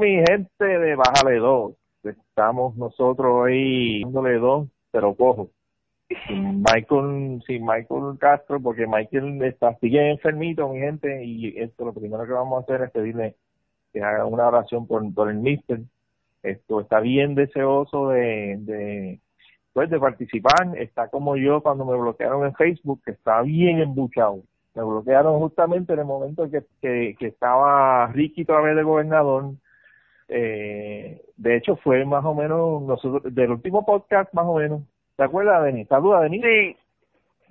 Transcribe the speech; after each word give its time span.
Mi 0.00 0.14
gente 0.26 0.64
de 0.64 0.96
Bájale 0.96 1.36
2. 1.36 1.74
Estamos 2.04 2.74
nosotros 2.74 3.30
hoy 3.30 4.00
dándole 4.02 4.38
dos, 4.38 4.66
pero 4.90 5.14
cojo. 5.14 5.50
Sin 6.26 6.62
Michael, 6.62 7.42
sin 7.46 7.66
Michael 7.66 8.16
Castro, 8.18 8.62
porque 8.62 8.86
Michael 8.86 9.42
está 9.42 9.76
sigue 9.76 10.10
enfermito, 10.10 10.70
mi 10.70 10.78
gente, 10.78 11.22
y 11.22 11.48
esto 11.58 11.84
lo 11.84 11.92
primero 11.92 12.24
que 12.24 12.32
vamos 12.32 12.56
a 12.56 12.62
hacer 12.62 12.82
es 12.82 12.90
pedirle 12.92 13.36
que 13.92 14.02
haga 14.02 14.24
una 14.24 14.48
oración 14.48 14.86
por, 14.86 15.02
por 15.12 15.28
el 15.28 15.36
mister. 15.36 15.80
Esto 16.42 16.80
está 16.80 17.00
bien 17.00 17.34
deseoso 17.34 18.08
de, 18.08 19.20
pues 19.74 19.90
de 19.90 20.00
participar, 20.00 20.78
está 20.78 21.08
como 21.08 21.36
yo 21.36 21.62
cuando 21.62 21.84
me 21.84 21.98
bloquearon 21.98 22.46
en 22.46 22.54
Facebook, 22.54 23.02
que 23.04 23.10
está 23.10 23.42
bien 23.42 23.80
embuchado. 23.80 24.44
Me 24.74 24.82
bloquearon 24.82 25.38
justamente 25.40 25.92
en 25.92 25.98
el 25.98 26.06
momento 26.06 26.50
que, 26.50 26.64
que, 26.80 27.16
que 27.18 27.26
estaba 27.26 28.06
Ricky 28.06 28.46
todavía 28.46 28.74
de 28.74 28.82
gobernador. 28.82 29.52
Eh, 30.32 31.20
de 31.36 31.56
hecho, 31.56 31.76
fue 31.76 32.04
más 32.04 32.24
o 32.24 32.34
menos 32.34 32.82
nosotros 32.82 33.34
del 33.34 33.50
último 33.50 33.84
podcast, 33.84 34.32
más 34.32 34.46
o 34.46 34.54
menos. 34.54 34.82
¿Te 35.16 35.24
acuerdas, 35.24 35.64
Denis? 35.64 35.88
¿Saluda, 35.88 36.20
Denis? 36.20 36.42
Sí. 36.42 36.76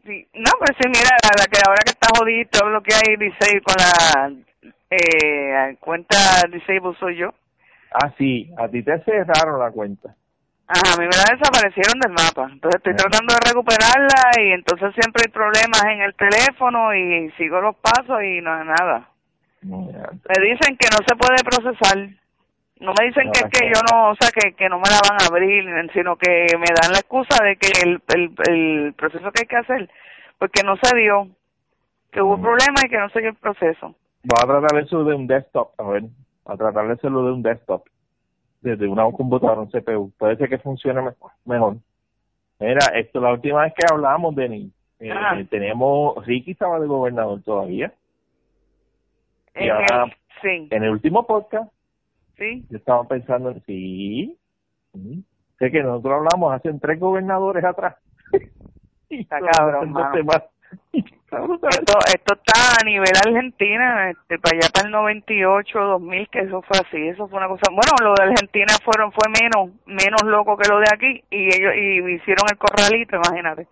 Sí, 0.06 0.26
no, 0.34 0.52
pues 0.58 0.78
sí, 0.80 0.88
mira, 0.88 1.12
la, 1.38 1.46
que 1.46 1.60
ahora 1.68 1.84
que 1.84 1.92
está 1.92 2.08
jodito, 2.18 2.70
lo 2.70 2.82
que 2.82 2.96
hay 2.96 3.18
dice 3.18 3.62
con 3.62 3.76
la 3.78 4.32
eh, 4.90 5.78
cuenta 5.80 6.16
Disable 6.52 6.98
soy 7.00 7.18
yo. 7.18 7.34
Ah, 7.92 8.12
sí, 8.18 8.50
a 8.58 8.68
ti 8.70 8.82
te 8.82 8.98
cerraron 9.04 9.60
la 9.60 9.72
cuenta. 9.72 10.16
Ajá, 10.68 10.94
a 10.94 11.02
mí 11.02 11.06
me 11.06 11.18
la 11.18 11.36
desaparecieron 11.36 12.00
del 12.00 12.12
mapa. 12.14 12.48
Entonces 12.52 12.78
estoy 12.78 12.96
tratando 12.96 13.34
de 13.34 13.50
recuperarla 13.50 14.32
y 14.38 14.52
entonces 14.54 14.94
siempre 14.94 15.24
hay 15.26 15.32
problemas 15.32 15.84
en 15.84 16.02
el 16.02 16.14
teléfono 16.16 16.94
y 16.94 17.32
sigo 17.32 17.60
los 17.60 17.76
pasos 17.78 18.22
y 18.24 18.40
no 18.42 18.60
es 18.62 18.66
nada. 18.66 19.10
Me 19.62 20.46
dicen 20.46 20.78
que 20.78 20.88
no 20.92 20.98
se 21.06 21.16
puede 21.16 21.44
procesar. 21.44 21.98
No 22.80 22.94
me 22.98 23.08
dicen 23.08 23.30
que 23.32 23.40
es 23.40 23.50
que 23.52 23.68
yo 23.68 23.82
no, 23.92 24.12
o 24.12 24.16
sea, 24.20 24.30
que, 24.32 24.54
que 24.54 24.70
no 24.70 24.78
me 24.78 24.90
la 24.90 25.02
van 25.08 25.22
a 25.22 25.26
abrir, 25.28 25.66
sino 25.92 26.16
que 26.16 26.48
me 26.58 26.68
dan 26.82 26.94
la 26.94 27.00
excusa 27.00 27.44
de 27.44 27.58
que 27.58 27.72
el, 27.84 28.02
el, 28.16 28.32
el 28.48 28.94
proceso 28.94 29.32
que 29.32 29.42
hay 29.42 29.48
que 29.48 29.58
hacer, 29.58 29.90
porque 30.38 30.64
no 30.64 30.78
se 30.82 30.96
dio, 30.96 31.28
que 32.12 32.22
hubo 32.22 32.40
problemas 32.40 32.86
y 32.86 32.90
que 32.90 32.98
no 32.98 33.10
se 33.10 33.20
dio 33.20 33.30
el 33.30 33.36
proceso. 33.36 33.96
Voy 34.24 34.38
a 34.42 34.48
tratar 34.48 34.80
eso 34.80 35.04
de 35.04 35.14
un 35.14 35.28
desktop, 35.28 35.72
a 35.78 35.84
ver, 35.84 36.04
a 36.46 36.56
tratar 36.56 36.88
de 36.88 36.94
hacerlo 36.94 37.26
de 37.26 37.34
un 37.34 37.44
desktop 37.44 37.84
desde 38.62 38.88
una 38.88 39.04
computadora, 39.12 39.62
un 39.62 39.70
CPU. 39.70 40.12
Puede 40.18 40.38
ser 40.38 40.50
que 40.50 40.58
funcione 40.58 41.02
mejor. 41.46 41.78
Mira, 42.60 42.86
esto 42.96 43.22
la 43.22 43.34
última 43.34 43.64
vez 43.64 43.74
que 43.74 43.86
hablamos, 43.92 44.36
Denis, 44.36 44.72
eh, 45.00 45.48
tenemos, 45.50 46.26
Ricky 46.26 46.52
estaba 46.52 46.80
de 46.80 46.88
gobernador 46.88 47.42
todavía. 47.42 47.94
En, 49.54 49.70
el, 49.70 50.16
sí. 50.42 50.68
en 50.70 50.84
el 50.84 50.90
último 50.90 51.26
podcast, 51.26 51.72
sí. 52.40 52.66
yo 52.70 52.78
estaba 52.78 53.04
pensando 53.08 53.52
en 53.52 53.64
sí. 53.66 54.38
Sé 55.60 55.72
que 55.72 55.84
nosotros 55.84 56.14
hablamos 56.14 56.54
hace 56.54 56.74
tres 56.80 57.00
gobernadores 57.00 57.64
atrás. 57.64 57.96
Está 59.10 59.40
cabrón, 59.40 59.94
esto, 61.32 61.94
esto 62.08 62.34
está 62.34 62.82
a 62.82 62.86
nivel 62.86 63.12
Argentina, 63.26 64.10
este, 64.12 64.40
para 64.40 64.58
allá 64.58 64.70
para 64.74 64.88
el 64.88 64.92
98, 64.92 65.80
2000, 65.80 66.30
que 66.30 66.40
eso 66.40 66.62
fue 66.62 66.78
así, 66.78 67.08
eso 67.08 67.28
fue 67.28 67.38
una 67.38 67.48
cosa, 67.48 67.72
bueno, 67.72 67.92
lo 68.02 68.14
de 68.16 68.32
Argentina 68.32 68.74
fueron 68.84 69.12
fue 69.12 69.30
menos 69.30 69.72
menos 69.86 70.22
loco 70.24 70.58
que 70.58 70.70
lo 70.70 70.80
de 70.80 70.88
aquí 70.92 71.24
y 71.30 71.46
ellos 71.48 71.74
y 71.76 72.14
hicieron 72.14 72.46
el 72.52 72.58
corralito, 72.58 73.16
imagínate. 73.16 73.68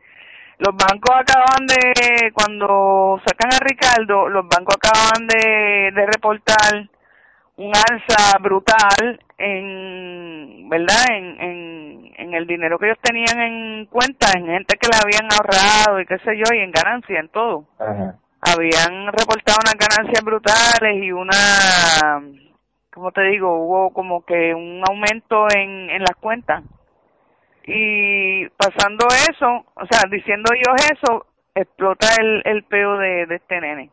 Los 0.60 0.76
bancos 0.76 1.16
acaban 1.16 1.68
de 1.68 2.32
cuando 2.34 3.22
sacan 3.26 3.54
a 3.54 3.64
Ricardo, 3.64 4.28
los 4.28 4.48
bancos 4.48 4.76
acaban 4.76 5.28
de, 5.28 5.92
de 5.94 6.06
reportar 6.08 6.90
un 7.58 7.72
alza 7.76 8.38
brutal 8.40 9.20
en, 9.38 10.70
¿verdad? 10.70 11.06
En, 11.12 11.42
en, 11.42 12.14
en 12.18 12.34
el 12.34 12.48
dinero 12.48 12.78
que 12.78 12.86
ellos 12.88 13.00
tenían 13.02 13.40
en 13.40 13.86
cuenta, 13.88 14.28
en 14.36 14.46
gente 14.46 14.78
que 14.78 14.88
le 14.88 14.98
habían 14.98 15.28
ahorrado 15.32 16.00
y 16.00 16.06
qué 16.06 16.18
sé 16.20 16.38
yo, 16.38 16.46
y 16.54 16.60
en 16.60 16.72
ganancia, 16.72 17.20
en 17.20 17.30
todo. 17.30 17.66
Habían 18.42 19.08
reportado 19.08 19.58
unas 19.64 19.76
ganancias 19.76 20.24
brutales 20.24 21.04
y 21.04 21.12
una, 21.12 22.22
como 22.94 23.12
te 23.12 23.24
digo, 23.24 23.66
hubo 23.66 23.92
como 23.92 24.24
que 24.24 24.54
un 24.54 24.84
aumento 24.88 25.48
en, 25.56 25.90
en 25.90 26.02
las 26.02 26.16
cuentas. 26.20 26.64
Y 27.66 28.48
pasando 28.50 29.08
eso, 29.30 29.66
o 29.76 29.86
sea, 29.90 30.08
diciendo 30.10 30.52
ellos 30.54 30.92
eso, 30.94 31.26
explota 31.56 32.08
el, 32.22 32.42
el 32.46 32.64
peo 32.64 32.98
de, 32.98 33.26
de 33.26 33.36
este 33.36 33.60
nene. 33.60 33.90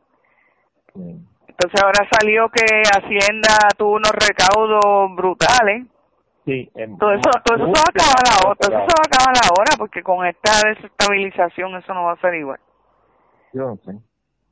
Entonces 1.56 1.82
ahora 1.82 2.08
salió 2.10 2.48
que 2.48 2.64
Hacienda 2.82 3.56
tuvo 3.78 3.92
unos 3.92 4.10
recaudos 4.10 5.14
brutales. 5.14 5.86
Sí, 6.44 6.70
todo 6.98 7.12
eso, 7.12 7.30
todo 7.42 7.56
eso 7.56 7.66
se 7.66 7.72
va 7.72 7.80
a 7.80 7.90
acabar 7.90 8.24
ahora, 8.34 8.54
todo 8.56 8.76
eso 8.76 8.86
se 8.86 8.94
va 8.94 9.02
a 9.02 9.08
acabar 9.08 9.34
ahora, 9.48 9.72
porque 9.78 10.02
con 10.02 10.26
esta 10.26 10.50
desestabilización 10.68 11.76
eso 11.76 11.94
no 11.94 12.04
va 12.04 12.12
a 12.12 12.20
ser 12.20 12.34
igual. 12.34 12.60
Yo 13.54 13.66
no 13.66 13.76
sé. 13.76 13.96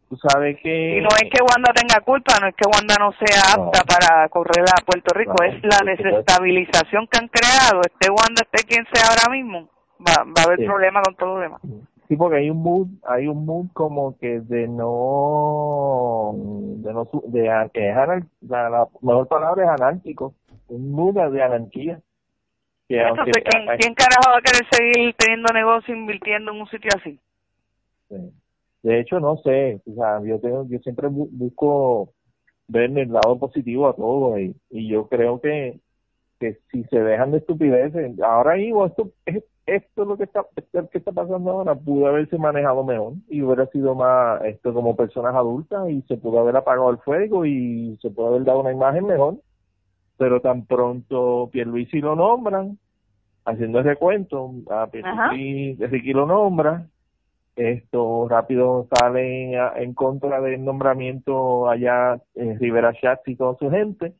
Tú 0.08 0.16
sabes 0.16 0.56
que... 0.62 0.98
Y 0.98 1.00
no 1.00 1.08
es 1.08 1.28
que 1.30 1.42
Wanda 1.42 1.72
tenga 1.74 2.00
culpa, 2.04 2.38
no 2.40 2.46
es 2.46 2.54
que 2.54 2.68
Wanda 2.68 2.94
no 2.98 3.12
sea 3.12 3.54
apta 3.56 3.82
para 3.84 4.28
correr 4.28 4.64
a 4.68 4.84
Puerto 4.84 5.12
Rico, 5.14 5.34
es 5.42 5.62
la 5.64 5.80
desestabilización 5.84 7.08
que 7.08 7.18
han 7.18 7.28
creado, 7.28 7.80
este 7.82 8.10
Wanda, 8.10 8.42
esté 8.42 8.64
quien 8.64 8.86
sea 8.92 9.08
ahora 9.08 9.34
mismo, 9.34 9.68
va, 10.00 10.24
va 10.24 10.42
a 10.42 10.44
haber 10.44 10.64
problemas 10.64 11.02
con 11.02 11.16
todo 11.16 11.34
lo 11.34 11.40
demás. 11.40 11.60
Sí, 11.62 11.82
porque 12.16 12.36
hay 12.38 12.50
un 12.50 12.62
mood, 12.62 12.88
hay 13.04 13.26
un 13.26 13.44
mood 13.46 13.66
como 13.72 14.16
que 14.18 14.40
de 14.40 14.68
no, 14.68 16.32
de 16.34 16.92
no, 16.92 17.08
de 17.26 17.70
que 17.72 17.90
es 17.90 17.96
la, 17.96 18.70
la, 18.70 18.88
mejor 19.00 19.28
palabra 19.28 19.64
es 19.64 19.70
anárquico, 19.80 20.34
un 20.68 20.90
mood 20.92 21.14
de 21.14 21.42
anarquía. 21.42 22.00
Que 22.88 23.00
Entonces, 23.00 23.44
¿quién, 23.44 23.66
¿quién 23.78 23.94
carajo 23.94 24.30
va 24.30 24.38
a 24.38 24.42
querer 24.42 24.66
seguir 24.70 25.14
teniendo 25.16 25.52
negocio 25.52 25.94
invirtiendo 25.94 26.52
en 26.52 26.60
un 26.60 26.66
sitio 26.68 26.90
así? 26.98 27.18
De 28.82 29.00
hecho, 29.00 29.20
no 29.20 29.36
sé, 29.38 29.80
o 29.86 29.94
sea, 29.94 30.20
yo 30.24 30.40
tengo, 30.40 30.66
yo 30.68 30.78
siempre 30.80 31.08
busco 31.08 32.12
ver 32.68 32.96
el 32.98 33.12
lado 33.12 33.38
positivo 33.38 33.88
a 33.88 33.94
todo 33.94 34.38
y, 34.38 34.54
y 34.70 34.88
yo 34.88 35.08
creo 35.08 35.40
que 35.40 35.80
que 36.42 36.58
si 36.72 36.82
se 36.84 36.98
dejan 36.98 37.30
de 37.30 37.38
estupideces, 37.38 38.18
ahora 38.20 38.56
mismo 38.56 38.84
esto 38.84 39.12
es 39.26 39.44
esto 39.66 40.02
es 40.02 40.08
lo 40.08 40.16
que 40.16 40.24
está, 40.24 40.44
que 40.90 40.98
está 40.98 41.12
pasando 41.12 41.50
ahora, 41.50 41.74
pudo 41.74 42.08
haberse 42.08 42.36
manejado 42.36 42.82
mejor 42.84 43.14
y 43.28 43.42
hubiera 43.42 43.66
sido 43.66 43.94
más 43.94 44.42
esto 44.44 44.74
como 44.74 44.96
personas 44.96 45.34
adultas 45.34 45.88
y 45.88 46.02
se 46.02 46.16
pudo 46.16 46.40
haber 46.40 46.56
apagado 46.56 46.90
el 46.90 46.98
fuego 46.98 47.46
y 47.46 47.96
se 48.02 48.10
pudo 48.10 48.28
haber 48.28 48.44
dado 48.44 48.60
una 48.60 48.72
imagen 48.72 49.06
mejor. 49.06 49.36
Pero 50.18 50.40
tan 50.40 50.66
pronto 50.66 51.48
Pierluisi 51.52 52.00
lo 52.00 52.16
nombran, 52.16 52.78
haciendo 53.44 53.78
el 53.78 53.84
recuento, 53.84 54.52
a 54.70 54.88
Pierluisi 54.88 55.84
Ricky 55.86 56.12
lo 56.12 56.26
nombra, 56.26 56.86
esto 57.56 58.28
rápido 58.28 58.88
sale 58.98 59.54
en, 59.76 59.94
contra 59.94 60.40
del 60.40 60.64
nombramiento 60.64 61.68
allá 61.68 62.20
en 62.34 62.58
Rivera 62.58 62.92
Schatz 62.94 63.28
y 63.28 63.36
toda 63.36 63.56
su 63.58 63.70
gente 63.70 64.14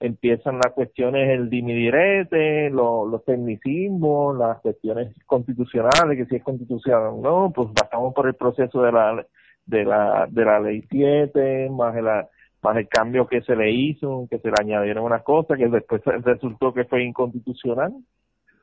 empiezan 0.00 0.56
las 0.56 0.72
cuestiones, 0.72 1.30
el 1.30 1.48
dimidirete, 1.48 2.70
los, 2.70 3.08
los 3.10 3.24
tecnicismos, 3.24 4.36
las 4.36 4.60
cuestiones 4.60 5.14
constitucionales, 5.26 6.16
que 6.16 6.26
si 6.26 6.36
es 6.36 6.42
constitucional 6.42 7.14
o 7.14 7.20
no, 7.20 7.52
pues 7.54 7.68
pasamos 7.74 8.12
por 8.14 8.26
el 8.26 8.34
proceso 8.34 8.82
de 8.82 8.92
la 8.92 9.26
de 9.66 9.84
la 9.84 10.26
de 10.30 10.44
la 10.44 10.60
ley 10.60 10.84
7, 10.90 11.70
más 11.70 11.96
el, 11.96 12.04
más 12.04 12.76
el 12.76 12.88
cambio 12.88 13.26
que 13.26 13.40
se 13.42 13.56
le 13.56 13.70
hizo, 13.70 14.26
que 14.30 14.38
se 14.38 14.48
le 14.48 14.54
añadieron 14.60 15.04
unas 15.04 15.22
cosas 15.22 15.56
que 15.56 15.68
después 15.68 16.02
resultó 16.04 16.72
que 16.72 16.84
fue 16.84 17.04
inconstitucional. 17.04 17.92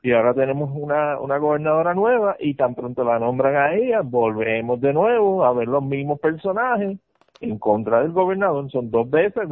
Y 0.04 0.12
ahora 0.12 0.34
tenemos 0.34 0.70
una, 0.74 1.20
una 1.20 1.38
gobernadora 1.38 1.94
nueva 1.94 2.36
y 2.40 2.54
tan 2.54 2.74
pronto 2.74 3.04
la 3.04 3.20
nombran 3.20 3.54
a 3.54 3.74
ella, 3.74 4.00
volvemos 4.02 4.80
de 4.80 4.92
nuevo 4.92 5.44
a 5.44 5.52
ver 5.52 5.68
los 5.68 5.82
mismos 5.82 6.18
personajes 6.18 6.98
en 7.40 7.58
contra 7.58 8.02
del 8.02 8.10
gobernador. 8.10 8.68
Son 8.70 8.90
dos 8.90 9.08
veces, 9.08 9.48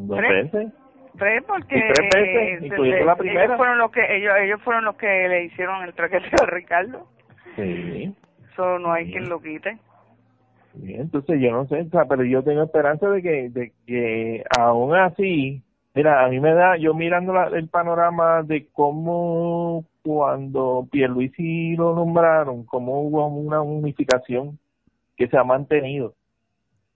dos 0.00 0.18
¿Tres? 0.18 0.52
veces. 0.52 0.72
Tres 1.16 1.44
porque 1.46 1.80
tres 1.94 2.10
veces, 2.12 2.62
incluyendo 2.64 3.04
la 3.04 3.16
primera. 3.16 3.44
Ellos 3.44 3.56
fueron 3.56 3.78
los 3.78 3.90
que 3.92 4.16
ellos 4.16 4.32
ellos 4.40 4.62
fueron 4.62 4.84
los 4.84 4.96
que 4.96 5.06
le 5.06 5.44
hicieron 5.44 5.84
el 5.84 5.94
traqueteo 5.94 6.42
a 6.42 6.46
Ricardo. 6.46 7.06
Sí. 7.54 8.12
Eso 8.52 8.78
no 8.78 8.92
hay 8.92 9.10
quien 9.10 9.28
lo 9.28 9.40
quite. 9.40 9.78
Bien, 10.74 11.02
entonces 11.02 11.40
yo 11.40 11.52
no 11.52 11.66
sé, 11.66 11.82
o 11.82 11.90
sea, 11.90 12.06
pero 12.06 12.24
yo 12.24 12.42
tengo 12.42 12.64
esperanza 12.64 13.08
de 13.08 13.22
que 13.22 13.48
de 13.50 13.72
que 13.86 14.42
aún 14.58 14.96
así, 14.96 15.62
mira, 15.94 16.24
a 16.24 16.28
mí 16.28 16.40
me 16.40 16.52
da, 16.52 16.76
yo 16.76 16.94
mirando 16.94 17.32
la, 17.32 17.46
el 17.46 17.68
panorama 17.68 18.42
de 18.42 18.66
cómo 18.72 19.84
cuando 20.02 20.88
Pierluisi 20.90 21.76
lo 21.76 21.94
nombraron, 21.94 22.64
cómo 22.64 23.02
hubo 23.02 23.26
una 23.28 23.62
unificación 23.62 24.58
que 25.16 25.28
se 25.28 25.38
ha 25.38 25.44
mantenido 25.44 26.14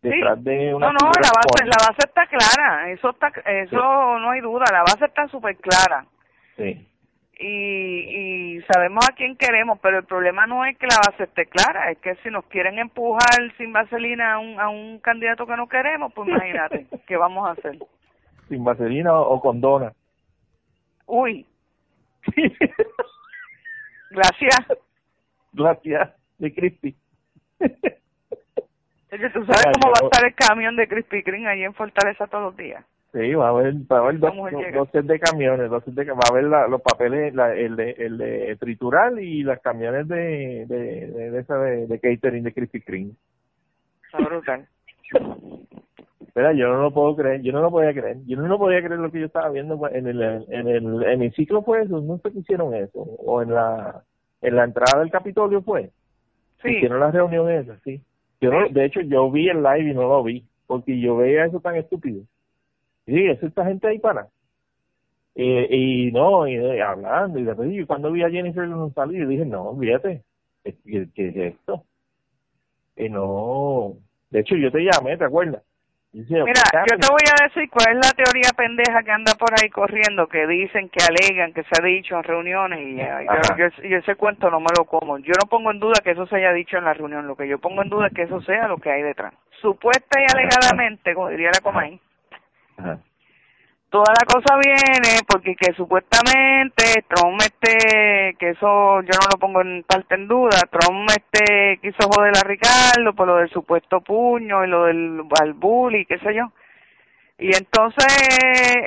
detrás 0.03 0.43
de 0.45 0.75
una 0.75 0.89
no 0.89 0.93
no 0.93 1.11
la 1.11 1.33
base 1.35 1.65
la 1.65 1.77
base 1.89 2.07
está 2.07 2.27
clara 2.27 2.91
eso 2.91 3.11
está 3.11 3.29
eso 3.45 4.19
no 4.19 4.31
hay 4.31 4.41
duda 4.41 4.65
la 4.71 4.81
base 4.81 5.05
está 5.05 5.27
súper 5.29 5.57
clara 5.57 6.07
sí 6.57 6.85
y, 7.41 8.57
y 8.57 8.63
sabemos 8.63 9.05
a 9.09 9.15
quién 9.15 9.37
queremos 9.37 9.79
pero 9.81 9.99
el 9.99 10.05
problema 10.05 10.47
no 10.47 10.65
es 10.65 10.77
que 10.79 10.87
la 10.87 10.99
base 11.07 11.25
esté 11.25 11.47
clara 11.47 11.91
es 11.91 11.99
que 11.99 12.17
si 12.17 12.31
nos 12.31 12.45
quieren 12.47 12.79
empujar 12.79 13.53
sin 13.57 13.73
vaselina 13.73 14.35
a 14.35 14.39
un 14.39 14.61
a 14.61 14.69
un 14.69 14.99
candidato 14.99 15.47
que 15.47 15.57
no 15.57 15.69
queremos 15.69 16.13
pues 16.15 16.29
imagínate 16.29 16.87
qué 17.07 17.17
vamos 17.17 17.49
a 17.49 17.53
hacer 17.53 17.79
sin 18.49 18.65
vaselina 18.65 19.15
o, 19.15 19.41
con 19.41 19.61
dona. 19.61 19.93
Uy. 21.07 21.47
Gracias. 24.11 24.67
Gracias, 25.53 26.11
de 26.39 26.55
Crispy. 26.55 26.97
¿tú 29.11 29.45
sabes 29.45 29.65
cómo 29.81 29.93
va 29.93 30.01
a 30.03 30.05
estar 30.05 30.25
el 30.25 30.35
camión 30.35 30.77
de 30.77 30.89
Crispy 30.89 31.23
Kreme 31.23 31.49
ahí 31.49 31.65
en 31.65 31.75
Fortaleza 31.75 32.27
todos 32.27 32.45
los 32.45 32.57
días? 32.57 32.85
Sí, 33.13 33.35
va 33.35 33.47
a 33.47 33.49
haber, 33.51 33.75
va 33.91 33.97
a 33.97 34.01
haber 34.01 34.19
dos, 34.19 34.35
dos, 34.93 35.07
de 35.07 35.19
camiones, 35.19 35.71
dos 35.71 35.83
de, 35.87 36.05
va 36.05 36.21
a 36.29 36.31
haber 36.31 36.45
los 36.69 36.83
papeles, 36.83 37.35
la, 37.35 37.55
el, 37.55 37.75
de, 37.75 37.93
el 37.93 38.19
de 38.19 38.57
tritural 38.61 39.19
y 39.19 39.43
las 39.43 39.61
camiones 39.61 40.07
de, 40.09 40.67
de, 40.67 41.07
de, 41.31 41.39
esa 41.39 41.57
de, 41.57 41.99
catering 42.01 42.45
de 42.45 42.53
Krispy 42.53 42.83
Kreme. 42.83 43.13
Está 44.05 44.19
brutal. 44.19 44.69
Espera, 46.21 46.53
yo 46.53 46.69
no 46.69 46.83
lo 46.83 46.93
puedo 46.93 47.17
creer, 47.17 47.41
yo 47.41 47.53
no 47.53 47.63
lo 47.63 47.71
podía 47.71 47.95
creer, 47.95 48.19
yo 48.27 48.37
no 48.37 48.47
lo 48.47 48.59
podía 48.59 48.83
creer 48.83 49.01
lo 49.01 49.11
que 49.11 49.21
yo 49.21 49.27
estaba 49.27 49.49
viendo 49.49 49.81
en 49.89 50.07
el, 50.07 50.23
en 50.51 50.69
el 50.69 51.03
hemiciclo 51.05 51.63
fue 51.63 51.83
eso, 51.83 52.03
no 52.03 52.19
sé 52.19 52.31
qué 52.31 52.41
hicieron 52.41 52.75
eso, 52.75 53.01
o 53.01 53.41
en 53.41 53.55
la, 53.55 54.03
en 54.43 54.55
la 54.55 54.65
entrada 54.65 55.01
del 55.01 55.11
Capitolio 55.11 55.63
fue, 55.63 55.91
sí. 56.63 56.77
hicieron 56.77 57.01
la 57.01 57.11
reunión 57.11 57.51
esa, 57.51 57.79
sí. 57.85 58.03
Yo 58.41 58.51
de 58.71 58.85
hecho 58.85 59.01
yo 59.01 59.31
vi 59.31 59.49
el 59.49 59.63
live 59.63 59.91
y 59.91 59.95
no 59.95 60.03
lo 60.03 60.23
vi, 60.23 60.45
porque 60.67 60.99
yo 61.01 61.17
veía 61.17 61.47
eso 61.47 61.61
tan 61.61 61.77
estúpido 61.77 62.23
sí, 63.09 63.27
es 63.27 63.43
esta 63.43 63.65
gente 63.65 63.89
ahí 63.89 63.99
para. 63.99 64.29
y 65.35 66.11
no, 66.13 66.47
y, 66.47 66.57
hablando, 66.81 67.39
y 67.39 67.45
después 67.45 67.71
y 67.73 67.85
cuando 67.85 68.13
vi 68.13 68.23
a 68.23 68.31
Jennifer 68.31 68.69
salir, 68.95 69.27
dije, 69.27 69.45
no, 69.45 69.71
olvídate, 69.71 70.23
¿qué, 70.65 71.09
es 71.17 71.37
esto? 71.37 71.85
Y 72.97 73.09
no, 73.09 73.95
de 74.31 74.41
hecho 74.41 74.57
yo 74.57 74.71
te 74.71 74.81
llamé, 74.81 75.17
¿te 75.17 75.25
acuerdas? 75.25 75.63
Mira, 76.13 76.63
yo 76.91 76.97
te 76.99 77.07
voy 77.11 77.21
a 77.31 77.45
decir 77.45 77.69
cuál 77.69 77.97
es 77.97 78.07
la 78.07 78.13
teoría 78.13 78.51
pendeja 78.57 79.03
que 79.03 79.11
anda 79.11 79.35
por 79.35 79.51
ahí 79.53 79.69
corriendo, 79.69 80.27
que 80.27 80.47
dicen, 80.47 80.89
que 80.89 81.05
alegan, 81.05 81.53
que 81.53 81.63
se 81.65 81.71
ha 81.79 81.85
dicho 81.85 82.17
en 82.17 82.25
reuniones 82.25 82.81
y 82.81 82.97
yo, 82.97 83.99
ese 83.99 84.15
cuento 84.17 84.51
no 84.51 84.59
me 84.59 84.69
lo 84.77 84.87
como. 84.87 85.19
Yo 85.19 85.35
no 85.39 85.49
pongo 85.49 85.71
en 85.71 85.81
duda 85.81 86.01
que 86.03 86.13
eso 86.13 86.27
se 86.27 86.37
haya 86.37 86.53
dicho 86.53 86.79
en 86.79 86.85
la 86.85 86.95
reunión, 86.95 87.27
lo 87.27 87.37
que 87.37 87.47
yo 87.47 87.59
pongo 87.59 87.83
en 87.83 87.91
duda 87.91 88.07
es 88.07 88.15
que 88.15 88.23
eso 88.23 88.41
sea 88.41 88.69
lo 88.69 88.79
que 88.79 88.91
hay 88.91 89.03
detrás. 89.03 89.35
Supuesta 89.61 90.19
y 90.21 90.25
alegadamente, 90.33 91.15
como 91.15 91.29
diría 91.29 91.51
la 91.53 91.61
Comay, 91.61 92.01
Toda 93.91 94.13
la 94.21 94.27
cosa 94.27 94.59
viene 94.63 95.21
porque 95.27 95.57
que 95.57 95.73
supuestamente 95.73 97.05
Trump 97.09 97.41
este, 97.41 98.37
que 98.39 98.51
eso 98.51 99.01
yo 99.01 99.13
no 99.19 99.29
lo 99.33 99.39
pongo 99.39 99.63
en 99.63 99.83
parte 99.85 100.15
en 100.15 100.29
duda, 100.29 100.61
Trump 100.71 101.09
este 101.09 101.79
quiso 101.81 102.07
joder 102.11 102.37
a 102.37 102.47
Ricardo 102.47 103.15
por 103.15 103.27
lo 103.27 103.37
del 103.37 103.49
supuesto 103.49 104.03
puño 104.03 104.63
y 104.63 104.69
lo 104.69 104.85
del 104.85 105.23
al 105.41 105.55
bully, 105.55 106.05
qué 106.05 106.19
sé 106.19 106.35
yo 106.35 106.53
y 107.41 107.55
entonces 107.55 108.11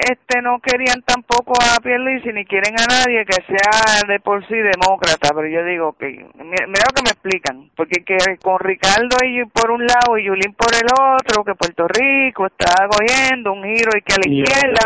este 0.03 0.41
no 0.41 0.59
querían 0.59 1.01
tampoco 1.05 1.53
a 1.55 1.79
Pierluisi 1.79 2.33
ni 2.33 2.43
quieren 2.43 2.75
a 2.77 2.85
nadie 2.85 3.23
que 3.25 3.39
sea 3.47 4.03
de 4.05 4.19
por 4.19 4.45
sí 4.45 4.55
demócrata 4.55 5.29
pero 5.33 5.47
yo 5.47 5.63
digo 5.63 5.93
que 5.93 6.07
mira, 6.35 6.65
lo 6.67 6.93
que 6.93 7.01
me 7.01 7.11
explican 7.11 7.71
porque 7.77 8.03
que 8.03 8.17
con 8.43 8.59
Ricardo 8.59 9.15
y 9.23 9.45
por 9.45 9.71
un 9.71 9.87
lado 9.87 10.17
y 10.17 10.25
Yulín 10.25 10.53
por 10.53 10.67
el 10.75 10.83
otro 10.91 11.45
que 11.45 11.55
Puerto 11.55 11.87
Rico 11.87 12.47
está 12.47 12.89
cogiendo 12.91 13.53
un 13.53 13.63
giro 13.63 13.91
y 13.97 14.01
que 14.01 14.15
a 14.15 14.19
la 14.19 14.27
izquierda 14.27 14.83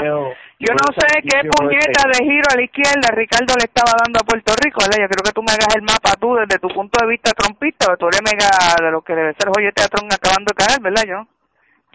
yo 0.59 0.71
no 0.71 0.93
sé 0.93 1.23
qué 1.25 1.49
puñeta 1.49 2.05
de 2.05 2.23
giro 2.23 2.45
a 2.53 2.57
la 2.57 2.63
izquierda 2.63 3.09
Ricardo 3.17 3.55
le 3.57 3.65
estaba 3.65 3.97
dando 3.97 4.19
a 4.21 4.27
Puerto 4.29 4.53
Rico 4.61 4.77
¿verdad? 4.85 5.01
yo 5.01 5.09
creo 5.09 5.25
que 5.25 5.33
tú 5.33 5.41
me 5.41 5.53
hagas 5.53 5.75
el 5.75 5.81
mapa 5.81 6.13
tú 6.21 6.35
desde 6.35 6.61
tu 6.61 6.67
punto 6.69 7.01
de 7.01 7.09
vista 7.09 7.31
trompista 7.31 7.97
tú 7.97 8.09
eres 8.09 8.21
mega 8.21 8.45
de 8.77 8.91
lo 8.91 9.01
que 9.01 9.15
debe 9.15 9.33
ser 9.33 9.49
joyete 9.49 9.81
a 9.81 9.87
Trump 9.89 10.13
acabando 10.13 10.53
de 10.53 10.63
caer 10.63 10.79
¿verdad 10.85 11.03
yo? 11.09 11.34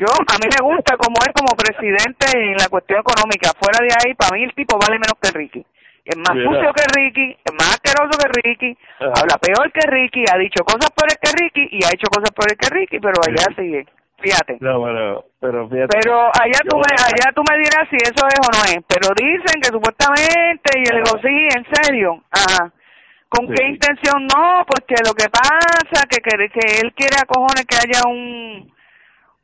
Yo, 0.01 0.09
a 0.09 0.37
mí 0.41 0.49
me 0.49 0.65
gusta 0.65 0.97
como 0.97 1.21
es 1.21 1.29
como 1.37 1.53
presidente 1.53 2.25
en 2.33 2.57
la 2.57 2.73
cuestión 2.73 3.05
económica. 3.05 3.53
Fuera 3.61 3.85
de 3.85 3.93
ahí, 3.93 4.15
para 4.17 4.33
mí 4.33 4.45
el 4.45 4.55
tipo 4.57 4.81
vale 4.81 4.97
menos 4.97 5.21
que 5.21 5.29
Ricky. 5.29 5.61
Es 6.09 6.17
más 6.17 6.33
sucio 6.33 6.73
que 6.73 6.89
Ricky, 6.97 7.37
es 7.37 7.53
más 7.53 7.77
asqueroso 7.77 8.17
que 8.17 8.29
Ricky, 8.41 8.73
habla 8.99 9.37
peor 9.37 9.71
que 9.71 9.85
Ricky, 9.85 10.25
ha 10.33 10.39
dicho 10.39 10.65
cosas 10.65 10.89
peores 10.97 11.21
que 11.21 11.31
Ricky 11.37 11.69
y 11.77 11.85
ha 11.85 11.93
hecho 11.93 12.09
cosas 12.09 12.33
peores 12.33 12.57
que 12.57 12.73
Ricky, 12.73 12.99
pero 12.99 13.21
allá 13.21 13.45
sigue. 13.55 13.85
Fíjate. 14.17 14.57
No, 14.61 14.81
bueno, 14.81 15.25
pero 15.39 15.69
fíjate. 15.69 16.01
Pero 16.01 16.33
allá 16.33 16.61
tú, 16.65 16.77
me, 16.81 16.93
allá 16.97 17.29
tú 17.37 17.43
me 17.45 17.59
dirás 17.61 17.85
si 17.93 17.97
eso 18.01 18.25
es 18.25 18.41
o 18.41 18.49
no 18.57 18.65
es. 18.73 18.81
Pero 18.89 19.13
dicen 19.13 19.61
que 19.61 19.69
supuestamente, 19.69 20.81
y 20.81 20.85
le 20.89 21.05
digo, 21.05 21.21
sí, 21.21 21.37
en 21.57 21.65
serio. 21.77 22.25
Ajá. 22.33 22.73
¿Con 23.29 23.53
qué 23.53 23.69
intención? 23.69 24.27
No, 24.33 24.65
porque 24.65 24.97
lo 25.05 25.13
que 25.13 25.29
pasa 25.29 26.09
que, 26.09 26.25
que, 26.25 26.49
que 26.49 26.81
él 26.81 26.93
quiere 26.97 27.17
a 27.21 27.29
cojones 27.29 27.65
que 27.69 27.77
haya 27.77 28.09
un 28.09 28.73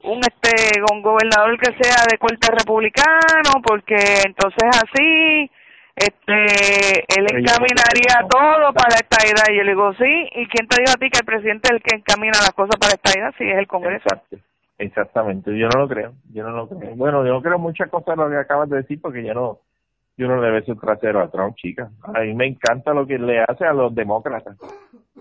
un 0.07 0.21
este 0.21 0.81
un 0.91 1.03
gobernador 1.03 1.59
que 1.59 1.73
sea 1.83 2.05
de 2.11 2.19
corte 2.19 2.49
republicano 2.51 3.61
porque 3.63 3.97
entonces 4.25 4.71
así 4.71 5.51
este 5.95 7.05
él 7.19 7.27
encaminaría 7.27 8.27
todo 8.29 8.73
para 8.73 8.97
esta 8.97 9.25
edad. 9.27 9.53
Y 9.53 9.57
yo 9.57 9.65
le 9.65 9.71
digo 9.73 9.93
sí 9.95 10.29
y 10.33 10.47
quién 10.49 10.69
te 10.69 10.81
dijo 10.81 10.93
a 10.95 11.01
ti 11.01 11.11
que 11.11 11.21
el 11.21 11.27
presidente 11.27 11.69
es 11.69 11.73
el 11.73 11.83
que 11.83 11.97
encamina 11.97 12.39
las 12.39 12.53
cosas 12.53 12.77
para 12.79 12.95
esta 12.95 13.19
edad 13.19 13.35
si 13.37 13.45
es 13.45 13.59
el 13.59 13.67
Congreso 13.67 14.09
exactamente. 14.79 15.57
Yo 15.59 15.69
no 15.69 15.81
lo 15.81 15.89
creo 15.89 16.13
yo 16.33 16.45
no 16.45 16.51
lo 16.51 16.69
creo. 16.69 16.95
Bueno 16.95 17.25
yo 17.25 17.33
no 17.33 17.43
creo 17.43 17.59
muchas 17.59 17.91
cosas 17.91 18.17
lo 18.17 18.31
que 18.31 18.37
acabas 18.37 18.69
de 18.69 18.77
decir 18.77 19.01
porque 19.01 19.25
yo 19.25 19.35
no 19.35 19.59
yo 20.17 20.29
no 20.29 20.41
le 20.41 20.51
beso 20.51 20.73
el 20.73 20.81
trasero 20.81 21.21
a 21.21 21.31
Trump 21.31 21.57
chica 21.57 21.91
a 22.03 22.21
mí 22.21 22.35
me 22.35 22.47
encanta 22.47 22.95
lo 22.95 23.07
que 23.07 23.19
le 23.19 23.41
hace 23.41 23.65
a 23.65 23.73
los 23.73 23.95
demócratas 23.95 24.57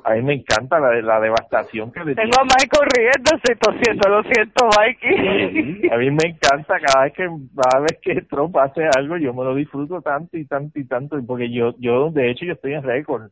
a 0.05 0.13
mí 0.13 0.21
me 0.21 0.33
encanta 0.33 0.79
la, 0.79 1.01
la 1.01 1.19
devastación 1.19 1.91
que 1.91 2.03
le 2.03 2.13
Tengo 2.13 2.39
a 2.39 2.43
Mike 2.43 2.69
corriendo, 2.69 3.31
siento, 3.43 4.09
lo 4.09 4.23
siento, 4.23 4.69
Mikey. 4.77 5.89
a 5.91 5.97
mí 5.97 6.11
me 6.11 6.29
encanta 6.29 6.75
cada 6.79 7.05
vez 7.05 7.13
que 7.13 7.27
cada 7.55 7.81
vez 7.81 7.99
que 8.03 8.21
Trump 8.21 8.55
hace 8.57 8.87
algo, 8.95 9.17
yo 9.17 9.33
me 9.33 9.43
lo 9.43 9.55
disfruto 9.55 10.01
tanto 10.03 10.37
y 10.37 10.45
tanto 10.45 10.79
y 10.79 10.85
tanto, 10.85 11.17
porque 11.25 11.51
yo, 11.51 11.73
yo 11.79 12.11
de 12.11 12.29
hecho, 12.29 12.45
yo 12.45 12.53
estoy 12.53 12.73
en 12.73 12.83
récord. 12.83 13.31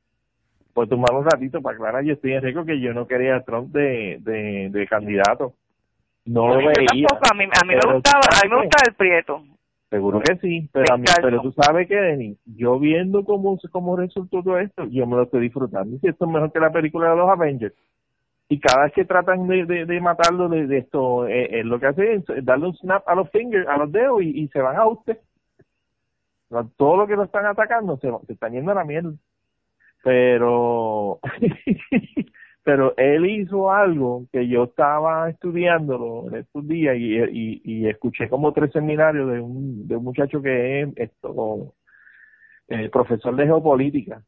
Por 0.73 0.87
tomar 0.87 1.13
un 1.13 1.25
ratito 1.25 1.61
para 1.61 1.75
aclarar, 1.75 2.03
yo 2.03 2.13
estoy 2.13 2.33
en 2.33 2.41
récord 2.41 2.65
que 2.65 2.79
yo 2.79 2.91
no 2.91 3.05
quería 3.05 3.35
a 3.35 3.43
Trump 3.43 3.71
de, 3.71 4.17
de, 4.21 4.69
de 4.71 4.87
candidato. 4.87 5.53
No 6.25 6.47
lo 6.47 6.55
veía. 6.55 7.07
a 7.29 7.35
mí, 7.35 7.43
a 7.43 7.65
mí 7.65 7.75
me 7.75 7.93
gustaba, 7.93 8.21
a 8.31 8.47
mí 8.47 8.49
me 8.49 8.61
gustaba 8.63 8.87
el 8.87 8.95
Prieto. 8.95 9.43
Seguro 9.93 10.21
que 10.21 10.35
sí, 10.37 10.67
pero, 10.73 10.95
pero 11.21 11.41
tú 11.43 11.51
sabes 11.51 11.87
que, 11.87 11.95
Denis, 11.95 12.35
yo 12.47 12.79
viendo 12.79 13.23
cómo, 13.23 13.59
cómo 13.71 13.95
resultó 13.95 14.41
todo 14.41 14.57
esto, 14.57 14.85
yo 14.85 15.05
me 15.05 15.17
lo 15.17 15.21
estoy 15.21 15.41
disfrutando. 15.41 15.95
Y 15.95 15.99
si 15.99 16.07
esto 16.07 16.25
es 16.25 16.31
mejor 16.31 16.51
que 16.51 16.59
la 16.59 16.71
película 16.71 17.11
de 17.11 17.15
los 17.15 17.29
Avengers. 17.29 17.75
Y 18.49 18.59
cada 18.59 18.85
vez 18.85 18.93
que 18.93 19.05
tratan 19.05 19.47
de, 19.47 19.85
de, 19.85 20.01
matarlo 20.01 20.49
de, 20.49 20.79
esto, 20.79 21.27
eh, 21.27 21.59
eh, 21.59 21.63
lo 21.63 21.79
que 21.79 21.85
hace 21.85 22.13
es 22.15 22.23
darle 22.43 22.69
un 22.69 22.75
snap 22.77 23.07
a 23.07 23.13
los 23.13 23.29
fingers, 23.29 23.67
a 23.67 23.77
los 23.77 23.91
dedos 23.91 24.23
y, 24.23 24.47
se 24.47 24.61
van 24.61 24.77
a 24.77 24.87
usted. 24.87 25.19
Todo 26.75 26.97
lo 26.97 27.05
que 27.05 27.15
lo 27.15 27.25
están 27.25 27.45
atacando 27.45 27.95
se, 27.97 28.09
se 28.25 28.33
están 28.33 28.53
yendo 28.53 28.71
a 28.71 28.75
la 28.75 28.85
mierda. 28.85 29.13
Pero 30.03 31.19
pero 32.63 32.95
él 32.97 33.25
hizo 33.25 33.71
algo 33.71 34.25
que 34.31 34.47
yo 34.47 34.63
estaba 34.63 35.29
estudiándolo 35.29 36.29
en 36.29 36.35
estos 36.35 36.65
días 36.67 36.95
y, 36.97 37.17
y, 37.17 37.61
y 37.63 37.87
escuché 37.87 38.29
como 38.29 38.53
tres 38.53 38.71
seminarios 38.71 39.29
de 39.31 39.41
un, 39.41 39.87
de 39.87 39.97
un 39.97 40.03
muchacho 40.03 40.41
que 40.41 40.81
es 40.81 40.89
esto 40.95 41.73
eh, 42.69 42.89
profesor 42.89 43.35
de 43.35 43.45
geopolítica. 43.45 44.23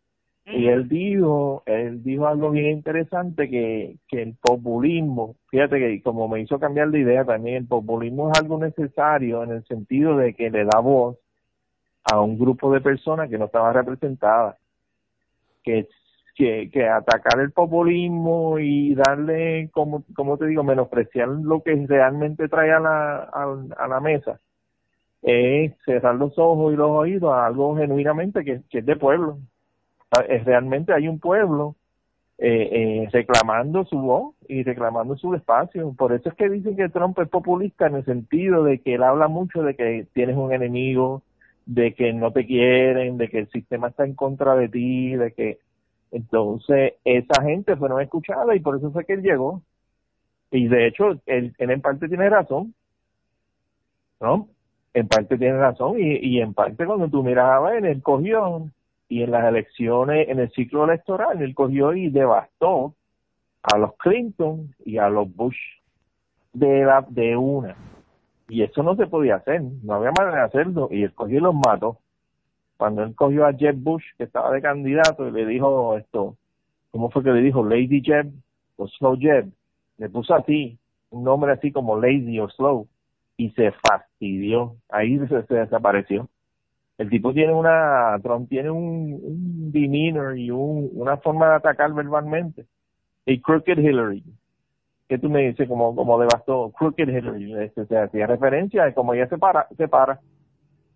Y 0.47 0.67
él 0.67 0.87
dijo 0.87 1.63
él 1.65 2.03
dijo 2.03 2.27
algo 2.27 2.51
bien 2.51 2.67
interesante 2.67 3.49
que 3.49 3.95
que 4.07 4.21
el 4.21 4.35
populismo 4.35 5.37
fíjate 5.49 5.79
que 5.79 6.03
como 6.03 6.27
me 6.27 6.39
hizo 6.39 6.59
cambiar 6.59 6.91
de 6.91 6.99
idea 6.99 7.25
también 7.25 7.55
el 7.55 7.67
populismo 7.67 8.29
es 8.29 8.39
algo 8.39 8.59
necesario 8.59 9.41
en 9.41 9.53
el 9.53 9.65
sentido 9.65 10.15
de 10.17 10.35
que 10.35 10.51
le 10.51 10.65
da 10.65 10.79
voz 10.81 11.17
a 12.03 12.21
un 12.21 12.37
grupo 12.37 12.71
de 12.71 12.79
personas 12.79 13.27
que 13.27 13.39
no 13.39 13.45
estaban 13.45 13.73
representadas 13.73 14.57
que 15.63 15.87
que, 16.35 16.69
que 16.71 16.87
atacar 16.87 17.39
el 17.39 17.51
populismo 17.51 18.59
y 18.59 18.93
darle, 18.93 19.69
como, 19.71 20.03
como 20.13 20.37
te 20.37 20.45
digo, 20.45 20.63
menospreciar 20.63 21.29
lo 21.29 21.63
que 21.63 21.73
realmente 21.87 22.49
trae 22.49 22.71
a 22.73 22.79
la, 22.79 23.23
a, 23.23 23.87
la 23.87 23.99
mesa, 24.01 24.39
es 25.21 25.73
cerrar 25.85 26.15
los 26.15 26.37
ojos 26.37 26.73
y 26.73 26.75
los 26.75 26.89
oídos 26.91 27.33
a 27.33 27.45
algo 27.45 27.75
genuinamente 27.77 28.43
que, 28.43 28.61
es 28.69 28.85
de 28.85 28.95
pueblo. 28.97 29.39
Ah, 30.11 30.23
es, 30.27 30.43
realmente 30.43 30.93
hay 30.93 31.07
un 31.07 31.19
pueblo 31.19 31.75
eh, 32.37 32.69
eh, 32.71 33.09
reclamando 33.13 33.85
su 33.85 33.97
voz 33.97 34.35
y 34.47 34.63
reclamando 34.63 35.15
su 35.15 35.33
espacio. 35.35 35.93
Por 35.97 36.11
eso 36.13 36.29
es 36.29 36.35
que 36.35 36.49
dicen 36.49 36.75
que 36.75 36.89
Trump 36.89 37.17
es 37.19 37.29
populista 37.29 37.87
en 37.87 37.95
el 37.95 38.05
sentido 38.05 38.63
de 38.65 38.79
que 38.79 38.95
él 38.95 39.03
habla 39.03 39.29
mucho 39.29 39.63
de 39.63 39.75
que 39.75 40.05
tienes 40.13 40.35
un 40.35 40.51
enemigo, 40.51 41.23
de 41.65 41.93
que 41.93 42.11
no 42.11 42.31
te 42.31 42.45
quieren, 42.45 43.17
de 43.17 43.29
que 43.29 43.39
el 43.39 43.49
sistema 43.51 43.87
está 43.87 44.03
en 44.05 44.15
contra 44.15 44.55
de 44.55 44.67
ti, 44.67 45.15
de 45.15 45.31
que 45.31 45.59
entonces, 46.15 46.93
esa 47.03 47.43
gente 47.43 47.75
fueron 47.75 48.01
escuchada 48.01 48.55
y 48.55 48.61
por 48.61 48.77
eso 48.77 48.89
fue 48.89 49.03
que 49.03 49.11
él 49.11 49.21
llegó. 49.21 49.61
Y 50.49 50.69
de 50.69 50.87
hecho, 50.87 51.19
él, 51.25 51.53
en 51.57 51.81
parte 51.81 52.07
tiene 52.07 52.29
razón. 52.29 52.73
En 54.93 55.07
parte 55.09 55.37
tiene 55.37 55.57
razón. 55.57 55.97
Y, 55.99 56.39
en 56.39 56.53
parte 56.53 56.85
cuando 56.85 57.09
tú 57.09 57.21
mirabas 57.21 57.73
en 57.75 57.85
él 57.85 58.01
cogió 58.01 58.71
y 59.09 59.23
en 59.23 59.31
las 59.31 59.43
elecciones, 59.43 60.29
en 60.29 60.39
el 60.39 60.49
ciclo 60.51 60.85
electoral, 60.85 61.41
él 61.41 61.53
cogió 61.53 61.93
y 61.93 62.09
devastó 62.09 62.95
a 63.61 63.77
los 63.77 63.97
Clinton 63.97 64.73
y 64.85 64.97
a 64.99 65.09
los 65.09 65.35
Bush 65.35 65.59
de, 66.53 66.85
la, 66.85 67.05
de 67.09 67.35
una. 67.35 67.75
Y 68.47 68.63
eso 68.63 68.83
no 68.83 68.95
se 68.95 69.07
podía 69.07 69.35
hacer, 69.35 69.61
no 69.83 69.95
había 69.95 70.13
manera 70.17 70.37
de 70.37 70.45
hacerlo, 70.45 70.87
y 70.89 71.03
escogió 71.03 71.39
y 71.39 71.41
los 71.41 71.55
mató. 71.55 71.99
Cuando 72.77 73.03
él 73.03 73.15
cogió 73.15 73.45
a 73.45 73.53
Jeb 73.53 73.75
Bush, 73.77 74.03
que 74.17 74.25
estaba 74.25 74.51
de 74.51 74.61
candidato, 74.61 75.27
y 75.27 75.31
le 75.31 75.45
dijo 75.45 75.97
esto, 75.97 76.35
¿cómo 76.91 77.09
fue 77.09 77.23
que 77.23 77.31
le 77.31 77.41
dijo? 77.41 77.63
Lady 77.63 78.01
Jeb 78.01 78.31
o 78.77 78.87
Slow 78.87 79.17
Jeb. 79.17 79.49
Le 79.97 80.09
puso 80.09 80.35
así, 80.35 80.77
un 81.09 81.23
nombre 81.23 81.53
así 81.53 81.71
como 81.71 81.99
Lazy 81.99 82.39
o 82.39 82.49
Slow, 82.49 82.87
y 83.37 83.49
se 83.51 83.71
fastidió. 83.71 84.75
Ahí 84.89 85.17
se, 85.27 85.53
desapareció. 85.53 86.27
El 86.97 87.09
tipo 87.09 87.33
tiene 87.33 87.53
una, 87.53 88.17
Trump 88.21 88.49
tiene 88.49 88.71
un, 88.71 89.19
un 89.21 89.71
demeanor 89.71 90.37
y 90.37 90.51
un, 90.51 90.89
una 90.93 91.17
forma 91.17 91.49
de 91.49 91.55
atacar 91.55 91.93
verbalmente. 91.93 92.65
Y 93.25 93.41
Crooked 93.41 93.79
Hillary, 93.79 94.23
que 95.09 95.17
tú 95.17 95.29
me 95.29 95.47
dices 95.47 95.67
como, 95.67 95.95
como 95.95 96.19
devastó 96.19 96.71
Crooked 96.71 97.09
Hillary, 97.09 97.53
este, 97.63 97.85
se 97.85 97.97
hacía 97.97 98.27
referencia 98.27 98.85
de 98.85 98.93
como 98.93 99.13
ella 99.13 99.27
se 99.27 99.37
para, 99.37 99.67
se 99.75 99.87
para, 99.87 100.19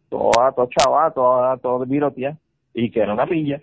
toda, 0.09 0.51
toda 0.51 0.67
chava, 0.69 1.11
toda, 1.11 1.57
todo 1.57 1.85
virotía, 1.85 2.37
y 2.73 2.91
que 2.91 3.01
era 3.01 3.13
una 3.13 3.25
pilla, 3.25 3.61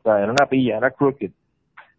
o 0.00 0.02
sea, 0.02 0.22
era 0.22 0.32
una 0.32 0.46
pilla, 0.46 0.78
era 0.78 0.90
Crooked. 0.90 1.30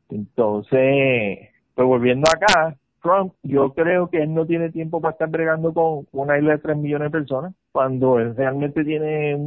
Entonces, 0.10 1.50
pues 1.76 1.88
volviendo 1.88 2.30
acá, 2.30 2.76
Trump, 3.02 3.34
yo 3.44 3.74
creo 3.74 4.10
que 4.10 4.24
él 4.24 4.34
no 4.34 4.46
tiene 4.46 4.70
tiempo 4.72 5.00
para 5.00 5.14
estar 5.14 5.30
bregando 5.30 5.74
con 5.74 6.08
una 6.12 6.38
isla 6.38 6.54
de 6.54 6.60
3 6.60 6.78
millones 6.78 7.08
de 7.08 7.18
personas, 7.18 7.54
cuando 7.72 8.20
él 8.20 8.36
realmente 8.36 8.84
tiene, 8.84 9.38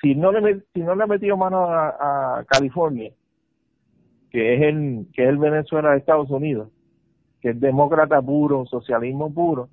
si 0.00 0.14
no 0.14 0.32
le, 0.32 0.62
si 0.74 0.80
no 0.80 0.94
le 0.94 1.04
ha 1.04 1.06
metido 1.06 1.36
mano 1.36 1.64
a, 1.64 2.38
a 2.38 2.44
California, 2.44 3.12
que 4.30 4.54
es 4.54 4.62
el, 4.62 5.06
que 5.12 5.24
es 5.24 5.28
el 5.28 5.38
Venezuela 5.38 5.90
de 5.90 5.98
Estados 5.98 6.30
Unidos, 6.30 6.68
que 7.40 7.50
es 7.50 7.60
demócrata 7.60 8.20
puro, 8.22 8.66
socialismo 8.66 9.32
puro, 9.32 9.68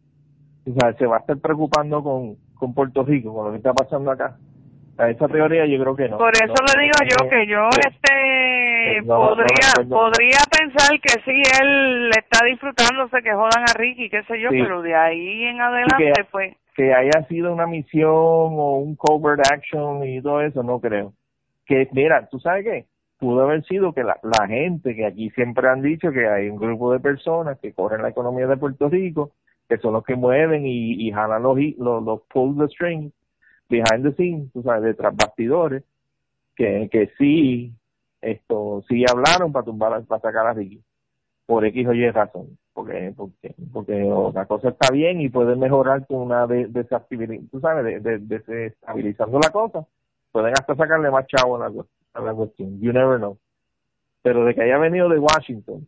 o 0.70 0.74
sea, 0.74 0.94
se 0.94 1.06
va 1.06 1.18
a 1.18 1.20
estar 1.20 1.38
preocupando 1.38 2.04
con, 2.04 2.38
con 2.60 2.74
Puerto 2.74 3.04
Rico, 3.04 3.34
con 3.34 3.46
lo 3.46 3.52
que 3.52 3.58
está 3.58 3.74
pasando 3.74 4.12
acá. 4.12 4.38
A 4.98 5.10
esa 5.10 5.30
teoría 5.30 5.66
yo 5.66 5.80
creo 5.80 5.96
que 5.96 6.10
no. 6.10 6.18
Por 6.18 6.34
eso 6.36 6.54
le 6.54 6.84
digo 6.84 7.00
yo 7.10 7.30
que 7.30 7.48
yo 7.48 7.70
este 7.70 9.02
podría 9.08 9.88
podría 9.88 10.40
pensar 10.52 11.00
que 11.00 11.22
sí 11.24 11.42
él 11.62 12.10
está 12.10 12.46
disfrutándose 12.46 13.22
que 13.24 13.34
jodan 13.34 13.64
a 13.64 13.74
Ricky, 13.78 14.10
qué 14.10 14.24
sé 14.24 14.42
yo, 14.42 14.50
pero 14.50 14.82
de 14.82 14.94
ahí 14.94 15.44
en 15.46 15.62
adelante 15.62 16.12
que, 16.18 16.24
pues 16.30 16.54
que 16.76 16.94
haya 16.94 17.26
sido 17.30 17.54
una 17.54 17.66
misión 17.66 18.12
o 18.12 18.78
un 18.78 18.98
covert 18.98 19.42
action 19.50 20.04
y 20.04 20.22
todo 20.22 20.42
eso, 20.42 20.64
no 20.64 20.82
creo. 20.82 21.14
Que 21.66 21.88
mira, 21.94 22.28
¿tú 22.30 22.40
sabes 22.40 22.66
qué? 22.66 22.86
pudo 23.20 23.44
haber 23.44 23.64
sido 23.66 23.94
que 23.94 24.04
la, 24.04 24.18
la 24.24 24.48
gente 24.48 24.96
que 24.96 25.06
aquí 25.06 25.30
siempre 25.32 25.68
han 25.70 25.82
dicho 25.82 26.12
que 26.12 26.28
hay 26.28 26.50
un 26.50 26.58
grupo 26.58 26.94
de 26.94 27.00
personas 27.00 27.60
que 27.60 27.74
corren 27.74 28.02
la 28.02 28.10
economía 28.10 28.48
de 28.48 28.58
Puerto 28.58 28.90
Rico, 28.90 29.32
que 29.70 29.78
son 29.78 29.94
los 29.94 30.04
que 30.04 30.16
mueven 30.16 30.66
y, 30.66 31.12
jalan 31.12 31.44
los, 31.44 31.58
los, 31.78 32.22
pull 32.34 32.58
the 32.58 32.68
strings 32.68 33.14
behind 33.70 34.04
the 34.04 34.12
scenes, 34.16 34.52
tú 34.52 34.64
sabes, 34.64 34.84
detrás 34.84 35.16
bastidores, 35.16 35.84
que, 36.56 36.90
que 36.92 37.12
sí, 37.18 37.72
esto, 38.20 38.84
sí 38.90 39.06
hablaron 39.10 39.52
para 39.54 39.66
tumbar, 39.66 40.04
para 40.06 40.22
sacar 40.22 40.48
a 40.48 40.54
Ricky, 40.54 40.82
por 41.46 41.64
X 41.66 41.88
o 41.88 41.94
Y 41.94 42.10
razón, 42.10 42.58
porque, 42.74 43.14
porque, 43.16 43.54
porque 43.72 44.12
la 44.34 44.46
cosa 44.48 44.70
está 44.70 44.92
bien 44.92 45.22
y 45.22 45.30
puede 45.30 45.56
mejorar 45.56 46.08
con 46.08 46.18
una 46.18 46.48
de, 46.48 46.68
tú 47.52 47.60
sabes, 47.60 47.86
de, 47.86 48.00
de, 48.00 48.18
desestabilizando 48.18 49.40
la 49.40 49.52
cosa, 49.52 49.86
pueden 50.32 50.54
hasta 50.54 50.76
sacarle 50.76 51.12
más 51.12 51.28
chavo 51.28 51.56
a 51.56 51.70
la 51.70 51.86
a 52.14 52.22
la 52.22 52.34
cuestión. 52.34 52.80
You 52.82 52.92
never 52.92 53.18
know. 53.18 53.38
Pero 54.22 54.46
de 54.46 54.56
que 54.56 54.64
haya 54.64 54.78
venido 54.78 55.10
de 55.10 55.20
Washington, 55.20 55.88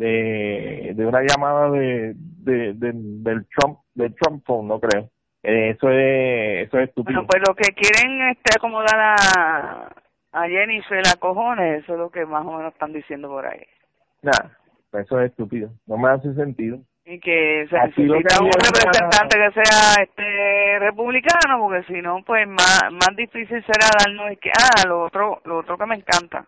de, 0.00 0.92
de 0.96 1.06
una 1.06 1.20
llamada 1.20 1.70
de, 1.70 2.14
de, 2.14 2.72
del 2.74 3.46
Trump, 3.54 3.80
del 3.94 4.14
Trump 4.14 4.42
phone, 4.46 4.68
no 4.68 4.80
creo. 4.80 5.10
Eh, 5.42 5.70
eso 5.76 5.90
es, 5.90 6.66
eso 6.66 6.78
es 6.78 6.88
estúpido. 6.88 7.20
Bueno, 7.20 7.28
pues 7.28 7.42
lo 7.46 7.54
que 7.54 7.74
quieren 7.74 8.30
este 8.30 8.56
acomodar 8.56 8.98
a, 8.98 9.92
a 10.32 10.48
Jennifer 10.48 11.02
la 11.04 11.20
cojones, 11.20 11.82
eso 11.82 11.92
es 11.92 11.98
lo 11.98 12.10
que 12.10 12.24
más 12.24 12.46
o 12.46 12.56
menos 12.56 12.72
están 12.72 12.94
diciendo 12.94 13.28
por 13.28 13.46
ahí. 13.46 13.60
Nada, 14.22 14.56
eso 14.94 15.20
es 15.20 15.30
estúpido. 15.30 15.70
No 15.86 15.98
me 15.98 16.08
hace 16.08 16.32
sentido 16.32 16.80
y 17.04 17.18
que 17.18 17.66
se 17.68 17.76
necesita 17.76 18.40
un 18.40 18.52
representante 18.52 19.36
que 19.36 19.62
sea 19.62 20.02
este 20.02 20.78
republicano 20.78 21.58
porque 21.58 21.82
si 21.92 22.00
no 22.00 22.22
pues 22.24 22.46
más 22.46 22.82
más 22.92 23.16
difícil 23.16 23.64
será 23.64 23.88
darnos 23.98 24.38
que 24.38 24.50
ah 24.50 24.86
lo 24.86 25.04
otro 25.04 25.40
lo 25.44 25.58
otro 25.58 25.76
que 25.76 25.86
me 25.86 25.96
encanta. 25.96 26.46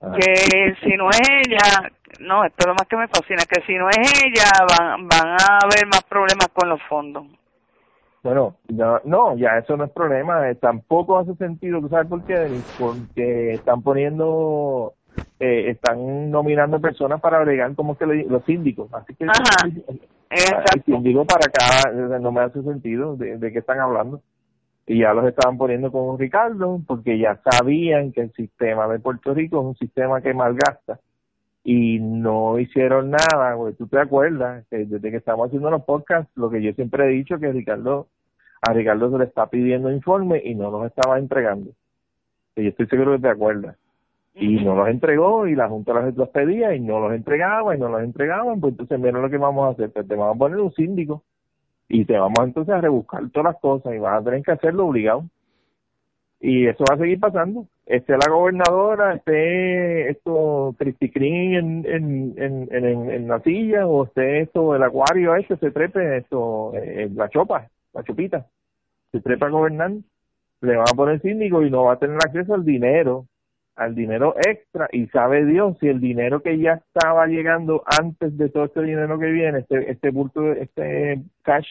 Que 0.00 0.74
si 0.82 0.96
no 0.96 1.10
es 1.10 1.20
ella 1.46 1.90
no 2.20 2.44
esto 2.44 2.56
es 2.58 2.66
lo 2.66 2.74
más 2.74 2.86
que 2.88 2.96
me 2.96 3.08
fascina 3.08 3.42
que 3.48 3.62
si 3.62 3.74
no 3.76 3.88
es 3.88 4.24
ella 4.24 4.50
van 4.68 5.08
van 5.08 5.28
a 5.28 5.58
haber 5.62 5.86
más 5.86 6.04
problemas 6.04 6.48
con 6.52 6.68
los 6.68 6.82
fondos 6.82 7.26
bueno, 8.24 8.56
no, 8.68 9.00
no, 9.04 9.36
ya 9.36 9.58
eso 9.58 9.76
no 9.76 9.84
es 9.84 9.90
problema, 9.90 10.48
eh, 10.48 10.54
tampoco 10.54 11.18
hace 11.18 11.34
sentido, 11.34 11.78
¿tú 11.82 11.90
sabes 11.90 12.06
por 12.06 12.24
qué? 12.24 12.58
Porque 12.78 13.52
están 13.52 13.82
poniendo 13.82 14.94
eh, 15.38 15.70
están 15.70 16.30
nominando 16.30 16.80
personas 16.80 17.20
para 17.20 17.38
agregar 17.38 17.74
como 17.74 17.98
que 17.98 18.06
los 18.06 18.42
síndicos. 18.44 18.92
Así 18.94 19.14
que 19.14 19.24
el 19.24 20.82
síndico 20.84 21.26
para 21.26 21.46
acá 21.46 22.18
no 22.18 22.32
me 22.32 22.40
hace 22.40 22.62
sentido 22.62 23.14
de, 23.16 23.36
de 23.36 23.52
qué 23.52 23.58
están 23.58 23.78
hablando. 23.78 24.22
Y 24.86 24.98
ya 24.98 25.14
los 25.14 25.26
estaban 25.26 25.56
poniendo 25.56 25.90
con 25.90 26.18
Ricardo 26.18 26.80
porque 26.86 27.18
ya 27.18 27.40
sabían 27.50 28.12
que 28.12 28.22
el 28.22 28.32
sistema 28.32 28.86
de 28.88 28.98
Puerto 28.98 29.32
Rico 29.32 29.60
es 29.60 29.66
un 29.66 29.76
sistema 29.76 30.20
que 30.20 30.34
malgasta 30.34 31.00
y 31.64 31.98
no 32.00 32.58
hicieron 32.58 33.10
nada, 33.10 33.54
güey. 33.54 33.72
¿Tú 33.74 33.86
te 33.86 33.98
acuerdas? 33.98 34.66
Que 34.68 34.84
desde 34.84 35.10
que 35.10 35.16
estamos 35.16 35.46
haciendo 35.46 35.70
los 35.70 35.84
podcasts, 35.84 36.30
lo 36.36 36.50
que 36.50 36.62
yo 36.62 36.72
siempre 36.74 37.06
he 37.06 37.08
dicho 37.08 37.38
que 37.38 37.50
Ricardo, 37.50 38.08
a 38.60 38.74
Ricardo 38.74 39.10
se 39.10 39.18
le 39.18 39.24
está 39.24 39.46
pidiendo 39.46 39.90
informe 39.90 40.42
y 40.44 40.54
no 40.54 40.70
los 40.70 40.86
estaba 40.86 41.18
entregando. 41.18 41.70
Y 42.56 42.64
yo 42.64 42.68
estoy 42.68 42.86
seguro 42.86 43.12
que 43.12 43.22
te 43.22 43.28
acuerdas 43.28 43.76
y 44.34 44.64
no 44.64 44.74
los 44.74 44.88
entregó 44.88 45.46
y 45.46 45.54
la 45.54 45.68
Junta 45.68 45.92
los, 45.92 46.28
pedía 46.30 46.74
y 46.74 46.80
no 46.80 46.98
los 46.98 47.12
entregaba 47.12 47.76
y 47.76 47.78
no 47.78 47.88
los 47.88 48.02
entregaban, 48.02 48.60
pues 48.60 48.72
entonces 48.72 48.98
mira 48.98 49.20
lo 49.20 49.30
que 49.30 49.38
vamos 49.38 49.66
a 49.66 49.70
hacer, 49.70 49.92
pues 49.92 50.08
te 50.08 50.16
vamos 50.16 50.34
a 50.34 50.38
poner 50.38 50.58
un 50.58 50.72
síndico 50.72 51.22
y 51.94 52.04
te 52.04 52.18
vamos 52.18 52.40
entonces 52.42 52.74
a 52.74 52.80
rebuscar 52.80 53.30
todas 53.30 53.52
las 53.52 53.60
cosas 53.60 53.94
y 53.94 53.98
vas 53.98 54.20
a 54.20 54.24
tener 54.24 54.42
que 54.42 54.50
hacerlo 54.50 54.88
obligado. 54.88 55.24
Y 56.40 56.66
eso 56.66 56.82
va 56.90 56.96
a 56.96 56.98
seguir 56.98 57.20
pasando. 57.20 57.68
Esté 57.86 58.14
la 58.14 58.32
gobernadora, 58.32 59.14
esté 59.14 60.10
esto 60.10 60.74
Cristi 60.76 61.12
en, 61.14 61.86
en, 61.86 62.34
en, 62.36 62.68
en, 62.72 63.10
en 63.10 63.28
la 63.28 63.38
silla 63.42 63.86
o 63.86 64.06
esté 64.06 64.40
esto 64.40 64.74
el 64.74 64.82
acuario 64.82 65.36
este, 65.36 65.56
se 65.56 65.70
trepe 65.70 66.16
esto, 66.16 66.72
eh, 66.74 67.08
la 67.14 67.28
chopa, 67.28 67.68
la 67.92 68.02
chopita, 68.02 68.44
se 69.12 69.20
trepa 69.20 69.46
a 69.46 69.50
gobernar, 69.50 69.92
le 70.62 70.76
van 70.76 70.88
a 70.90 70.96
poner 70.96 71.20
síndico 71.22 71.62
y 71.62 71.70
no 71.70 71.84
va 71.84 71.92
a 71.92 71.98
tener 71.98 72.16
acceso 72.16 72.54
al 72.54 72.64
dinero 72.64 73.26
al 73.76 73.94
dinero 73.94 74.34
extra 74.36 74.88
y 74.92 75.06
sabe 75.08 75.44
Dios 75.44 75.76
si 75.80 75.88
el 75.88 76.00
dinero 76.00 76.42
que 76.42 76.58
ya 76.58 76.74
estaba 76.74 77.26
llegando 77.26 77.82
antes 77.98 78.36
de 78.36 78.48
todo 78.48 78.64
este 78.64 78.82
dinero 78.82 79.18
que 79.18 79.26
viene, 79.26 79.60
este, 79.60 79.90
este 79.90 80.10
bulto, 80.10 80.52
este 80.52 81.22
cash 81.42 81.68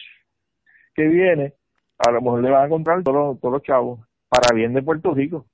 que 0.94 1.06
viene, 1.08 1.54
a 1.98 2.10
lo 2.10 2.20
mejor 2.20 2.42
le 2.42 2.50
van 2.50 2.66
a 2.66 2.68
comprar 2.68 3.02
todos, 3.02 3.40
todos 3.40 3.54
los 3.54 3.62
chavos 3.62 4.00
para 4.28 4.54
bien 4.54 4.74
de 4.74 4.82
Puerto 4.82 5.14
Rico, 5.14 5.46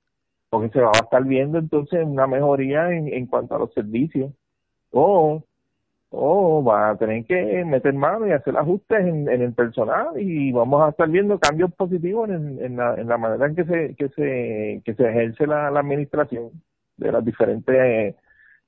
porque 0.49 0.69
se 0.69 0.81
va 0.81 0.89
a 0.89 1.03
estar 1.03 1.23
viendo 1.23 1.57
entonces 1.57 2.03
una 2.05 2.27
mejoría 2.27 2.91
en, 2.91 3.13
en 3.13 3.25
cuanto 3.27 3.55
a 3.55 3.59
los 3.59 3.73
servicios. 3.73 4.31
O 4.91 5.43
o 6.11 6.61
va 6.63 6.89
a 6.91 6.97
tener 6.97 7.25
que 7.25 7.63
meter 7.65 7.93
mano 7.93 8.27
y 8.27 8.31
hacer 8.31 8.57
ajustes 8.57 8.99
en, 8.99 9.29
el 9.29 9.53
personal 9.53 10.19
y 10.19 10.51
vamos 10.51 10.83
a 10.83 10.89
estar 10.89 11.09
viendo 11.09 11.39
cambios 11.39 11.73
positivos 11.73 12.29
en, 12.29 12.61
en, 12.63 12.75
la, 12.77 12.95
en 12.95 13.07
la 13.07 13.17
manera 13.17 13.47
en 13.47 13.55
que 13.55 13.63
se 13.63 13.95
que 13.95 14.09
se 14.09 14.81
que 14.83 14.93
se 14.93 15.09
ejerce 15.09 15.47
la, 15.47 15.69
administración 15.69 16.51
de 16.97 17.11
las 17.13 17.23
diferentes 17.23 18.15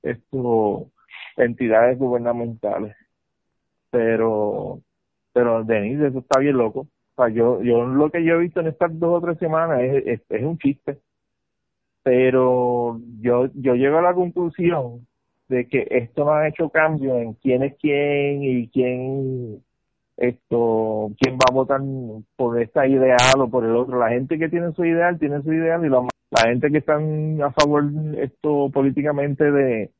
esto, 0.02 0.90
entidades 1.36 1.98
gubernamentales. 1.98 2.96
Pero 3.90 4.80
pero 5.32 5.64
Denise 5.64 6.08
eso 6.08 6.20
está 6.20 6.40
bien 6.40 6.56
loco. 6.56 6.88
O 7.16 7.16
sea, 7.16 7.28
yo 7.28 7.62
yo 7.62 7.84
lo 7.86 8.10
que 8.10 8.24
yo 8.24 8.36
he 8.36 8.38
visto 8.38 8.60
en 8.60 8.68
estas 8.68 8.98
dos 8.98 9.22
o 9.22 9.26
tres 9.26 9.38
semanas 9.38 9.80
es, 9.82 10.22
es 10.28 10.42
un 10.42 10.58
chiste. 10.58 10.98
Pero 12.02 13.00
yo 13.20 13.48
yo 13.54 13.74
llego 13.74 13.98
a 13.98 14.02
la 14.02 14.14
conclusión 14.14 15.06
de 15.54 15.68
que 15.68 15.86
esto 15.90 16.24
no 16.24 16.32
ha 16.32 16.48
hecho 16.48 16.68
cambio 16.68 17.18
en 17.18 17.34
quién 17.34 17.62
es 17.62 17.74
quién 17.80 18.42
y 18.42 18.68
quién 18.68 19.62
esto 20.16 21.10
quién 21.18 21.36
va 21.36 21.46
a 21.50 21.54
votar 21.54 21.80
por 22.36 22.60
esta 22.60 22.86
ideal 22.86 23.40
o 23.40 23.48
por 23.48 23.64
el 23.64 23.76
otro. 23.76 23.98
La 23.98 24.10
gente 24.10 24.38
que 24.38 24.48
tiene 24.48 24.72
su 24.72 24.84
ideal 24.84 25.18
tiene 25.18 25.42
su 25.42 25.52
ideal 25.52 25.84
y 25.84 25.88
la, 25.88 26.02
gente 26.44 26.70
que 26.70 26.78
están 26.78 27.40
a 27.42 27.52
favor 27.52 27.84
esto 28.18 28.70
políticamente 28.72 29.50
de 29.50 29.90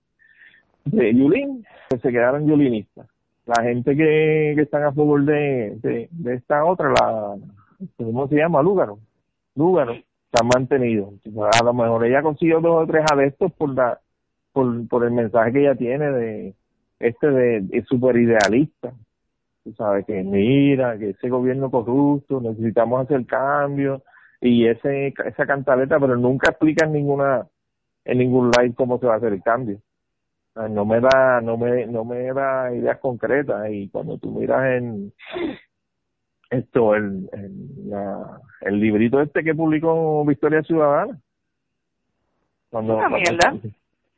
de 0.85 1.15
Yulín 1.15 1.65
pues 1.89 2.03
se 2.03 2.11
quedaron 2.11 2.47
yulinistas. 2.47 3.07
La 3.47 3.63
gente 3.63 3.95
que, 3.97 4.55
que 4.57 4.63
están 4.63 4.85
a 4.85 4.93
favor 4.93 5.23
de, 5.25 5.77
de, 6.11 6.35
esta 6.35 6.65
otra 6.65 6.91
la 6.91 7.37
cómo 7.97 8.27
se 8.29 8.37
llama 8.37 8.63
Lúgaro 8.63 8.99
Lúgaro 9.55 9.95
se 9.95 10.41
han 10.41 10.49
mantenido. 10.49 11.13
A 11.61 11.65
lo 11.65 11.75
mejor 11.75 12.05
ella 12.05 12.23
consiguió 12.23 12.61
dos 12.61 12.85
o 12.85 12.87
tres 12.87 13.05
adeptos 13.11 13.53
por 13.53 13.75
la 13.75 14.01
por, 14.55 14.89
por 14.89 15.05
el 15.05 15.11
mensaje 15.11 15.53
que 15.53 15.61
ella 15.61 15.75
tiene 15.75 16.11
de 16.11 16.55
este 17.01 17.31
de, 17.31 17.85
super 17.87 18.17
idealista 18.17 18.95
tú 19.65 19.73
sabes 19.75 20.07
que 20.07 20.23
mira, 20.23 20.99
que 20.99 21.11
ese 21.11 21.29
gobierno 21.29 21.71
corrupto, 21.71 22.41
necesitamos 22.41 23.03
hacer 23.03 23.25
cambio 23.27 24.03
y 24.41 24.67
ese 24.67 25.15
esa 25.25 25.47
cantaleta, 25.47 25.99
pero 25.99 26.17
nunca 26.17 26.51
explican 26.51 26.93
ninguna 26.93 27.47
en 28.05 28.19
ningún 28.19 28.51
live 28.51 28.75
cómo 28.75 28.99
se 28.99 29.07
va 29.07 29.15
a 29.15 29.17
hacer 29.17 29.33
el 29.33 29.43
cambio. 29.43 29.81
No 30.55 30.85
me 30.85 31.01
da 31.01 31.41
no 31.41 31.57
me 31.57 31.87
no 31.87 32.05
me 32.05 32.33
da 32.33 32.73
ideas 32.75 32.99
concretas 32.99 33.71
y 33.71 33.89
cuando 33.89 34.19
tú 34.19 34.31
miras 34.33 34.67
en 34.77 35.13
esto 36.51 36.95
el 36.95 37.29
el, 37.33 37.91
la, 37.91 38.39
el 38.61 38.79
librito 38.79 39.21
este 39.21 39.43
que 39.43 39.55
publicó 39.55 40.25
Victoria 40.27 40.63
Ciudadana 40.63 41.19
cuando, 42.69 42.99
Una 42.99 43.09
mierda. 43.09 43.55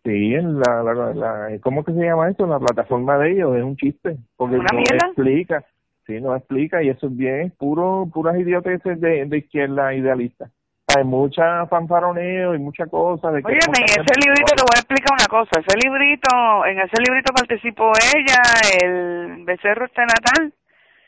Sí, 0.07 0.35
en 0.37 0.61
la, 0.61 0.85
la, 0.85 0.95
la, 0.95 1.59
¿cómo 1.61 1.85
que 1.85 1.93
se 1.93 1.99
llama 1.99 2.31
esto? 2.31 2.47
La 2.47 2.61
plataforma 2.61 3.19
de 3.19 3.33
ellos 3.33 3.57
es 3.57 3.65
un 3.65 3.77
chiste, 3.77 4.17
porque 4.37 4.57
no 4.57 4.63
explica, 4.65 5.65
sí, 6.07 6.21
no 6.21 6.37
explica 6.37 6.81
y 6.81 6.91
eso 6.91 7.09
es 7.09 7.17
bien, 7.17 7.53
puro, 7.59 8.09
puras 8.15 8.39
idioteces 8.39 9.01
de, 9.01 9.25
de 9.25 9.39
izquierda 9.39 9.93
idealista. 9.95 10.49
Hay 10.97 11.03
mucha 11.03 11.67
fanfaroneo 11.67 12.55
y 12.55 12.59
mucha 12.61 12.87
cosa. 12.87 13.33
De 13.33 13.43
que 13.43 13.49
Oye, 13.49 13.59
en 13.59 13.85
ese 13.85 14.21
librito 14.25 14.55
te 14.55 14.63
voy 14.63 14.77
a 14.77 14.79
explicar 14.79 15.17
una 15.19 15.27
cosa. 15.27 15.61
Ese 15.61 15.77
librito, 15.85 16.65
en 16.67 16.79
ese 16.79 17.03
librito 17.05 17.33
participó 17.35 17.91
ella, 18.15 18.43
el 18.81 19.45
becerro 19.45 19.87
este 19.87 20.03
natal. 20.03 20.53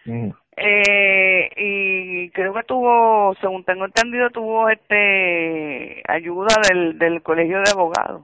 Mm. 0.06 0.30
Eh, 0.56 1.50
y 1.56 2.30
creo 2.30 2.52
que 2.52 2.64
tuvo, 2.64 3.32
según 3.40 3.62
tengo 3.62 3.84
entendido, 3.84 4.28
tuvo 4.30 4.68
este 4.68 6.02
ayuda 6.08 6.56
del, 6.68 6.98
del 6.98 7.22
colegio 7.22 7.58
de 7.58 7.70
abogados. 7.70 8.22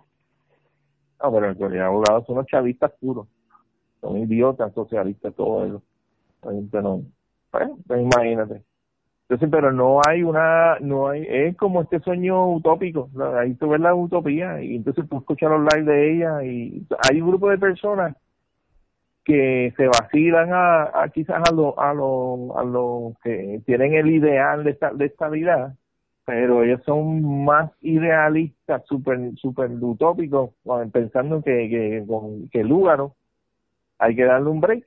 Ah, 1.24 1.30
pero 1.32 1.54
colegio 1.56 1.68
de 1.70 1.80
abogados 1.80 2.26
son 2.26 2.36
los 2.36 2.46
chavistas 2.46 2.92
puros. 3.00 3.26
Son 4.02 4.18
idiotas, 4.18 4.74
socialistas, 4.74 5.34
todo 5.34 5.64
eso. 5.64 5.82
No, 6.42 7.02
bueno, 7.50 7.78
pues 7.86 8.02
imagínate. 8.02 8.62
Entonces, 9.22 9.48
pero 9.50 9.72
no 9.72 10.02
hay 10.06 10.22
una, 10.22 10.78
no 10.80 11.08
hay, 11.08 11.24
es 11.26 11.56
como 11.56 11.80
este 11.80 11.98
sueño 12.00 12.46
utópico, 12.52 13.08
ahí 13.38 13.54
tú 13.54 13.70
ves 13.70 13.80
la 13.80 13.94
utopía 13.94 14.62
y 14.62 14.76
entonces 14.76 15.08
tú 15.08 15.16
escuchas 15.16 15.50
los 15.50 15.62
live 15.74 15.90
de 15.90 16.12
ella 16.12 16.44
y 16.44 16.86
hay 17.08 17.22
un 17.22 17.28
grupo 17.30 17.48
de 17.48 17.56
personas 17.56 18.14
que 19.24 19.72
se 19.78 19.86
vacilan 19.86 20.50
a, 20.52 21.08
quizás 21.14 21.42
a 21.48 21.54
los 21.54 21.72
a 21.78 21.94
lo, 21.94 22.58
a 22.58 22.64
lo 22.64 23.14
que 23.22 23.62
tienen 23.64 23.94
el 23.94 24.10
ideal 24.10 24.62
de, 24.62 24.72
esta, 24.72 24.92
de 24.92 25.06
estabilidad, 25.06 25.74
pero 26.24 26.62
ellos 26.62 26.82
son 26.84 27.44
más 27.44 27.70
idealistas, 27.82 28.82
super, 28.86 29.18
super 29.36 29.70
utópicos, 29.70 30.50
pensando 30.92 31.42
que, 31.42 31.68
que, 31.68 32.04
con, 32.06 32.48
hay 33.98 34.16
que 34.16 34.24
darle 34.24 34.48
un 34.48 34.60
break 34.60 34.84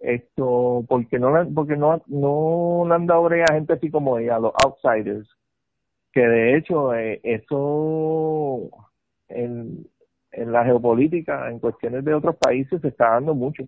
esto 0.00 0.84
porque 0.86 1.18
no 1.18 1.32
porque 1.54 1.76
no 1.76 2.02
no 2.06 2.84
le 2.86 2.94
han 2.94 3.06
dado 3.06 3.26
a 3.26 3.54
gente 3.54 3.72
así 3.72 3.90
como 3.90 4.18
ella, 4.18 4.36
a 4.36 4.40
los 4.40 4.52
outsiders, 4.64 5.28
que 6.12 6.20
de 6.20 6.56
hecho 6.56 6.94
eh, 6.94 7.20
eso 7.22 8.68
en, 9.28 9.86
en 10.32 10.52
la 10.52 10.64
geopolítica, 10.64 11.48
en 11.50 11.58
cuestiones 11.58 12.04
de 12.04 12.14
otros 12.14 12.36
países, 12.36 12.80
se 12.82 12.88
está 12.88 13.10
dando 13.10 13.34
mucho. 13.34 13.64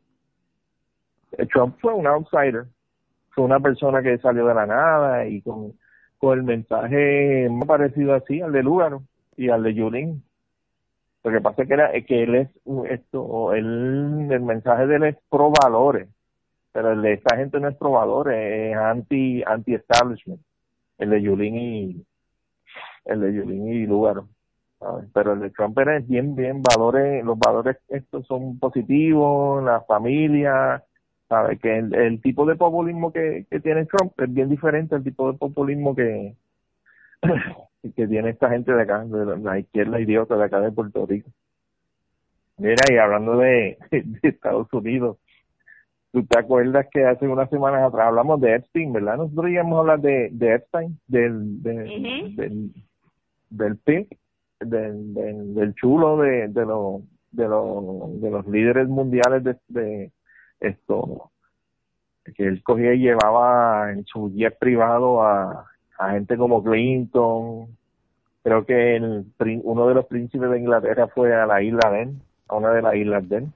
Trump 1.52 1.76
fue 1.80 1.94
un 1.94 2.06
outsider, 2.06 2.66
fue 3.30 3.44
una 3.44 3.60
persona 3.60 4.02
que 4.02 4.18
salió 4.18 4.46
de 4.46 4.54
la 4.54 4.66
nada 4.66 5.26
y 5.26 5.40
con, 5.40 5.72
con 6.18 6.38
el 6.38 6.44
mensaje 6.44 7.48
más 7.50 7.66
parecido 7.66 8.14
así 8.14 8.40
al 8.40 8.52
de 8.52 8.62
Lugaro 8.62 9.02
y 9.36 9.48
al 9.50 9.62
de 9.62 9.74
Yulín. 9.74 10.22
Lo 11.24 11.32
que 11.32 11.40
pasa 11.40 11.62
es 11.62 11.68
que, 11.68 11.74
era, 11.74 11.92
que 11.92 12.22
él 12.22 12.34
es 12.36 12.48
esto, 12.88 13.52
él, 13.52 14.28
el 14.30 14.40
mensaje 14.42 14.86
de 14.86 14.96
él 14.96 15.04
es 15.04 15.16
pro 15.28 15.50
valores, 15.50 16.08
pero 16.72 16.92
el 16.92 17.02
de 17.02 17.14
esta 17.14 17.36
gente 17.36 17.58
no 17.58 17.68
es 17.68 17.76
pro 17.76 17.92
valores, 17.92 18.36
es 18.72 18.76
anti 18.76 19.42
anti 19.44 19.74
establishment, 19.74 20.40
el 20.98 21.10
de 21.10 21.22
Yulín 21.22 21.56
y 21.56 22.06
el 23.06 23.20
de 23.20 23.34
Yulín 23.34 23.68
y 23.68 23.86
Lugaro 23.86 24.28
pero 25.12 25.32
el 25.32 25.40
de 25.40 25.50
Trump 25.50 25.78
era 25.78 25.98
bien, 26.00 26.34
bien 26.34 26.62
valores, 26.62 27.24
los 27.24 27.38
valores 27.38 27.78
estos 27.88 28.26
son 28.26 28.58
positivos, 28.58 29.62
la 29.64 29.80
familia, 29.82 30.82
sabe 31.28 31.58
que 31.58 31.78
el, 31.78 32.20
tipo 32.20 32.46
de 32.46 32.56
populismo 32.56 33.12
que, 33.12 33.46
que 33.50 33.60
tiene 33.60 33.86
Trump 33.86 34.12
es 34.20 34.32
bien 34.32 34.48
diferente 34.48 34.94
al 34.94 35.04
tipo 35.04 35.30
de 35.30 35.38
populismo 35.38 35.94
que, 35.94 36.34
que 37.96 38.06
tiene 38.06 38.30
esta 38.30 38.50
gente 38.50 38.72
de 38.72 38.82
acá, 38.82 39.04
de 39.04 39.38
la 39.38 39.58
izquierda 39.58 40.00
idiota 40.00 40.36
de 40.36 40.44
acá 40.44 40.60
de 40.60 40.72
Puerto 40.72 41.06
Rico. 41.06 41.30
Mira, 42.58 42.82
y 42.90 42.96
hablando 42.96 43.36
de, 43.36 43.78
de 43.90 44.28
Estados 44.28 44.72
Unidos, 44.72 45.18
¿tú 46.12 46.24
te 46.24 46.38
acuerdas 46.38 46.86
que 46.90 47.04
hace 47.04 47.28
unas 47.28 47.50
semanas 47.50 47.82
atrás 47.82 48.08
hablamos 48.08 48.40
de 48.40 48.54
Epstein, 48.54 48.92
verdad? 48.92 49.18
Nosotros 49.18 49.50
íbamos 49.50 49.76
a 49.76 49.80
hablar 49.80 50.00
de, 50.00 50.30
de 50.32 50.54
Epstein, 50.54 50.98
del, 51.06 51.62
del, 51.62 52.72
del 53.50 53.76
PIMP 53.78 54.12
del, 54.60 55.14
del, 55.54 55.74
chulo 55.74 56.18
de, 56.18 56.48
de, 56.48 56.64
los 56.64 57.02
de, 57.32 57.48
los 57.48 58.20
de 58.20 58.30
los 58.30 58.46
líderes 58.46 58.88
mundiales 58.88 59.44
de, 59.44 59.56
de 59.68 60.12
esto 60.60 61.30
que 62.34 62.46
él 62.46 62.62
cogía 62.62 62.94
y 62.94 62.98
llevaba 63.00 63.92
en 63.92 64.04
su 64.06 64.30
jet 64.30 64.58
privado 64.58 65.22
a, 65.22 65.66
a 65.98 66.10
gente 66.10 66.36
como 66.36 66.62
Clinton. 66.62 67.68
Creo 68.42 68.64
que 68.64 68.96
el, 68.96 69.26
uno 69.62 69.88
de 69.88 69.94
los 69.94 70.06
príncipes 70.06 70.50
de 70.50 70.58
Inglaterra 70.58 71.08
fue 71.08 71.34
a 71.34 71.46
la 71.46 71.62
isla 71.62 71.90
de 71.90 72.12
a 72.48 72.56
una 72.56 72.70
de 72.70 72.82
las 72.82 72.94
islas 72.94 73.28
de 73.28 73.46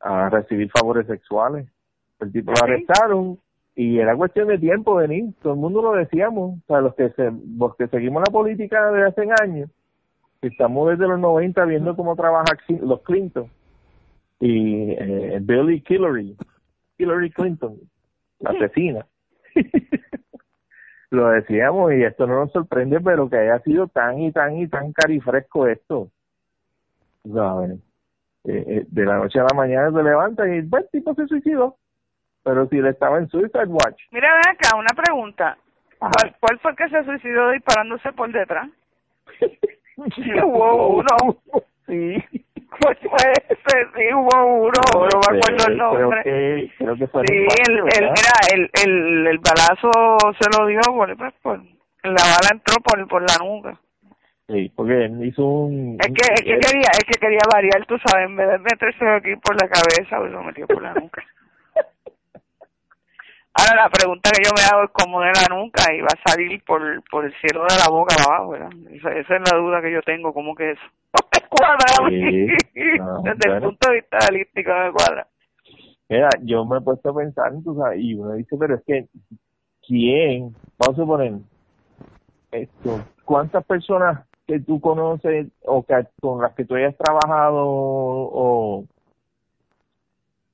a 0.00 0.28
recibir 0.30 0.70
favores 0.70 1.06
sexuales. 1.06 1.66
El 2.20 2.32
tipo 2.32 2.52
lo 2.52 2.62
arrestaron 2.62 3.38
y 3.74 3.98
era 3.98 4.16
cuestión 4.16 4.48
de 4.48 4.58
tiempo 4.58 4.94
venir, 4.94 5.34
todo 5.42 5.54
el 5.54 5.58
mundo 5.58 5.82
lo 5.82 5.92
decíamos, 5.92 6.58
o 6.58 6.66
sea, 6.68 6.80
los 6.80 6.94
que, 6.94 7.10
se, 7.10 7.32
los 7.58 7.74
que 7.74 7.88
seguimos 7.88 8.22
la 8.24 8.32
política 8.32 8.92
de 8.92 9.04
hace 9.04 9.28
años, 9.42 9.68
estamos 10.40 10.90
desde 10.90 11.08
los 11.08 11.18
90 11.18 11.64
viendo 11.64 11.96
cómo 11.96 12.14
trabaja 12.14 12.56
los 12.68 13.02
Clinton 13.02 13.50
y 14.44 14.90
eh, 14.92 15.38
Billy 15.40 15.82
Hillary, 15.88 16.36
Hillary 16.98 17.30
Clinton, 17.30 17.78
la 18.40 18.50
asesina. 18.50 19.06
lo 21.10 21.28
decíamos 21.28 21.92
y 21.94 22.02
esto 22.02 22.26
no 22.26 22.40
nos 22.40 22.52
sorprende, 22.52 23.00
pero 23.00 23.30
que 23.30 23.38
haya 23.38 23.58
sido 23.60 23.88
tan 23.88 24.18
y 24.18 24.32
tan 24.32 24.56
y 24.58 24.68
tan 24.68 24.92
carifresco 24.92 25.66
esto. 25.66 26.10
¿Sabes? 27.32 27.78
Eh, 28.44 28.64
eh, 28.66 28.86
de 28.86 29.06
la 29.06 29.16
noche 29.16 29.40
a 29.40 29.44
la 29.44 29.56
mañana 29.56 29.90
se 29.90 30.02
levanta 30.02 30.46
y 30.46 30.58
el 30.58 30.70
tipo 30.92 31.14
se 31.14 31.26
suicidó 31.26 31.78
pero 32.42 32.68
si 32.68 32.76
él 32.76 32.86
estaba 32.86 33.18
en 33.18 33.28
Suicide 33.30 33.68
Watch. 33.68 34.02
Mira, 34.10 34.28
ven 34.34 34.54
acá, 34.54 34.76
una 34.76 34.94
pregunta. 34.94 35.56
¿Cuál, 35.98 36.36
¿Cuál 36.38 36.58
fue 36.58 36.70
el 36.72 36.76
que 36.76 36.88
se 36.90 37.04
suicidó 37.04 37.50
disparándose 37.52 38.12
por 38.12 38.30
detrás? 38.30 38.68
hubo 39.96 40.98
uno. 40.98 41.38
Sí. 41.86 42.43
Pues 42.80 42.98
fue 42.98 43.32
ese, 43.48 43.86
sí, 43.94 44.14
hubo 44.14 44.44
uno, 44.44 44.72
no, 44.94 45.00
no 45.00 45.20
me 45.30 45.38
acuerdo 45.38 45.68
el 45.68 45.76
nombre. 45.76 46.22
Creo 46.22 46.56
que, 46.56 46.72
creo 46.78 46.96
que 46.96 47.06
fue 47.06 47.22
sí, 47.26 47.46
el, 47.68 47.78
el, 47.78 48.04
era, 48.04 48.34
el, 48.52 48.70
el, 48.84 49.26
el 49.26 49.38
balazo 49.38 49.90
se 50.40 50.58
lo 50.58 50.66
dio 50.66 50.80
por, 50.80 51.16
pues, 51.16 51.34
por, 51.42 51.58
la 52.02 52.22
bala 52.22 52.48
entró 52.52 52.76
por, 52.82 53.08
por 53.08 53.22
la 53.22 53.36
nuca. 53.38 53.78
Sí, 54.48 54.70
porque 54.76 55.10
hizo 55.22 55.42
un... 55.42 55.96
Es 56.00 56.08
que, 56.08 56.34
es 56.34 56.42
que 56.42 56.58
quería, 56.58 56.90
es 56.92 57.04
que 57.04 57.18
quería 57.18 57.40
variar, 57.50 57.86
tú 57.86 57.96
sabes, 58.04 58.26
en 58.26 58.36
vez 58.36 58.48
de 58.48 58.58
meterse 58.58 59.08
aquí 59.08 59.36
por 59.36 59.54
la 59.60 59.68
cabeza, 59.68 60.18
pues 60.18 60.30
lo 60.32 60.42
metió 60.42 60.66
por 60.66 60.82
la 60.82 60.92
nuca. 60.92 61.24
Ahora 63.54 63.84
la 63.84 63.88
pregunta 63.88 64.30
que 64.30 64.42
yo 64.44 64.50
me 64.54 64.62
hago 64.62 64.84
es 64.84 64.90
cómo 64.92 65.20
de 65.22 65.32
la 65.32 65.46
nuca 65.48 65.94
y 65.94 66.00
va 66.02 66.08
a 66.08 66.30
salir 66.30 66.62
por, 66.64 66.82
por 67.10 67.24
el 67.24 67.32
cielo 67.40 67.62
de 67.62 67.78
la 67.78 67.88
boca 67.88 68.16
abajo, 68.22 68.50
¿verdad? 68.50 68.70
Esa, 68.90 69.14
esa, 69.14 69.36
es 69.36 69.50
la 69.50 69.56
duda 69.56 69.80
que 69.80 69.92
yo 69.92 70.02
tengo, 70.02 70.34
¿cómo 70.34 70.54
que 70.54 70.72
eso? 70.72 70.82
Cuadra 71.54 72.08
Desde 72.10 73.54
el 73.54 73.62
punto 73.62 73.90
de 73.90 73.94
vista 73.96 74.18
realístico 74.20 74.70
me 74.70 74.92
cuadra. 74.92 75.26
Mira, 76.08 76.28
yo 76.42 76.64
me 76.64 76.78
he 76.78 76.80
puesto 76.80 77.10
a 77.10 77.14
pensar, 77.14 77.52
tú 77.64 77.76
sabes, 77.76 78.00
y 78.00 78.14
uno 78.14 78.32
dice, 78.32 78.56
pero 78.58 78.74
es 78.74 78.82
que, 78.84 79.08
¿quién? 79.86 80.54
Vamos 80.78 80.98
a 80.98 81.02
suponer, 81.02 81.32
esto, 82.52 83.00
¿cuántas 83.24 83.64
personas 83.64 84.26
que 84.46 84.60
tú 84.60 84.80
conoces 84.80 85.48
o 85.64 85.82
que 85.82 86.06
con 86.20 86.42
las 86.42 86.54
que 86.54 86.64
tú 86.64 86.74
hayas 86.74 86.96
trabajado 86.96 87.64
o 87.66 88.84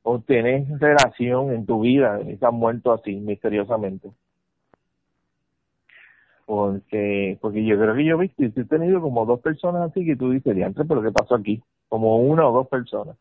o 0.03 0.19
tenés 0.21 0.69
relación 0.79 1.53
en 1.53 1.67
tu 1.67 1.81
vida 1.81 2.21
y 2.23 2.37
se 2.37 2.47
han 2.47 2.55
muerto 2.55 2.93
así 2.93 3.17
misteriosamente 3.17 4.11
porque 6.51 7.39
porque 7.41 7.65
yo 7.65 7.79
creo 7.79 7.95
que 7.95 8.05
yo 8.05 8.17
he 8.17 8.27
visto 8.27 8.43
he 8.43 8.65
tenido 8.65 9.01
como 9.01 9.25
dos 9.25 9.39
personas 9.39 9.89
así 9.89 10.05
que 10.05 10.17
tú 10.17 10.33
dices 10.33 10.53
diantre 10.53 10.85
pero 10.85 11.01
qué 11.01 11.13
pasó 11.13 11.37
aquí 11.37 11.63
como 11.89 12.17
una 12.17 12.45
o 12.49 12.53
dos 12.53 12.67
personas 12.67 13.17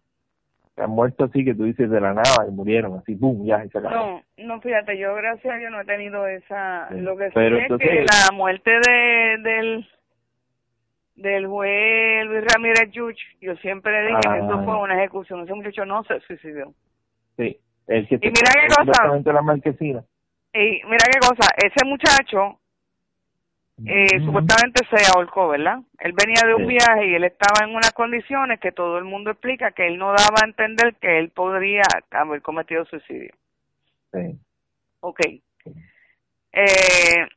que 0.75 0.81
han 0.81 0.89
muerto 0.89 1.25
así 1.25 1.45
que 1.45 1.53
tú 1.53 1.65
dices 1.65 1.91
de 1.91 2.01
la 2.01 2.15
nada 2.15 2.47
y 2.47 2.51
murieron 2.51 2.97
así 2.97 3.15
pum 3.15 3.45
ya 3.45 3.63
se 3.67 3.81
no 3.81 4.23
no 4.35 4.61
fíjate 4.61 4.97
yo 4.97 5.13
gracias 5.13 5.53
a 5.53 5.57
Dios 5.57 5.71
no 5.71 5.79
he 5.79 5.85
tenido 5.85 6.25
esa 6.25 6.89
lo 6.89 7.15
que 7.17 7.29
sé 7.29 7.47
es 7.55 7.67
que 7.77 8.05
la 8.05 8.35
muerte 8.35 8.71
de 8.71 9.37
del 9.43 9.87
del 11.15 11.45
juez 11.45 12.25
Luis 12.25 12.43
Ramírez 12.51 12.89
Yuch, 12.93 13.19
yo 13.41 13.55
siempre 13.57 14.07
dije 14.07 14.21
que 14.23 14.37
eso 14.39 14.63
fue 14.63 14.75
una 14.75 14.97
ejecución, 14.97 15.41
ese 15.41 15.53
muchacho 15.53 15.85
no 15.85 16.01
se 16.05 16.17
suicidó. 16.21 16.73
Sí, 17.35 17.59
El 17.87 18.07
que 18.07 18.15
y 18.15 18.27
mira 18.27 18.53
qué 18.53 18.67
cosa. 18.73 19.33
la 19.33 19.41
marquesina. 19.41 20.01
Y 20.53 20.81
mira 20.85 21.05
qué 21.11 21.19
cosa, 21.19 21.51
ese 21.57 21.85
muchacho 21.85 22.57
eh, 23.85 24.19
supuestamente 24.25 24.85
se 24.89 25.11
ahorcó, 25.11 25.49
¿verdad? 25.49 25.79
Él 25.99 26.13
venía 26.13 26.41
de 26.45 26.55
un 26.55 26.67
viaje 26.67 27.07
y 27.07 27.15
él 27.15 27.23
estaba 27.23 27.65
en 27.65 27.75
unas 27.75 27.91
condiciones 27.93 28.59
que 28.59 28.71
todo 28.71 28.97
el 28.97 29.05
mundo 29.05 29.31
explica 29.31 29.71
que 29.71 29.87
él 29.87 29.97
no 29.97 30.07
daba 30.07 30.41
a 30.41 30.47
entender 30.47 30.95
que 30.95 31.19
él 31.19 31.29
podría 31.29 31.83
haber 32.11 32.41
cometido 32.41 32.85
suicidio. 32.85 33.33
Sí. 34.11 34.39
Ok. 35.01 35.19
Eh, 36.51 37.27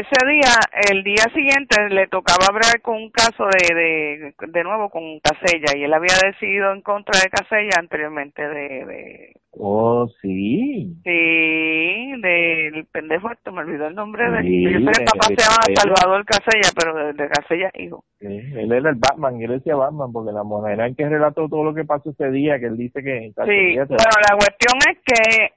ese 0.00 0.26
día, 0.26 0.54
el 0.90 1.02
día 1.02 1.24
siguiente, 1.34 1.88
le 1.90 2.06
tocaba 2.08 2.46
hablar 2.48 2.80
con 2.82 2.96
un 2.96 3.10
caso 3.10 3.44
de, 3.44 3.74
de, 3.74 4.34
de 4.46 4.64
nuevo 4.64 4.90
con 4.90 5.20
Casella 5.20 5.76
y 5.76 5.84
él 5.84 5.92
había 5.92 6.14
decidido 6.24 6.72
en 6.72 6.82
contra 6.82 7.20
de 7.20 7.30
Casella 7.30 7.76
anteriormente 7.78 8.42
de, 8.42 8.84
de 8.84 9.32
Oh, 9.60 10.06
sí. 10.22 10.94
Sí, 11.02 12.12
del 12.20 12.86
pendejo, 12.92 13.32
esto 13.32 13.50
me 13.50 13.62
olvidó 13.62 13.88
el 13.88 13.94
nombre 13.94 14.30
de 14.30 14.38
él. 14.38 14.62
Yo 14.62 14.78
sé 14.78 14.92
que 14.92 15.02
el 15.02 15.04
papá 15.06 15.26
se 15.26 15.36
llama 15.36 15.74
Salvador 15.74 16.24
Casella, 16.24 16.70
pero 16.76 16.94
de, 16.94 17.12
de 17.14 17.28
Casella, 17.28 17.70
hijo. 17.74 18.04
Sí, 18.20 18.26
él 18.26 18.70
era 18.70 18.90
el 18.90 18.96
Batman, 18.96 19.40
él 19.42 19.50
decía 19.50 19.74
Batman, 19.74 20.12
porque 20.12 20.32
la 20.32 20.44
manera 20.44 20.86
en 20.86 20.94
que 20.94 21.08
relató 21.08 21.48
todo 21.48 21.64
lo 21.64 21.74
que 21.74 21.84
pasó 21.84 22.10
ese 22.10 22.30
día, 22.30 22.60
que 22.60 22.66
él 22.66 22.76
dice 22.76 23.02
que... 23.02 23.32
Sí, 23.34 23.76
bueno, 23.76 23.96
la 23.96 24.36
cuestión 24.36 24.78
es 24.90 24.98
que 25.04 25.52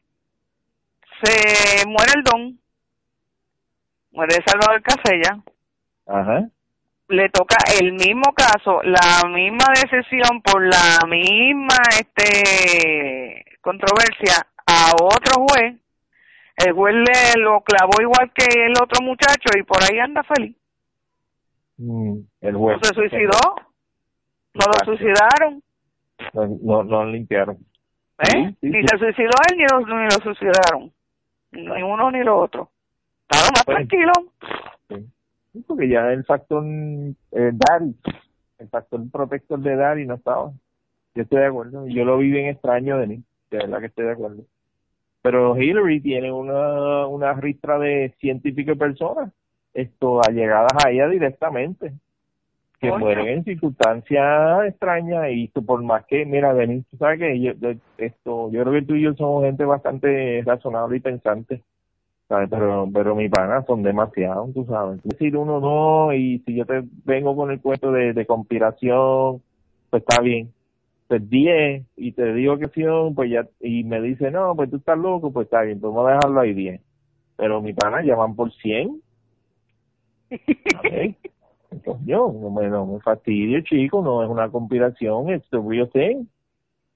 se 1.24 1.88
muere 1.88 2.12
el 2.16 2.24
don 2.24 2.61
muere 4.12 4.36
Salvador 4.46 4.82
Casella. 4.82 5.42
Ajá. 6.08 6.48
Le 7.08 7.30
toca 7.30 7.58
el 7.82 7.94
mismo 7.94 8.34
caso, 8.34 8.82
la 8.84 9.28
misma 9.28 9.66
decisión 9.76 10.42
por 10.42 10.64
la 10.64 11.06
misma 11.08 11.76
este 12.00 13.44
controversia 13.62 14.48
a 14.66 14.92
otro 15.02 15.46
juez. 15.48 15.76
El 16.56 16.74
juez 16.74 16.96
le 16.96 17.42
lo 17.42 17.62
clavó 17.62 18.02
igual 18.02 18.32
que 18.34 18.46
el 18.66 18.74
otro 18.82 19.04
muchacho 19.04 19.50
y 19.58 19.64
por 19.64 19.84
ahí 19.84 20.00
anda 20.00 20.24
feliz. 20.24 20.56
Mm, 21.78 22.20
el 22.42 22.56
juez. 22.56 22.78
¿No 22.78 22.84
se 22.84 22.94
suicidó? 22.94 23.56
¿No 24.54 24.66
lo 24.68 24.86
suicidaron? 24.86 25.64
No, 26.34 26.48
no, 26.62 26.84
no 26.84 27.06
limpiaron. 27.06 27.58
¿Eh? 28.20 28.54
ni 28.62 28.88
se 28.88 28.98
suicidó 29.00 29.32
él 29.50 29.58
ni 29.58 29.66
lo, 29.66 29.80
ni 29.80 30.04
lo 30.06 30.12
suicidaron. 30.24 30.94
Ni 31.52 31.82
uno 31.82 32.12
ni 32.12 32.24
lo 32.24 32.38
otro. 32.38 32.70
Estaba 33.32 33.52
más 33.52 33.64
pues, 33.66 33.78
tranquilo. 33.78 34.12
Sí. 34.90 35.64
Porque 35.68 35.90
ya 35.90 36.12
el 36.12 36.24
factor 36.26 36.64
eh, 36.66 37.52
Dari, 37.54 37.96
el 38.60 38.70
factor 38.70 39.10
protector 39.10 39.60
de 39.60 39.76
Dari 39.76 40.06
no 40.06 40.16
estaba. 40.16 40.52
Yo 41.16 41.24
estoy 41.24 41.40
de 41.40 41.48
acuerdo. 41.48 41.88
Yo 41.88 42.06
lo 42.06 42.18
vi 42.18 42.32
bien 42.32 42.48
extraño 42.48 42.98
de 42.98 43.08
mí. 43.08 43.24
De 43.50 43.58
verdad 43.58 43.80
que 43.80 43.88
estoy 43.88 44.06
de 44.06 44.12
acuerdo. 44.12 44.44
Pero 45.22 45.58
Hillary 45.58 46.02
tiene 46.02 46.32
una, 46.32 47.08
una 47.08 47.34
ristra 47.34 47.78
de 47.78 48.14
científicas 48.20 48.78
personas 48.78 49.32
esto 49.74 50.22
allegadas 50.28 50.86
a 50.86 50.90
ella 50.90 51.08
directamente 51.08 51.94
que 52.80 52.92
mueren 52.92 53.28
en 53.28 53.44
circunstancias 53.44 54.68
extrañas 54.68 55.28
y 55.30 55.48
por 55.48 55.84
más 55.84 56.04
que 56.08 56.26
mira 56.26 56.54
Denis 56.54 56.84
tú 56.90 56.98
sabes 56.98 57.20
que 57.20 57.40
yo, 57.40 57.52
esto 57.98 58.52
yo 58.52 58.64
creo 58.64 58.74
que 58.74 58.82
tú 58.82 58.96
y 58.96 59.04
yo 59.04 59.14
somos 59.14 59.46
gente 59.46 59.64
bastante 59.66 60.42
razonable 60.44 60.98
y 60.98 61.00
pensante 61.00 61.62
pero, 62.50 62.90
pero 62.94 63.16
mi 63.16 63.30
pana 63.30 63.64
son 63.66 63.84
demasiados, 63.84 64.54
tú 64.54 64.66
sabes. 64.66 64.98
Es 65.00 65.12
decir, 65.12 65.36
uno 65.36 65.60
no, 65.60 66.14
y 66.14 66.40
si 66.40 66.56
yo 66.56 66.66
te 66.66 66.84
vengo 67.04 67.36
con 67.36 67.52
el 67.52 67.62
cuento 67.62 67.92
de, 67.92 68.14
de 68.14 68.26
conspiración, 68.26 69.42
pues 69.90 70.04
está 70.04 70.22
bien. 70.22 70.52
Pues 71.08 71.30
10, 71.30 71.86
y 71.98 72.12
te 72.14 72.34
digo 72.34 72.58
que 72.58 72.70
sí, 72.70 72.84
pues 73.14 73.30
ya, 73.30 73.46
y 73.60 73.84
me 73.84 74.02
dice, 74.02 74.32
no, 74.32 74.56
pues 74.56 74.70
tú 74.70 74.78
estás 74.78 74.98
loco, 74.98 75.32
pues 75.32 75.46
está 75.46 75.62
bien, 75.62 75.80
pues 75.80 75.94
vamos 75.94 76.10
a 76.10 76.14
dejarlo 76.14 76.40
ahí 76.40 76.54
10. 76.54 76.82
Pero 77.36 77.62
mi 77.62 77.74
pana 77.74 78.04
ya 78.04 78.16
van 78.16 78.36
por 78.36 78.52
100. 78.54 79.02
Entonces 80.30 82.06
yo, 82.06 82.34
no 82.34 82.50
me, 82.50 82.70
no 82.70 82.86
me 82.86 83.00
fastidio, 83.02 83.62
chico, 83.62 84.02
no 84.02 84.24
es 84.24 84.30
una 84.30 84.50
conspiración, 84.50 85.30
es 85.30 85.42
the 85.50 85.60
real 85.60 85.90
thing. 85.90 86.26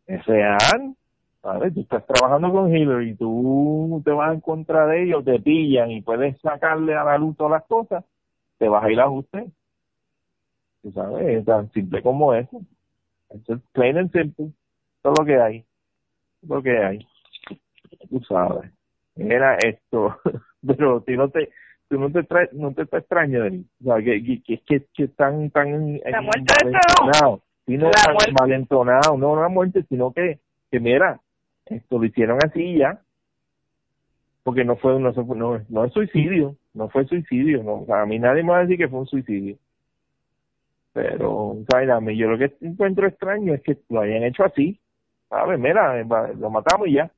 Es 0.07 0.25
real 0.25 0.95
Tú 1.45 1.81
estás 1.81 2.03
trabajando 2.07 2.51
con 2.51 2.75
Hillary 2.75 3.11
y 3.11 3.15
tú 3.15 4.01
te 4.03 4.09
vas 4.09 4.33
en 4.33 4.41
contra 4.41 4.87
de 4.87 5.03
ellos, 5.03 5.23
te 5.23 5.39
pillan 5.39 5.91
y 5.91 6.01
puedes 6.01 6.39
sacarle 6.41 6.95
a 6.95 7.03
la 7.03 7.19
luz 7.19 7.37
todas 7.37 7.51
las 7.51 7.65
cosas, 7.65 8.03
te 8.57 8.67
vas 8.67 8.83
a 8.83 8.91
ir 8.91 8.99
a 8.99 9.07
usted. 9.07 9.45
Tú 10.81 10.91
sabes, 10.91 11.27
es 11.27 11.45
tan 11.45 11.71
simple 11.71 12.01
como 12.01 12.33
eso. 12.33 12.61
Eso 13.29 13.53
es 13.53 13.61
plain 13.73 13.97
and 13.99 14.11
simple. 14.11 14.53
Todo 15.03 15.13
lo 15.19 15.25
que 15.25 15.39
hay. 15.39 15.65
Todo 16.41 16.57
lo 16.57 16.63
que 16.63 16.77
hay. 16.79 17.07
Tú 18.09 18.19
sabes. 18.21 18.71
Era 19.15 19.55
esto. 19.57 20.17
Pero 20.65 21.01
tú 21.01 21.11
no 21.11 21.29
te, 21.29 21.51
tú 21.89 21.99
no 21.99 22.11
te 22.11 22.23
traes, 22.23 22.51
no 22.53 22.73
te, 22.73 22.87
te 22.87 22.97
extraño 22.97 23.43
de 23.43 23.51
mí. 23.51 23.65
O 23.81 23.83
sea, 23.83 23.97
que, 23.97 24.41
que, 24.43 24.61
que, 24.63 24.85
que, 24.91 25.03
están 25.03 25.51
tan, 25.51 25.99
la 25.99 26.21
muerte 26.21 26.53
malentonado. 26.63 27.41
Sí, 27.67 27.77
no, 27.77 27.91
malentonado. 28.39 29.15
No, 29.15 29.35
no 29.35 29.41
la 29.43 29.49
muerte, 29.49 29.83
sino 29.89 30.11
que, 30.11 30.39
que 30.71 30.79
mira, 30.79 31.21
esto 31.65 31.99
lo 31.99 32.05
hicieron 32.05 32.39
así 32.43 32.77
ya. 32.77 33.01
Porque 34.43 34.63
no 34.63 34.75
fue 34.75 34.99
no, 34.99 35.11
no, 35.11 35.61
no 35.69 35.85
es 35.85 35.93
suicidio 35.93 36.55
no 36.73 36.89
fue 36.89 37.05
suicidio 37.05 37.63
no 37.63 37.85
a 37.93 38.05
mí 38.05 38.19
nadie 38.19 38.43
me 38.43 38.51
va 38.51 38.57
a 38.59 38.61
decir 38.61 38.77
que 38.77 38.87
fue 38.87 38.99
un 38.99 39.07
suicidio. 39.07 39.57
Pero 40.93 41.57
¿sabes? 41.69 41.89
yo 42.17 42.29
lo 42.29 42.37
que 42.37 42.53
encuentro 42.61 43.07
extraño 43.07 43.53
es 43.53 43.61
que 43.61 43.77
lo 43.89 44.01
hayan 44.01 44.23
hecho 44.23 44.43
así. 44.43 44.79
Sabes 45.29 45.59
mira 45.59 46.03
lo 46.03 46.49
matamos 46.49 46.87
y 46.87 46.93
ya. 46.93 47.11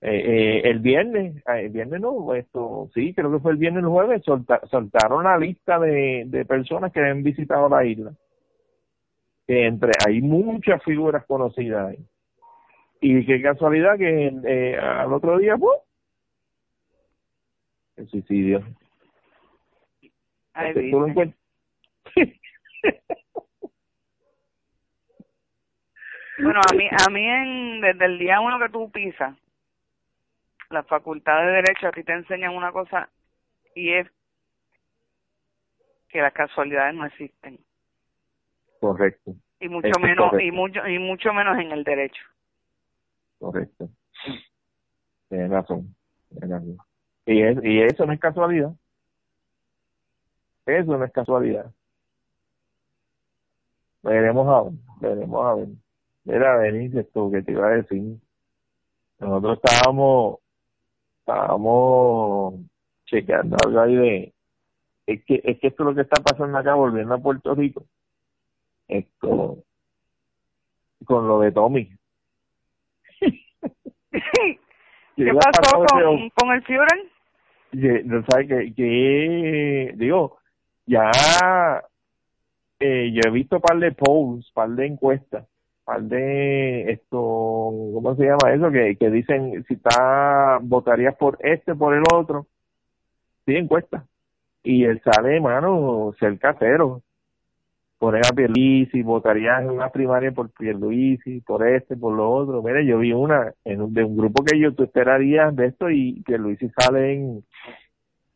Eh, 0.00 0.10
eh, 0.10 0.70
el 0.70 0.78
viernes 0.78 1.42
ah, 1.46 1.60
el 1.60 1.70
viernes 1.70 2.00
no 2.00 2.32
esto 2.34 2.88
sí 2.94 3.12
creo 3.14 3.32
que 3.32 3.40
fue 3.40 3.50
el 3.50 3.58
viernes 3.58 3.82
el 3.82 3.88
jueves 3.88 4.22
soltaron 4.22 5.24
la 5.24 5.36
lista 5.36 5.76
de, 5.80 6.22
de 6.26 6.44
personas 6.44 6.92
que 6.92 7.00
han 7.00 7.22
visitado 7.22 7.68
la 7.68 7.84
isla. 7.84 8.12
Entre 9.46 9.92
hay 10.06 10.20
muchas 10.20 10.82
figuras 10.84 11.24
conocidas 11.26 11.88
ahí 11.88 11.98
y 13.00 13.24
qué 13.24 13.40
casualidad 13.42 13.96
que 13.96 14.32
eh, 14.44 14.76
al 14.76 15.12
otro 15.12 15.38
día, 15.38 15.56
pues, 15.56 15.80
el 17.96 18.08
suicidio. 18.08 18.64
Ay, 20.54 20.74
¿Tú 20.74 21.00
lo 21.00 21.06
encuentras? 21.06 21.38
bueno, 26.38 26.60
a 26.60 26.74
mí, 26.74 26.88
a 26.90 27.10
mí 27.10 27.24
en, 27.24 27.80
desde 27.80 28.04
el 28.06 28.18
día 28.18 28.40
uno 28.40 28.58
que 28.58 28.68
tú 28.70 28.90
pisas, 28.90 29.36
la 30.70 30.82
facultad 30.82 31.40
de 31.40 31.52
Derecho 31.52 31.86
a 31.88 31.92
ti 31.92 32.02
te 32.02 32.12
enseñan 32.12 32.56
una 32.56 32.72
cosa 32.72 33.08
y 33.74 33.92
es 33.92 34.08
que 36.08 36.20
las 36.20 36.32
casualidades 36.32 36.94
no 36.94 37.06
existen. 37.06 37.60
Correcto. 38.80 39.34
Y 39.60 39.68
mucho 39.68 39.98
menos 40.00 40.32
y 40.40 40.50
mucho 40.50 40.86
y 40.86 40.98
mucho 40.98 41.32
menos 41.32 41.58
en 41.58 41.72
el 41.72 41.84
derecho 41.84 42.22
correcto. 43.38 43.88
Tienes 45.28 45.50
razón. 45.50 45.94
Y, 47.26 47.42
es, 47.42 47.58
y 47.62 47.80
eso 47.80 48.06
no 48.06 48.12
es 48.12 48.20
casualidad. 48.20 48.72
Eso 50.66 50.96
no 50.96 51.04
es 51.04 51.12
casualidad. 51.12 51.72
Veremos 54.02 54.48
a 54.48 54.62
ver, 54.62 54.72
veremos 55.00 55.46
a 55.46 55.54
ver. 55.54 55.68
Mira, 56.24 56.58
Denise, 56.58 57.00
esto 57.00 57.30
que 57.30 57.42
te 57.42 57.52
iba 57.52 57.66
a 57.66 57.70
decir. 57.70 58.18
Nosotros 59.18 59.58
estábamos, 59.62 60.38
estábamos 61.20 62.54
chequeando 63.06 63.56
algo 63.64 63.80
ahí 63.80 63.96
de, 63.96 64.34
es 65.08 65.24
que, 65.24 65.40
es 65.42 65.58
que 65.58 65.68
esto 65.68 65.82
es 65.82 65.86
lo 65.88 65.94
que 65.94 66.02
está 66.02 66.22
pasando 66.22 66.58
acá, 66.58 66.74
volviendo 66.74 67.14
a 67.14 67.18
Puerto 67.18 67.54
Rico. 67.54 67.86
Esto, 68.86 69.64
con 71.06 71.26
lo 71.26 71.40
de 71.40 71.50
Tommy. 71.50 71.90
¿Qué 75.16 75.32
pasó 75.34 75.84
con, 75.84 76.30
con 76.30 76.50
el 76.52 76.62
Führer? 76.62 78.04
No 78.06 78.24
sabe 78.28 78.46
que, 78.46 78.74
que, 78.74 79.92
digo, 79.96 80.38
ya 80.86 81.10
eh, 82.80 83.10
yo 83.12 83.20
he 83.26 83.30
visto 83.30 83.60
par 83.60 83.78
de 83.78 83.92
polls, 83.92 84.50
par 84.52 84.70
de 84.70 84.86
encuestas, 84.86 85.46
par 85.84 86.02
de 86.02 86.92
esto, 86.92 87.18
¿cómo 87.18 88.14
se 88.16 88.24
llama 88.24 88.54
eso? 88.54 88.70
Que, 88.70 88.96
que 88.96 89.10
dicen 89.10 89.64
si 89.66 89.74
está, 89.74 90.58
votarías 90.62 91.16
por 91.16 91.36
este, 91.40 91.74
por 91.74 91.94
el 91.94 92.04
otro. 92.14 92.46
Sí, 93.44 93.56
encuesta. 93.56 94.06
Y 94.62 94.84
él 94.84 95.00
sale, 95.04 95.40
mano, 95.40 96.12
ser 96.18 96.38
casero 96.38 97.02
poner 97.98 98.22
a 98.26 98.34
Pierluisi, 98.34 99.02
votarías 99.02 99.62
en 99.62 99.70
una 99.70 99.90
primaria 99.90 100.30
por 100.32 100.50
Pierluisi, 100.50 101.40
por 101.40 101.66
este, 101.66 101.96
por 101.96 102.14
lo 102.14 102.30
otro. 102.30 102.62
Mira, 102.62 102.82
yo 102.82 102.98
vi 102.98 103.12
una 103.12 103.52
en 103.64 103.82
un, 103.82 103.92
de 103.92 104.04
un 104.04 104.16
grupo 104.16 104.44
que 104.44 104.58
yo 104.58 104.72
tú 104.74 104.84
esperarías 104.84 105.54
de 105.54 105.66
esto 105.66 105.90
y 105.90 106.22
Pierluisi 106.24 106.70
sale 106.70 107.14
en 107.14 107.44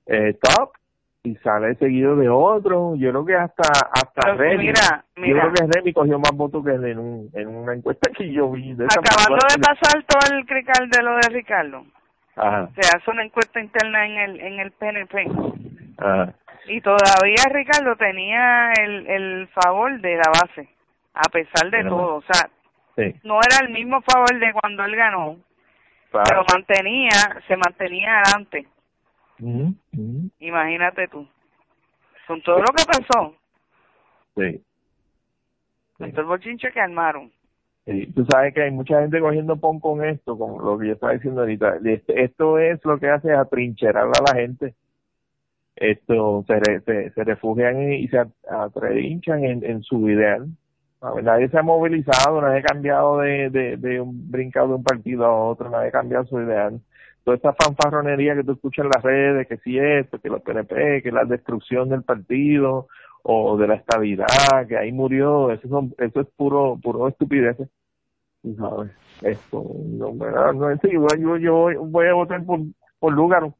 eh, 0.06 0.36
top 0.40 0.72
y 1.22 1.36
sale 1.36 1.76
seguido 1.76 2.16
de 2.16 2.28
otro. 2.28 2.96
Yo 2.96 3.10
creo 3.10 3.24
que 3.24 3.34
hasta 3.36 3.62
hasta 3.92 4.34
Remy, 4.34 4.66
mira, 4.66 5.04
yo 5.16 5.22
creo 5.22 5.52
que 5.52 5.78
Remy 5.78 5.92
cogió 5.92 6.18
más 6.18 6.32
votos 6.32 6.64
que 6.64 6.72
en, 6.72 6.98
un, 6.98 7.30
en 7.32 7.48
una 7.48 7.74
encuesta 7.74 8.10
que 8.16 8.32
yo 8.32 8.50
vi. 8.50 8.74
De 8.74 8.84
Acabando 8.84 9.46
de 9.48 9.62
pasar 9.62 10.04
todo 10.04 10.36
el 10.36 10.44
crical 10.44 10.90
de 10.90 11.02
lo 11.02 11.14
de 11.16 11.28
Ricardo. 11.30 11.84
Ajá. 12.34 12.68
Se 12.74 12.96
hace 12.96 13.10
una 13.10 13.24
encuesta 13.24 13.60
interna 13.60 14.06
en 14.06 14.16
el 14.18 14.40
en 14.40 14.58
el 14.58 14.72
PNP. 14.72 15.26
Ajá. 15.98 16.34
Y 16.66 16.80
todavía 16.80 17.44
Ricardo 17.50 17.96
tenía 17.96 18.72
el 18.72 19.06
el 19.08 19.48
favor 19.48 20.00
de 20.00 20.16
la 20.16 20.30
base, 20.30 20.68
a 21.14 21.28
pesar 21.28 21.70
de 21.70 21.84
todo. 21.84 22.16
O 22.16 22.22
sea, 22.22 22.48
sí. 22.96 23.14
no 23.24 23.40
era 23.40 23.66
el 23.66 23.72
mismo 23.72 24.00
favor 24.02 24.38
de 24.38 24.52
cuando 24.52 24.84
él 24.84 24.94
ganó, 24.94 25.36
pero 26.10 26.44
mantenía, 26.52 27.10
se 27.48 27.56
mantenía 27.56 28.20
adelante. 28.20 28.66
Imagínate 30.38 31.08
tú. 31.08 31.26
Con 32.26 32.40
todo 32.42 32.58
lo 32.58 32.66
que 32.66 32.84
pasó. 32.86 33.34
Sí. 34.36 34.62
Con 35.98 36.10
todo 36.12 36.20
el 36.20 36.26
bochinche 36.28 36.70
que 36.70 36.80
armaron. 36.80 37.32
Sí. 37.84 38.06
Tú 38.14 38.24
sabes 38.30 38.54
que 38.54 38.62
hay 38.62 38.70
mucha 38.70 39.00
gente 39.00 39.18
cogiendo 39.18 39.56
pon 39.56 39.80
con 39.80 40.04
esto, 40.04 40.38
como 40.38 40.60
lo 40.62 40.78
que 40.78 40.86
yo 40.86 40.92
estaba 40.92 41.14
diciendo 41.14 41.40
ahorita. 41.40 41.78
Esto 42.06 42.58
es 42.58 42.84
lo 42.84 42.98
que 42.98 43.10
hace 43.10 43.32
atrincherar 43.32 44.06
a 44.06 44.32
la 44.32 44.40
gente. 44.40 44.74
Esto 45.76 46.44
se, 46.46 46.80
se, 46.80 47.10
se 47.10 47.24
refugian 47.24 47.92
y 47.92 48.08
se 48.08 48.24
atrinchan 48.50 49.44
en, 49.44 49.64
en 49.64 49.82
su 49.82 50.08
ideal. 50.08 50.48
Nadie 51.22 51.48
se 51.48 51.58
ha 51.58 51.62
movilizado, 51.62 52.40
nadie 52.40 52.60
ha 52.60 52.62
cambiado 52.62 53.18
de, 53.18 53.50
de, 53.50 53.76
de 53.76 54.00
un 54.00 54.30
brincado 54.30 54.68
de 54.68 54.74
un 54.74 54.84
partido 54.84 55.24
a 55.24 55.34
otro, 55.34 55.68
nadie 55.68 55.88
ha 55.88 55.92
cambiado 55.92 56.24
su 56.26 56.40
ideal 56.40 56.80
toda 57.24 57.36
esta 57.36 57.52
fanfarronería 57.52 58.34
que 58.34 58.44
tú 58.44 58.52
escuchas 58.52 58.84
en 58.84 58.90
las 58.94 59.02
redes, 59.02 59.46
que 59.48 59.58
si 59.58 59.78
esto, 59.78 60.18
que 60.18 60.28
los 60.28 60.42
PNP, 60.42 61.02
que 61.02 61.12
la 61.12 61.24
destrucción 61.24 61.88
del 61.88 62.02
partido 62.02 62.88
o 63.22 63.56
de 63.56 63.68
la 63.68 63.74
estabilidad, 63.74 64.26
que 64.68 64.76
ahí 64.76 64.92
murió, 64.92 65.50
eso, 65.52 65.68
son, 65.68 65.94
eso 65.98 66.20
es 66.20 66.26
puro 66.36 66.78
puro 66.82 67.08
estupidez. 67.08 67.56
¿Sabes? 68.58 68.90
Esto, 69.22 69.64
no, 69.84 70.12
no, 70.14 70.52
no 70.52 70.76
sí, 70.78 70.88
yo, 70.92 71.36
yo 71.36 71.68
voy 71.86 72.06
a 72.08 72.14
votar 72.14 72.44
por, 72.44 72.58
por 72.98 73.12
Lugaro, 73.12 73.54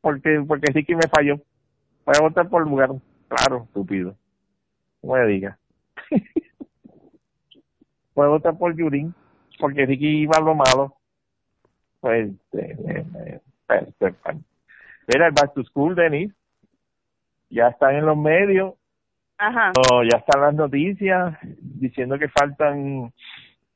porque, 0.00 0.44
porque 0.46 0.72
sí 0.72 0.84
que 0.84 0.94
me 0.94 1.08
falló. 1.12 1.40
Voy 2.10 2.16
a 2.18 2.22
votar 2.22 2.48
por 2.48 2.66
Lugaro. 2.66 3.00
Claro, 3.28 3.62
estúpido. 3.66 4.16
Como 5.00 5.14
me 5.14 5.26
diga. 5.28 5.56
voy 8.16 8.26
a 8.26 8.30
votar 8.30 8.58
por 8.58 8.76
Yurín, 8.76 9.14
porque 9.60 9.86
que 9.86 9.94
iba 9.94 10.36
a 10.36 10.40
lo 10.40 10.56
malo 10.56 10.96
pues, 12.00 12.30
eh, 12.54 12.76
eh, 12.88 13.04
eh 13.28 13.40
mira, 15.06 15.26
el 15.28 15.32
Back 15.32 15.54
to 15.54 15.62
School, 15.62 15.94
Denis, 15.94 16.32
ya 17.48 17.68
están 17.68 17.94
en 17.94 18.06
los 18.06 18.16
medios. 18.16 18.74
Ajá. 19.38 19.70
ya 20.10 20.18
están 20.18 20.40
las 20.40 20.54
noticias 20.54 21.38
diciendo 21.42 22.18
que 22.18 22.28
faltan 22.28 23.12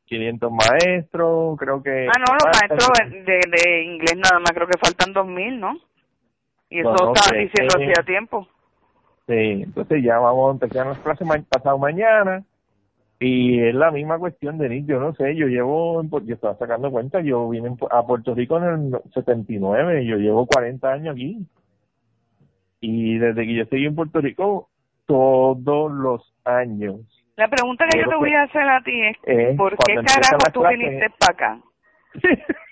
500 0.07 0.51
maestros, 0.51 1.57
creo 1.57 1.81
que... 1.85 2.09
Ah, 2.09 2.18
no, 2.18 2.35
los 2.35 2.44
maestros 2.44 2.99
de, 3.25 3.40
de 3.49 3.83
inglés 3.85 4.16
nada 4.16 4.40
más, 4.40 4.51
creo 4.53 4.66
que 4.66 4.79
faltan 4.79 5.14
2.000, 5.14 5.61
¿no? 5.61 5.79
Y 6.75 6.81
eso 6.81 7.13
está 7.15 7.37
diciendo 7.37 7.75
hacía 7.77 8.05
tiempo. 8.05 8.49
Sí, 9.29 9.63
entonces 9.63 10.03
ya 10.03 10.19
vamos 10.19 10.49
a 10.49 10.53
empezar 10.55 10.87
las 10.89 10.99
clases 10.99 11.27
pasado 11.49 11.79
mañana 11.79 12.43
y 13.21 13.61
es 13.61 13.75
la 13.77 13.93
misma 13.93 14.19
cuestión, 14.19 14.59
Denis, 14.59 14.85
yo 14.85 14.99
no 14.99 15.15
sé, 15.15 15.37
yo 15.37 15.47
llevo, 15.47 16.03
yo 16.03 16.35
estaba 16.35 16.57
sacando 16.57 16.91
cuenta, 16.91 17.21
yo 17.21 17.49
vine 17.49 17.77
a 17.93 18.03
Puerto 18.03 18.35
Rico 18.35 18.59
en 18.59 18.65
el 18.65 19.01
79, 19.15 20.05
yo 20.05 20.17
llevo 20.17 20.47
40 20.47 20.93
años 20.93 21.15
aquí. 21.15 21.47
Y 22.81 23.19
desde 23.19 23.47
que 23.47 23.55
yo 23.55 23.63
estoy 23.63 23.87
en 23.87 23.95
Puerto 23.95 24.21
Rico, 24.21 24.69
todos 25.07 25.93
los 25.93 26.35
años. 26.45 27.03
La 27.37 27.47
pregunta 27.47 27.87
que 27.87 28.01
yo 28.01 28.09
te 28.09 28.17
voy 28.17 28.35
a 28.35 28.43
hacer 28.43 28.69
a 28.69 28.83
ti 28.83 29.01
es, 29.01 29.57
¿por 29.57 29.77
qué 29.87 29.95
carajo 29.95 30.51
tú 30.53 30.67
viniste 30.67 31.07
para 31.21 31.33
acá? 31.33 31.61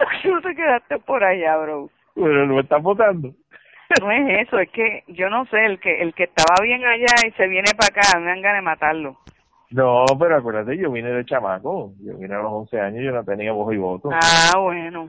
¿Por 0.22 0.42
te 0.42 0.54
quedaste 0.54 0.98
por 1.00 1.24
allá, 1.24 1.56
bro? 1.56 1.90
Pero 2.14 2.46
no 2.46 2.54
me 2.54 2.62
estás 2.62 2.82
votando. 2.82 3.32
No 4.00 4.10
es 4.12 4.46
eso, 4.46 4.58
es 4.58 4.70
que 4.70 5.02
yo 5.08 5.28
no 5.28 5.46
sé, 5.46 5.64
el 5.64 5.80
que 5.80 6.00
el 6.00 6.14
que 6.14 6.24
estaba 6.24 6.62
bien 6.62 6.84
allá 6.84 7.06
y 7.26 7.32
se 7.32 7.48
viene 7.48 7.72
para 7.76 7.88
acá, 7.88 8.18
me 8.20 8.26
dan 8.26 8.40
ganas 8.40 8.58
de 8.58 8.62
matarlo. 8.62 9.18
No, 9.70 10.04
pero 10.18 10.36
acuérdate, 10.36 10.76
yo 10.76 10.90
vine 10.90 11.10
de 11.10 11.24
chamaco. 11.24 11.92
Yo 12.00 12.16
vine 12.16 12.34
a 12.34 12.42
los 12.42 12.52
11 12.52 12.80
años, 12.80 13.04
yo 13.04 13.12
no 13.12 13.24
tenía 13.24 13.52
voz 13.52 13.72
y 13.72 13.76
voto. 13.76 14.10
Ah, 14.12 14.58
bueno. 14.58 15.08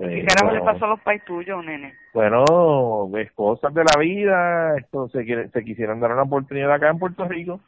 ¿Qué 0.00 0.24
carajo 0.24 0.54
le 0.54 0.60
pasó 0.60 0.84
a 0.84 0.88
los 0.88 1.00
pais 1.00 1.24
tuyos, 1.24 1.64
nene? 1.64 1.94
Bueno, 2.14 2.44
es 3.16 3.32
cosas 3.32 3.74
de 3.74 3.82
la 3.82 4.00
vida. 4.00 4.76
Esto 4.76 5.08
se, 5.08 5.24
quiere, 5.24 5.48
se 5.48 5.64
quisieran 5.64 5.98
dar 5.98 6.12
una 6.12 6.22
oportunidad 6.22 6.72
acá 6.72 6.90
en 6.90 7.00
Puerto 7.00 7.24
Rico. 7.26 7.60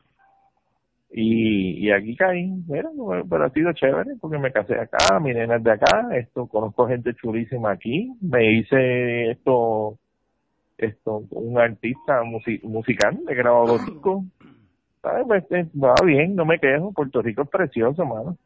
Y, 1.13 1.87
y 1.87 1.91
aquí 1.91 2.17
caí. 2.17 2.51
Mira, 2.69 2.91
pero 3.29 3.45
ha 3.45 3.51
sido 3.51 3.73
chévere 3.73 4.13
porque 4.21 4.39
me 4.39 4.53
casé 4.53 4.79
acá, 4.79 5.19
mi 5.21 5.33
nena 5.35 5.57
es 5.57 5.65
de 5.65 5.73
acá. 5.73 6.09
Esto, 6.13 6.47
conozco 6.47 6.87
gente 6.87 7.15
chulísima 7.15 7.73
aquí. 7.73 8.13
Me 8.21 8.53
hice 8.53 9.31
esto, 9.33 9.99
esto, 10.79 11.25
un 11.31 11.59
artista 11.59 12.23
musical, 12.63 13.19
he 13.29 13.35
grabado 13.35 13.79
discos 13.79 14.25
pues, 15.01 15.45
eh, 15.51 15.67
va 15.75 15.95
bien, 16.05 16.35
no 16.37 16.45
me 16.45 16.59
quejo. 16.59 16.93
Puerto 16.93 17.23
Rico 17.23 17.43
es 17.43 17.49
precioso, 17.49 18.05
mano. 18.05 18.37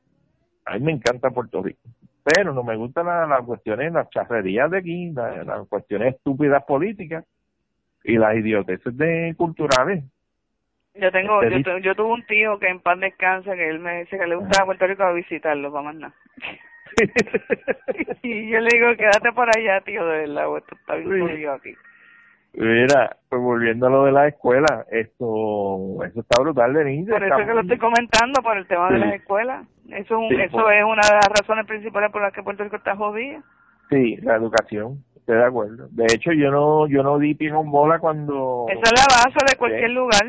A 0.64 0.74
mí 0.74 0.84
me 0.84 0.92
encanta 0.92 1.30
Puerto 1.30 1.62
Rico. 1.62 1.80
Pero 2.22 2.54
no 2.54 2.62
me 2.62 2.76
gustan 2.76 3.06
las 3.06 3.42
cuestiones, 3.42 3.92
las 3.92 4.08
charrerías 4.08 4.70
de 4.70 4.78
aquí, 4.78 5.10
las 5.10 5.68
cuestiones 5.68 6.14
estúpidas 6.14 6.64
políticas 6.64 7.24
y 8.02 8.16
las 8.16 8.36
idioteces 8.36 8.96
de 8.96 9.34
culturales. 9.36 10.04
Yo 10.94 11.10
tengo, 11.10 11.42
yo, 11.42 11.78
yo 11.78 11.94
tuve 11.96 12.12
un 12.12 12.26
tío 12.26 12.58
que 12.58 12.68
en 12.68 12.80
paz 12.80 13.00
descansa, 13.00 13.54
que 13.54 13.68
él 13.68 13.80
me 13.80 14.00
dice 14.00 14.16
que 14.16 14.26
le 14.26 14.36
gustaba 14.36 14.66
Puerto 14.66 14.86
Rico 14.86 15.02
a 15.02 15.12
visitarlo, 15.12 15.72
para 15.72 15.84
más 15.84 15.94
nada. 15.96 16.14
y 18.22 18.48
yo 18.48 18.60
le 18.60 18.68
digo, 18.72 18.96
quédate 18.96 19.32
por 19.32 19.48
allá, 19.48 19.80
tío, 19.80 20.06
de 20.06 20.18
verdad, 20.18 20.56
esto 20.56 20.76
está 20.76 20.94
bien 20.94 21.48
aquí. 21.48 21.74
Mira, 22.52 23.16
pues 23.28 23.42
volviendo 23.42 23.88
a 23.88 23.90
lo 23.90 24.04
de 24.04 24.12
la 24.12 24.28
escuela, 24.28 24.86
esto, 24.92 26.04
eso 26.04 26.20
está 26.20 26.40
brutal 26.40 26.72
de 26.72 26.84
niño. 26.84 27.10
Por 27.10 27.24
eso 27.24 27.36
que 27.36 27.54
lo 27.54 27.60
estoy 27.62 27.78
comentando, 27.78 28.40
por 28.42 28.56
el 28.56 28.66
tema 28.68 28.90
de 28.90 28.98
las 28.98 29.14
escuelas. 29.14 29.66
Eso, 29.88 30.18
un, 30.20 30.32
eso 30.32 30.70
es 30.70 30.84
una 30.84 31.02
de 31.02 31.14
las 31.14 31.28
razones 31.40 31.66
principales 31.66 32.12
por 32.12 32.22
las 32.22 32.32
que 32.32 32.44
Puerto 32.44 32.62
Rico 32.62 32.76
está 32.76 32.94
jodida. 32.94 33.42
Sí, 33.90 34.16
la 34.22 34.36
educación, 34.36 35.02
estoy 35.16 35.38
de 35.38 35.44
acuerdo. 35.44 35.88
De 35.90 36.04
hecho, 36.04 36.30
yo 36.32 36.52
no 36.52 36.86
yo 36.86 37.02
no 37.02 37.18
di 37.18 37.34
pie 37.34 37.50
con 37.50 37.72
bola 37.72 37.98
cuando... 37.98 38.66
Esa 38.68 38.82
es 38.82 38.92
la 38.92 39.06
base 39.06 39.44
de 39.50 39.58
cualquier 39.58 39.90
lugar. 39.90 40.22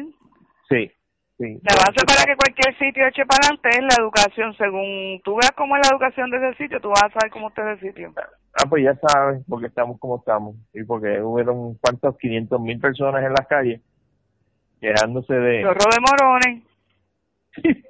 Sí, 0.70 0.92
sí. 1.38 1.60
La 1.64 1.76
base 1.76 2.06
para 2.06 2.26
que 2.26 2.36
cualquier 2.36 2.78
sitio 2.78 3.08
eche 3.08 3.26
para 3.26 3.48
adelante 3.48 3.70
es 3.70 3.82
la 3.82 4.04
educación. 4.04 4.56
Según 4.58 5.22
tú 5.24 5.36
veas 5.36 5.52
cómo 5.52 5.76
es 5.76 5.88
la 5.88 5.96
educación 5.96 6.30
de 6.30 6.38
ese 6.38 6.58
sitio, 6.58 6.82
tú 6.82 6.90
vas 6.90 7.04
a 7.04 7.10
saber 7.10 7.32
cómo 7.32 7.50
está 7.50 7.74
ese 7.74 7.88
sitio. 7.88 8.14
Ah, 8.18 8.66
pues 8.70 8.84
ya 8.84 8.96
sabes, 8.96 9.44
porque 9.48 9.68
estamos 9.68 10.00
como 10.00 10.18
estamos. 10.18 10.56
Y 10.74 10.84
porque 10.84 11.22
hubieron, 11.22 11.76
¿cuántos? 11.76 12.18
500 12.18 12.62
mil 12.62 12.80
personas 12.80 13.24
en 13.24 13.34
las 13.34 13.48
calles 13.48 13.82
quejándose 14.80 15.34
de... 15.34 15.64
Chorro 15.64 15.90
de 15.90 16.00
morones. 16.00 16.64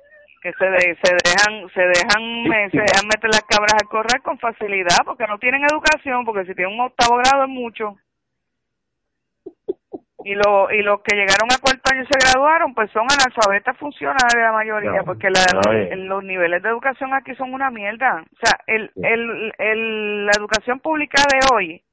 que 0.46 0.54
se, 0.54 0.66
se 1.02 1.14
dejan 1.26 1.68
se 1.74 1.82
dejan 1.82 2.70
se 2.70 2.78
dejan 2.78 3.08
meter 3.08 3.32
las 3.32 3.42
cabras 3.50 3.74
a 3.82 3.88
correr 3.88 4.22
con 4.22 4.38
facilidad 4.38 5.00
porque 5.04 5.26
no 5.26 5.40
tienen 5.40 5.64
educación 5.64 6.24
porque 6.24 6.46
si 6.46 6.54
tienen 6.54 6.76
un 6.76 6.86
octavo 6.86 7.18
grado 7.18 7.46
es 7.46 7.50
mucho 7.50 7.98
y 10.26 10.34
lo, 10.34 10.72
y 10.72 10.82
los 10.82 11.02
que 11.02 11.16
llegaron 11.16 11.52
a 11.54 11.62
cuarto 11.62 11.94
año 11.94 12.02
y 12.02 12.08
se 12.08 12.18
graduaron 12.18 12.74
pues 12.74 12.90
son 12.90 13.06
analfabetas 13.08 13.78
funcionales 13.78 14.34
la 14.34 14.52
mayoría 14.52 15.04
porque 15.04 15.30
la, 15.30 15.46
los 15.96 16.24
niveles 16.24 16.64
de 16.64 16.70
educación 16.70 17.14
aquí 17.14 17.36
son 17.36 17.54
una 17.54 17.70
mierda. 17.70 18.24
O 18.34 18.38
sea 18.42 18.60
el, 18.66 18.92
el, 18.96 19.54
el 19.60 20.26
la 20.26 20.32
educación 20.36 20.80
pública 20.80 21.22
de 21.32 21.40
hoy 21.54 21.84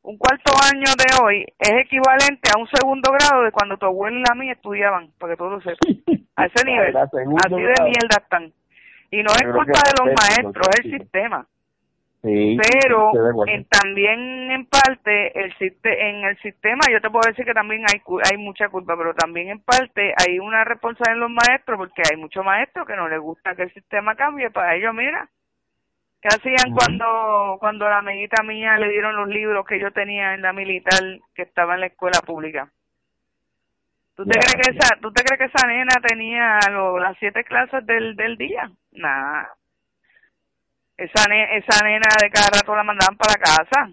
un 0.00 0.16
cuarto 0.16 0.50
año 0.72 0.88
de 0.96 1.22
hoy 1.22 1.46
es 1.58 1.72
equivalente 1.84 2.50
a 2.56 2.58
un 2.58 2.66
segundo 2.72 3.12
grado 3.12 3.42
de 3.42 3.52
cuando 3.52 3.76
tu 3.76 3.84
abuelo 3.84 4.18
y 4.18 4.24
la 4.26 4.34
mía 4.34 4.54
estudiaban 4.54 5.10
para 5.18 5.34
que 5.34 5.36
todos 5.36 5.52
lo 5.52 5.60
sepas. 5.60 5.78
A 6.36 6.46
ese 6.46 6.64
nivel 6.64 6.96
así 6.96 7.10
de 7.16 7.84
mierda 7.84 8.16
están. 8.16 8.50
Y 9.10 9.22
no 9.22 9.30
es 9.30 9.42
culpa 9.42 9.78
de 9.84 9.92
los 10.00 10.14
maestros 10.16 10.68
es 10.78 10.86
el 10.86 11.00
sistema 11.00 11.46
pero 12.22 13.10
en, 13.48 13.64
también 13.64 14.50
en 14.52 14.66
parte 14.66 15.38
el 15.40 15.52
en 15.82 16.24
el 16.24 16.38
sistema 16.38 16.80
yo 16.88 17.00
te 17.00 17.10
puedo 17.10 17.28
decir 17.28 17.44
que 17.44 17.52
también 17.52 17.82
hay 17.92 18.00
hay 18.30 18.38
mucha 18.38 18.68
culpa 18.68 18.96
pero 18.96 19.12
también 19.12 19.48
en 19.48 19.60
parte 19.60 20.14
hay 20.16 20.38
una 20.38 20.62
responsabilidad 20.62 21.14
en 21.14 21.20
los 21.20 21.30
maestros 21.30 21.78
porque 21.78 22.02
hay 22.08 22.16
muchos 22.16 22.44
maestros 22.44 22.86
que 22.86 22.94
no 22.94 23.08
les 23.08 23.18
gusta 23.18 23.56
que 23.56 23.64
el 23.64 23.74
sistema 23.74 24.14
cambie 24.14 24.50
para 24.50 24.76
ellos 24.76 24.94
mira 24.94 25.28
qué 26.20 26.28
hacían 26.28 26.72
cuando 26.76 27.56
cuando 27.58 27.88
la 27.88 27.98
amiguita 27.98 28.44
mía 28.44 28.78
le 28.78 28.90
dieron 28.90 29.16
los 29.16 29.28
libros 29.28 29.66
que 29.66 29.80
yo 29.80 29.90
tenía 29.90 30.34
en 30.34 30.42
la 30.42 30.52
militar 30.52 31.00
que 31.34 31.42
estaba 31.42 31.74
en 31.74 31.80
la 31.80 31.86
escuela 31.86 32.20
pública 32.24 32.70
¿Tú 34.14 34.26
te 34.26 34.38
crees 34.38 34.54
que 34.54 34.76
esa, 34.76 35.00
tú 35.00 35.10
te 35.10 35.24
crees 35.24 35.38
que 35.38 35.46
esa 35.46 35.66
nena 35.66 35.94
tenía 36.06 36.58
las 36.68 37.16
siete 37.18 37.44
clases 37.44 37.84
del 37.86 38.14
del 38.14 38.36
día? 38.36 38.70
Nada 38.92 39.48
esa, 40.96 41.24
esa 41.24 41.84
nena 41.84 42.08
de 42.20 42.30
cada 42.30 42.48
rato 42.58 42.76
la 42.76 42.84
mandaban 42.84 43.16
para 43.16 43.34
casa. 43.34 43.90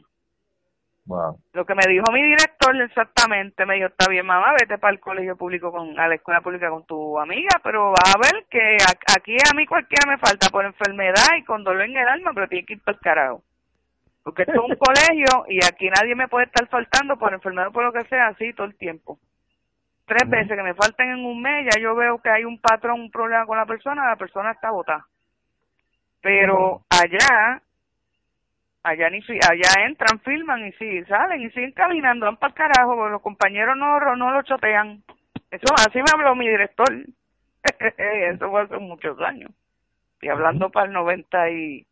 Lo 1.53 1.65
que 1.65 1.73
me 1.73 1.88
dijo 1.88 2.05
mi 2.12 2.21
director 2.21 2.79
exactamente, 2.81 3.65
me 3.65 3.75
dijo, 3.75 3.88
está 3.88 4.07
bien 4.07 4.27
mamá, 4.27 4.51
vete 4.51 4.77
para 4.77 4.93
el 4.93 4.99
colegio 4.99 5.35
público, 5.35 5.71
con 5.71 5.99
a 5.99 6.07
la 6.07 6.15
escuela 6.15 6.41
pública 6.41 6.69
con 6.69 6.85
tu 6.85 7.17
amiga, 7.17 7.59
pero 7.63 7.89
vas 7.89 8.13
a 8.15 8.19
ver 8.19 8.45
que 8.47 8.77
aquí 9.17 9.35
a 9.35 9.55
mí 9.55 9.65
cualquiera 9.65 10.05
me 10.07 10.19
falta 10.19 10.49
por 10.49 10.65
enfermedad 10.65 11.35
y 11.35 11.43
con 11.45 11.63
dolor 11.63 11.81
en 11.81 11.97
el 11.97 12.07
alma, 12.07 12.31
pero 12.35 12.47
tiene 12.47 12.65
que 12.65 12.73
ir 12.73 12.83
para 12.83 12.95
el 12.95 13.01
carajo. 13.01 13.43
Porque 14.23 14.43
esto 14.43 14.53
es 14.53 14.69
un 14.69 14.75
colegio 14.77 15.45
y 15.47 15.65
aquí 15.65 15.89
nadie 15.89 16.13
me 16.13 16.27
puede 16.27 16.45
estar 16.45 16.67
faltando 16.67 17.17
por 17.17 17.33
enfermedad 17.33 17.69
o 17.69 17.71
por 17.71 17.85
lo 17.85 17.91
que 17.91 18.07
sea, 18.07 18.27
así 18.27 18.53
todo 18.53 18.67
el 18.67 18.77
tiempo. 18.77 19.17
Tres 20.05 20.29
veces 20.29 20.55
que 20.55 20.63
me 20.63 20.75
falten 20.75 21.09
en 21.09 21.25
un 21.25 21.41
mes, 21.41 21.67
ya 21.73 21.81
yo 21.81 21.95
veo 21.95 22.19
que 22.19 22.29
hay 22.29 22.43
un 22.43 22.59
patrón, 22.59 23.01
un 23.01 23.12
problema 23.12 23.47
con 23.47 23.57
la 23.57 23.65
persona, 23.65 24.07
la 24.07 24.15
persona 24.15 24.51
está 24.51 24.69
botada. 24.69 25.07
Pero 26.21 26.82
allá 26.89 27.62
allá 28.84 29.10
ni 29.10 29.19
allá 29.19 29.86
entran, 29.86 30.19
filman 30.21 30.67
y 30.67 30.71
sí, 30.73 31.03
salen 31.05 31.41
y 31.41 31.49
siguen 31.51 31.71
caminando, 31.71 32.25
van 32.25 32.38
para 32.38 32.51
el 32.51 32.55
carajo, 32.55 32.95
porque 32.95 33.12
los 33.12 33.21
compañeros 33.21 33.77
no, 33.77 33.99
no 34.15 34.32
lo 34.32 34.41
chotean. 34.43 35.03
Eso 35.51 35.73
así 35.75 35.99
me 35.99 36.12
habló 36.13 36.36
mi 36.36 36.47
director. 36.47 36.88
Eso 37.97 38.49
fue 38.49 38.62
hace 38.62 38.77
muchos 38.77 39.19
años. 39.19 39.51
Y 40.21 40.27
hablando 40.29 40.69
para 40.69 40.88
el 40.88 40.93
90 40.93 41.49
y 41.51 41.86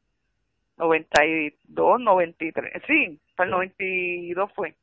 92, 0.78 2.00
93, 2.02 2.84
sí, 2.88 3.20
para 3.36 3.46
el 3.46 3.52
92 3.52 4.52
fue. 4.54 4.76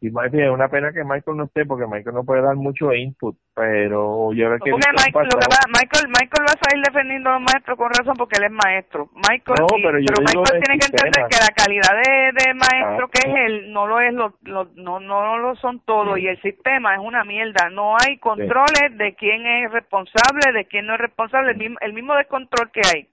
Y 0.00 0.06
es 0.06 0.50
una 0.50 0.68
pena 0.68 0.92
que 0.92 1.02
Michael 1.02 1.36
no 1.36 1.44
esté 1.44 1.66
porque 1.66 1.86
Michael 1.86 2.14
no 2.14 2.24
puede 2.24 2.42
dar 2.42 2.54
mucho 2.54 2.92
input, 2.92 3.36
pero 3.54 4.32
yo 4.32 4.46
creo 4.46 4.58
que... 4.60 4.70
Michael, 4.70 5.28
Michael, 5.68 6.08
Michael 6.08 6.46
va 6.46 6.52
a 6.54 6.62
salir 6.62 6.84
defendiendo 6.84 7.30
a 7.30 7.32
los 7.34 7.42
maestros 7.42 7.76
con 7.76 7.90
razón 7.90 8.14
porque 8.16 8.38
él 8.38 8.44
es 8.44 8.52
maestro. 8.52 9.10
Michael, 9.14 9.58
no, 9.58 9.66
pero, 9.82 9.98
Michael 9.98 10.62
tiene 10.62 10.78
que 10.78 10.86
entender 10.86 11.24
que 11.28 11.38
la 11.42 11.54
calidad 11.56 11.94
de, 12.06 12.32
de 12.44 12.54
maestro 12.54 13.08
que 13.08 13.28
es 13.28 13.34
él 13.34 13.72
no 13.72 13.86
lo 13.88 14.00
es, 14.00 14.14
lo, 14.14 14.34
no, 14.44 15.00
no 15.00 15.38
lo 15.38 15.56
son 15.56 15.80
todos 15.80 16.18
y 16.18 16.28
el 16.28 16.40
sistema 16.40 16.94
es 16.94 17.00
una 17.00 17.24
mierda. 17.24 17.68
No 17.70 17.96
hay 17.98 18.18
controles 18.18 18.96
de 18.96 19.14
quién 19.16 19.44
es 19.44 19.72
responsable, 19.72 20.52
de 20.52 20.66
quién 20.66 20.86
no 20.86 20.94
es 20.94 21.00
responsable, 21.00 21.50
el 21.50 21.58
mismo, 21.58 21.78
el 21.80 21.92
mismo 21.92 22.14
descontrol 22.14 22.70
que 22.70 22.82
hay. 22.94 23.08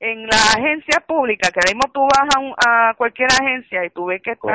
En 0.00 0.26
la 0.26 0.36
agencia 0.56 1.00
pública, 1.06 1.50
que 1.50 1.60
ahora 1.60 1.74
mismo 1.74 1.92
tú 1.92 2.02
vas 2.02 2.56
a, 2.66 2.90
a 2.90 2.94
cualquier 2.94 3.28
agencia 3.32 3.84
y 3.84 3.90
tú 3.90 4.06
ves 4.06 4.22
que 4.22 4.32
está 4.32 4.54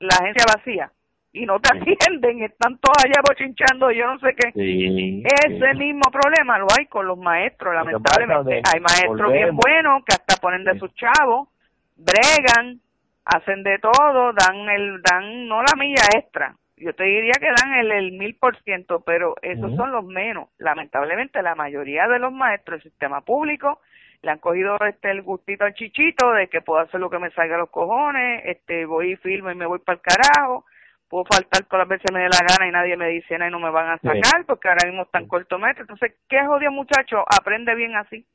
la 0.00 0.16
agencia 0.20 0.44
vacía 0.54 0.90
y 1.36 1.44
no 1.44 1.60
te 1.60 1.68
atienden, 1.76 2.42
están 2.42 2.78
todos 2.78 2.96
allá 3.04 3.20
bochinchando, 3.28 3.90
yo 3.90 4.06
no 4.06 4.18
sé 4.20 4.34
qué. 4.34 4.48
Ese 4.54 5.74
mismo 5.74 6.10
problema 6.10 6.58
lo 6.58 6.66
hay 6.76 6.86
con 6.86 7.06
los 7.06 7.18
maestros, 7.18 7.74
lamentablemente. 7.74 8.62
Hay 8.72 8.80
maestros 8.80 9.32
bien 9.32 9.54
buenos 9.54 10.02
que 10.04 10.14
hasta 10.14 10.40
ponen 10.40 10.64
de 10.64 10.78
sus 10.78 10.94
chavos, 10.94 11.48
bregan, 11.96 12.80
hacen 13.26 13.62
de 13.62 13.78
todo, 13.78 14.32
dan 14.32 14.68
el, 14.70 15.02
dan 15.02 15.46
no 15.46 15.62
la 15.62 15.76
milla 15.76 16.02
extra. 16.16 16.56
Yo 16.78 16.94
te 16.94 17.04
diría 17.04 17.32
que 17.38 17.48
dan 17.48 17.74
el, 17.80 17.90
el 17.90 18.12
mil 18.12 18.34
por 18.36 18.56
ciento, 18.62 19.00
pero 19.00 19.34
esos 19.42 19.74
son 19.76 19.92
los 19.92 20.04
menos. 20.04 20.48
Lamentablemente 20.58 21.42
la 21.42 21.54
mayoría 21.54 22.08
de 22.08 22.18
los 22.18 22.32
maestros 22.32 22.82
del 22.82 22.90
sistema 22.90 23.20
público 23.20 23.80
le 24.26 24.32
han 24.32 24.38
cogido 24.38 24.76
este 24.80 25.10
el 25.12 25.22
gustito 25.22 25.64
al 25.64 25.74
chichito 25.74 26.32
de 26.32 26.48
que 26.48 26.60
puedo 26.60 26.80
hacer 26.80 27.00
lo 27.00 27.08
que 27.08 27.20
me 27.20 27.30
salga 27.30 27.54
a 27.54 27.58
los 27.58 27.70
cojones, 27.70 28.42
este 28.44 28.84
voy 28.84 29.12
y 29.12 29.16
filmo 29.16 29.52
y 29.52 29.54
me 29.54 29.66
voy 29.66 29.78
para 29.78 29.98
el 29.98 30.02
carajo, 30.02 30.64
puedo 31.08 31.24
faltar 31.24 31.64
todas 31.66 31.86
las 31.86 31.88
veces 31.88 32.12
me 32.12 32.20
dé 32.20 32.28
la 32.28 32.44
gana 32.46 32.68
y 32.68 32.72
nadie 32.72 32.96
me 32.96 33.08
dice 33.08 33.38
nada 33.38 33.48
y 33.48 33.52
no 33.52 33.60
me 33.60 33.70
van 33.70 33.88
a 33.88 33.98
sacar 33.98 34.44
porque 34.44 34.68
ahora 34.68 34.88
mismo 34.88 35.04
están 35.04 35.28
cortometros. 35.28 35.88
Entonces, 35.88 36.18
¿qué 36.28 36.44
jodido 36.44 36.72
muchacho? 36.72 37.18
Aprende 37.20 37.74
bien 37.76 37.94
así. 37.94 38.26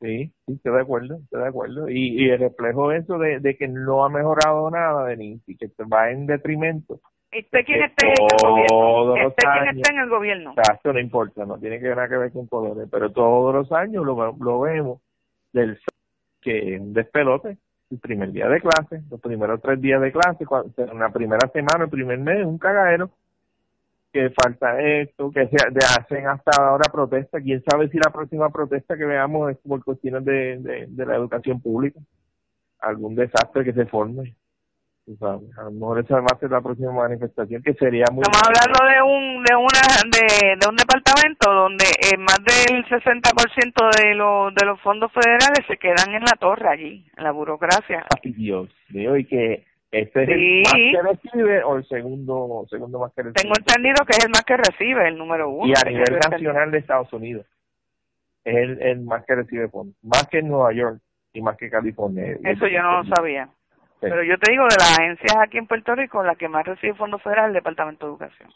Sí, 0.00 0.30
sí, 0.46 0.52
estoy 0.52 0.74
de 0.74 0.80
acuerdo, 0.80 1.16
estoy 1.24 1.42
de 1.42 1.48
acuerdo. 1.48 1.88
Y, 1.88 2.22
y 2.22 2.30
el 2.30 2.38
reflejo 2.38 2.90
de 2.90 2.98
eso 2.98 3.18
de, 3.18 3.40
de 3.40 3.56
que 3.56 3.66
no 3.66 4.04
ha 4.04 4.08
mejorado 4.08 4.70
nada, 4.70 5.06
Denis, 5.06 5.42
y 5.48 5.56
que 5.56 5.68
va 5.92 6.10
en 6.10 6.26
detrimento. 6.26 7.00
¿Usted 7.36 7.64
quién 7.66 7.82
esté 7.82 8.06
en 8.06 8.12
el 8.12 8.28
gobierno? 8.40 9.28
¿Usted 9.28 9.48
quién 9.52 9.76
está 9.76 9.92
en 9.92 9.98
el 9.98 10.08
gobierno? 10.08 10.54
Esto 10.72 10.92
no 10.92 11.00
importa, 11.00 11.44
no 11.44 11.58
tiene 11.58 11.80
que 11.80 11.88
nada 11.88 12.08
que 12.08 12.16
ver 12.16 12.32
con 12.32 12.46
poderes, 12.46 12.88
pero 12.90 13.10
todos 13.10 13.52
los 13.52 13.72
años 13.72 14.06
lo, 14.06 14.36
lo 14.38 14.60
vemos 14.60 15.00
del 15.56 15.78
que 16.40 16.78
un 16.80 16.92
despelote 16.92 17.56
el 17.90 17.98
primer 17.98 18.30
día 18.32 18.48
de 18.48 18.60
clase, 18.60 19.02
los 19.10 19.20
primeros 19.20 19.60
tres 19.62 19.80
días 19.80 20.00
de 20.00 20.12
clase, 20.12 20.44
la 20.94 21.10
primera 21.10 21.48
semana, 21.52 21.84
el 21.84 21.90
primer 21.90 22.18
mes, 22.18 22.44
un 22.44 22.58
cagadero, 22.58 23.10
que 24.12 24.30
falta 24.30 24.80
esto, 24.80 25.30
que 25.30 25.46
se 25.48 25.56
hacen 25.98 26.26
hasta 26.26 26.50
ahora 26.62 26.90
protesta, 26.90 27.40
quién 27.40 27.62
sabe 27.68 27.88
si 27.88 27.98
la 27.98 28.10
próxima 28.10 28.50
protesta 28.50 28.96
que 28.96 29.04
veamos 29.04 29.50
es 29.50 29.58
por 29.58 29.84
cuestiones 29.84 30.24
de, 30.24 30.86
de 30.88 31.06
la 31.06 31.16
educación 31.16 31.60
pública, 31.60 32.00
algún 32.80 33.14
desastre 33.14 33.64
que 33.64 33.72
se 33.72 33.86
forme 33.86 34.34
a 35.06 35.62
lo 35.62 35.70
mejor 35.70 36.00
esa 36.00 36.16
va 36.16 36.26
a 36.32 36.38
ser 36.38 36.50
la 36.50 36.60
próxima 36.60 36.92
manifestación 36.92 37.62
que 37.62 37.74
sería 37.74 38.06
muy 38.10 38.22
estamos 38.22 38.42
hablando 38.42 38.78
de 38.92 39.02
un 39.02 39.44
de 39.44 39.54
una 39.54 39.80
de, 40.10 40.56
de 40.56 40.68
un 40.68 40.74
departamento 40.74 41.52
donde 41.52 41.84
eh, 41.84 42.18
más 42.18 42.38
del 42.42 42.84
60% 42.86 44.02
de 44.02 44.14
los 44.16 44.54
de 44.54 44.66
los 44.66 44.80
fondos 44.80 45.12
federales 45.12 45.64
se 45.68 45.76
quedan 45.76 46.12
en 46.12 46.22
la 46.22 46.36
torre 46.40 46.68
allí 46.68 47.06
en 47.16 47.22
la 47.22 47.30
burocracia. 47.30 48.04
Ay 48.22 48.32
Dios 48.32 48.68
mío 48.88 49.16
y 49.16 49.24
que 49.26 49.64
este 49.92 50.24
es 50.24 50.28
el 50.28 50.62
más 50.64 50.72
que 50.74 51.30
recibe 51.30 51.62
o 51.62 51.76
el 51.76 51.86
segundo 51.86 52.66
segundo 52.68 52.98
más 52.98 53.12
que 53.12 53.22
recibe. 53.22 53.42
Tengo 53.42 53.54
entendido 53.56 54.04
que 54.04 54.16
es 54.16 54.24
el 54.24 54.30
más 54.30 54.42
que 54.42 54.56
recibe 54.56 55.06
el 55.06 55.16
número 55.16 55.48
uno 55.50 55.68
y 55.68 55.72
a 55.76 55.88
nivel 55.88 56.18
nacional 56.18 56.72
de 56.72 56.78
Estados 56.78 57.12
Unidos 57.12 57.46
es 58.44 58.56
el, 58.56 58.82
el 58.82 59.00
más 59.02 59.24
que 59.24 59.36
recibe 59.36 59.68
fondos 59.68 59.94
más 60.02 60.26
que 60.26 60.38
en 60.38 60.48
Nueva 60.48 60.72
York 60.72 60.98
y 61.32 61.42
más 61.42 61.56
que 61.56 61.70
California. 61.70 62.36
Eso 62.42 62.66
yo 62.66 62.82
no 62.82 63.02
lo 63.02 63.14
sabía 63.14 63.48
pero 64.00 64.22
yo 64.22 64.38
te 64.38 64.50
digo, 64.50 64.64
de 64.64 64.76
las 64.78 64.98
agencias 64.98 65.36
aquí 65.36 65.58
en 65.58 65.66
Puerto 65.66 65.94
Rico, 65.94 66.22
la 66.22 66.34
que 66.34 66.48
más 66.48 66.64
recibe 66.66 66.94
fondos 66.94 67.22
federales 67.22 67.50
es 67.50 67.56
el 67.56 67.60
Departamento 67.62 68.06
de 68.06 68.12
Educación. 68.12 68.50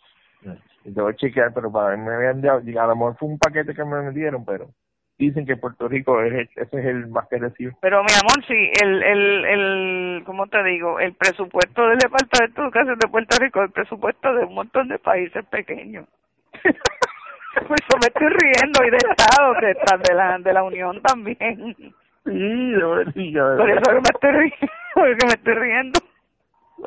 Yo 0.85 1.05
voy 1.05 1.12
a 1.12 1.16
chequear, 1.16 1.53
pero 1.55 1.70
para 1.70 1.96
me 1.96 2.14
habían 2.14 2.40
dado, 2.40 2.59
a 2.59 2.87
lo 2.87 2.96
mejor 2.96 3.16
fue 3.18 3.29
un 3.29 3.38
paquete 3.38 3.74
que 3.74 3.85
me 3.85 4.11
dieron, 4.12 4.44
pero 4.44 4.70
dicen 5.18 5.44
que 5.44 5.57
Puerto 5.57 5.87
Rico 5.87 6.20
es 6.22 6.48
ese 6.57 6.79
es 6.79 6.87
el 6.87 7.09
más 7.09 7.29
que 7.29 7.38
recibe. 7.38 7.76
Pero 7.81 8.03
mi 8.03 8.12
amor, 8.12 8.44
sí, 8.46 8.72
el, 8.83 9.03
el, 9.03 9.44
el, 9.44 10.22
¿cómo 10.24 10.46
te 10.46 10.62
digo? 10.64 10.98
El 10.98 11.12
presupuesto 11.14 11.87
del 11.87 11.98
Departamento 11.98 12.62
de 12.62 12.66
Educación 12.66 12.98
de 12.98 13.09
Puerto 13.09 13.37
Rico 13.38 13.61
es 13.61 13.66
el 13.66 13.72
presupuesto 13.72 14.35
de 14.35 14.44
un 14.46 14.55
montón 14.55 14.88
de 14.88 14.98
países 14.98 15.44
pequeños. 15.46 16.07
pues 16.62 17.81
yo 17.90 17.98
me 18.00 18.07
estoy 18.07 18.29
riendo 18.29 18.85
y 18.85 18.90
de 18.90 18.96
Estado, 18.96 19.55
de, 19.61 19.66
de, 20.09 20.14
la, 20.14 20.38
de 20.38 20.53
la 20.53 20.62
Unión 20.62 21.03
también. 21.03 21.76
Sí, 22.24 22.33
de 22.33 22.81
Por 22.81 23.70
eso 23.70 23.83
que 23.83 23.94
me 23.94 24.11
estoy 24.14 24.31
riendo, 24.31 24.72
porque 24.94 25.26
me 25.26 25.35
estoy 25.35 25.55
riendo. 25.55 26.00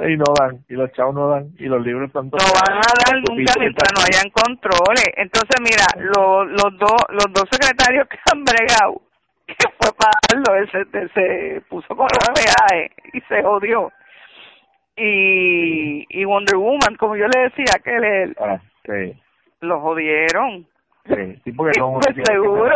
Y 0.02 0.18
no 0.18 0.26
dan, 0.40 0.66
y 0.70 0.74
los 0.74 0.92
chavos 0.94 1.14
no 1.14 1.28
dan, 1.28 1.52
y 1.60 1.66
los 1.66 1.86
libros 1.86 2.08
están 2.08 2.26
No 2.26 2.32
van 2.32 2.78
a 2.78 2.94
dar 3.06 3.22
nunca 3.30 3.54
mientras 3.60 3.92
no 3.94 4.02
hayan 4.02 4.30
controles. 4.32 5.06
Entonces, 5.18 5.56
mira, 5.62 5.86
los, 5.98 6.48
los, 6.48 6.80
dos, 6.80 6.98
los 7.10 7.32
dos 7.32 7.46
secretarios 7.52 8.08
que 8.10 8.18
han 8.32 8.44
bregado, 8.44 9.02
que 9.46 9.68
fue 9.78 9.92
para 9.94 10.18
darlo, 10.32 10.68
se, 10.72 11.10
se 11.10 11.62
puso 11.70 11.96
con 11.96 12.08
los 12.08 12.30
peajes 12.34 12.92
y 13.14 13.22
se 13.22 13.44
jodió. 13.44 13.92
Y, 14.96 16.06
y 16.10 16.26
Wonder 16.26 16.58
Woman, 16.58 16.96
como 16.98 17.16
yo 17.16 17.28
le 17.28 17.42
decía, 17.44 17.80
que 17.84 18.00
le, 18.00 18.34
ah, 18.40 18.60
sí. 18.86 19.20
lo 19.62 19.80
jodieron. 19.80 20.68
Sí, 21.06 21.52
porque 21.52 21.74
no. 21.80 22.00
Pues 22.00 22.16
seguro, 22.26 22.74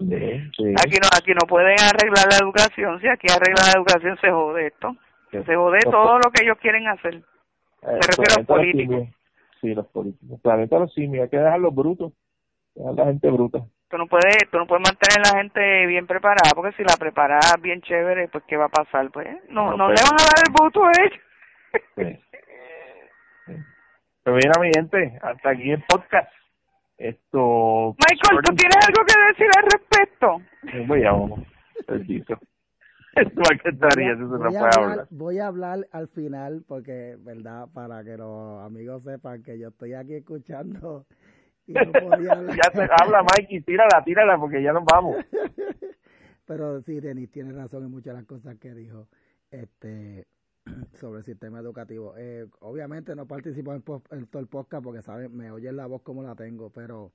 Aquí 0.00 0.96
no, 1.00 1.08
aquí 1.16 1.32
no 1.32 1.46
pueden 1.48 1.76
arreglar 1.80 2.26
la 2.30 2.38
educación. 2.40 3.00
Si 3.00 3.08
aquí 3.08 3.26
arregla 3.30 3.62
la 3.66 3.78
educación, 3.78 4.16
se 4.20 4.30
jode 4.30 4.66
esto. 4.68 4.96
Se 5.30 5.54
jode 5.54 5.80
todo 5.80 6.18
lo 6.18 6.30
que 6.30 6.44
ellos 6.44 6.56
quieren 6.58 6.86
hacer. 6.88 7.14
Eh, 7.14 7.20
Me 7.82 7.92
refiero 7.92 8.34
a 8.34 8.38
los 8.38 8.46
políticos. 8.46 9.08
Sí, 9.60 9.74
los 9.74 9.86
políticos. 9.88 10.40
Planeta 10.42 10.78
los 10.78 10.94
simios, 10.94 11.24
hay 11.24 11.30
que 11.30 11.38
dejarlos 11.38 11.74
brutos. 11.74 12.12
Dejar 12.74 12.94
la 12.94 13.04
gente 13.06 13.30
bruta. 13.30 13.58
Tú 13.90 13.98
no 13.98 14.06
puedes, 14.06 14.36
tú 14.50 14.58
no 14.58 14.66
puedes 14.66 14.86
mantener 14.86 15.26
a 15.26 15.32
la 15.32 15.38
gente 15.40 15.86
bien 15.86 16.06
preparada, 16.06 16.52
porque 16.54 16.76
si 16.76 16.84
la 16.84 16.94
preparas 16.98 17.54
bien 17.60 17.80
chévere, 17.80 18.28
pues 18.28 18.44
¿qué 18.46 18.56
va 18.56 18.66
a 18.66 18.70
pasar? 18.70 19.10
Pues 19.10 19.26
no, 19.48 19.76
no, 19.76 19.88
le 19.88 19.96
van 20.02 20.14
a 20.14 20.24
dar 20.24 20.44
el 20.46 20.52
voto 20.52 20.84
a 20.84 20.92
ellos. 21.02 22.20
Pero 24.22 24.36
mira, 24.36 24.60
mi 24.60 24.70
gente, 24.74 25.18
hasta 25.22 25.50
aquí 25.50 25.70
el 25.70 25.82
podcast. 25.88 26.30
Esto. 26.98 27.96
Michael, 27.96 28.42
¿tú 28.44 28.54
tienes 28.56 28.76
algo 28.86 29.02
que 29.06 29.14
decir 29.28 29.48
al 29.56 29.64
respecto? 29.70 30.42
Voy 30.86 31.04
a, 31.04 31.12
voy, 35.10 35.38
a 35.38 35.46
hablar, 35.46 35.86
al 35.92 36.08
final 36.08 36.64
porque, 36.66 37.16
¿verdad? 37.20 37.68
Para 37.72 38.02
que 38.04 38.16
los 38.16 38.64
amigos 38.64 39.04
sepan 39.04 39.42
que 39.42 39.58
yo 39.58 39.68
estoy 39.68 39.94
aquí 39.94 40.14
escuchando 40.14 41.06
y 41.66 41.72
no 41.72 41.92
podía 41.92 42.34
ya 42.56 42.70
se 42.72 42.88
habla, 43.00 43.22
Mikey, 43.22 43.60
tírala, 43.60 44.02
tírala 44.04 44.36
porque 44.38 44.62
ya 44.62 44.72
nos 44.72 44.84
vamos. 44.84 45.16
Pero 46.46 46.80
sí, 46.82 47.00
Denis 47.00 47.30
tiene 47.30 47.52
razón 47.52 47.84
en 47.84 47.90
muchas 47.90 48.14
de 48.14 48.20
las 48.20 48.26
cosas 48.26 48.56
que 48.58 48.74
dijo. 48.74 49.06
Este, 49.50 50.26
sobre 50.94 51.20
el 51.20 51.24
sistema 51.24 51.58
educativo. 51.60 52.14
Eh, 52.16 52.46
obviamente 52.60 53.14
no 53.14 53.26
participo 53.26 53.72
en, 53.72 53.82
todo 53.82 54.02
el 54.40 54.46
podcast 54.46 54.82
porque 54.82 55.02
saben, 55.02 55.36
me 55.36 55.50
oyen 55.50 55.76
la 55.76 55.86
voz 55.86 56.02
como 56.02 56.22
la 56.22 56.34
tengo, 56.34 56.70
pero 56.70 57.12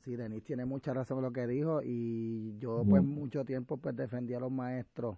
sí, 0.00 0.16
Denis 0.16 0.44
tiene 0.44 0.64
mucha 0.64 0.92
razón 0.92 1.18
en 1.18 1.24
lo 1.24 1.32
que 1.32 1.46
dijo 1.46 1.80
y 1.82 2.56
yo 2.58 2.84
pues 2.88 3.02
mucho 3.02 3.44
tiempo 3.44 3.76
pues 3.76 3.96
defendí 3.96 4.34
a 4.34 4.40
los 4.40 4.52
maestros 4.52 5.16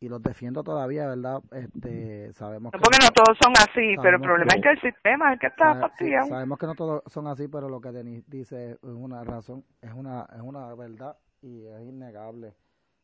y 0.00 0.08
los 0.08 0.22
defiendo 0.22 0.62
todavía, 0.62 1.08
¿verdad? 1.08 1.42
Este, 1.50 2.32
sabemos 2.34 2.72
no, 2.72 2.78
porque 2.78 2.98
no 3.02 3.10
todos 3.10 3.36
son 3.40 3.52
así, 3.58 3.96
pero 4.00 4.16
el 4.16 4.22
problema 4.22 4.52
es 4.54 4.62
que 4.62 4.70
el 4.70 4.80
sistema 4.80 5.28
es 5.28 5.32
el 5.34 5.38
que 5.40 5.46
está 5.48 5.74
fastidiado. 5.74 6.28
sabemos 6.28 6.58
que 6.58 6.66
no 6.66 6.74
todos 6.74 7.02
son 7.06 7.26
así, 7.26 7.48
pero 7.48 7.68
lo 7.68 7.80
que 7.80 7.90
Denis 7.90 8.22
dice 8.28 8.72
es 8.72 8.78
una 8.82 9.24
razón, 9.24 9.64
es 9.82 9.92
una, 9.92 10.26
es 10.34 10.40
una 10.40 10.72
verdad 10.74 11.16
y 11.42 11.66
es 11.66 11.80
innegable. 11.82 12.54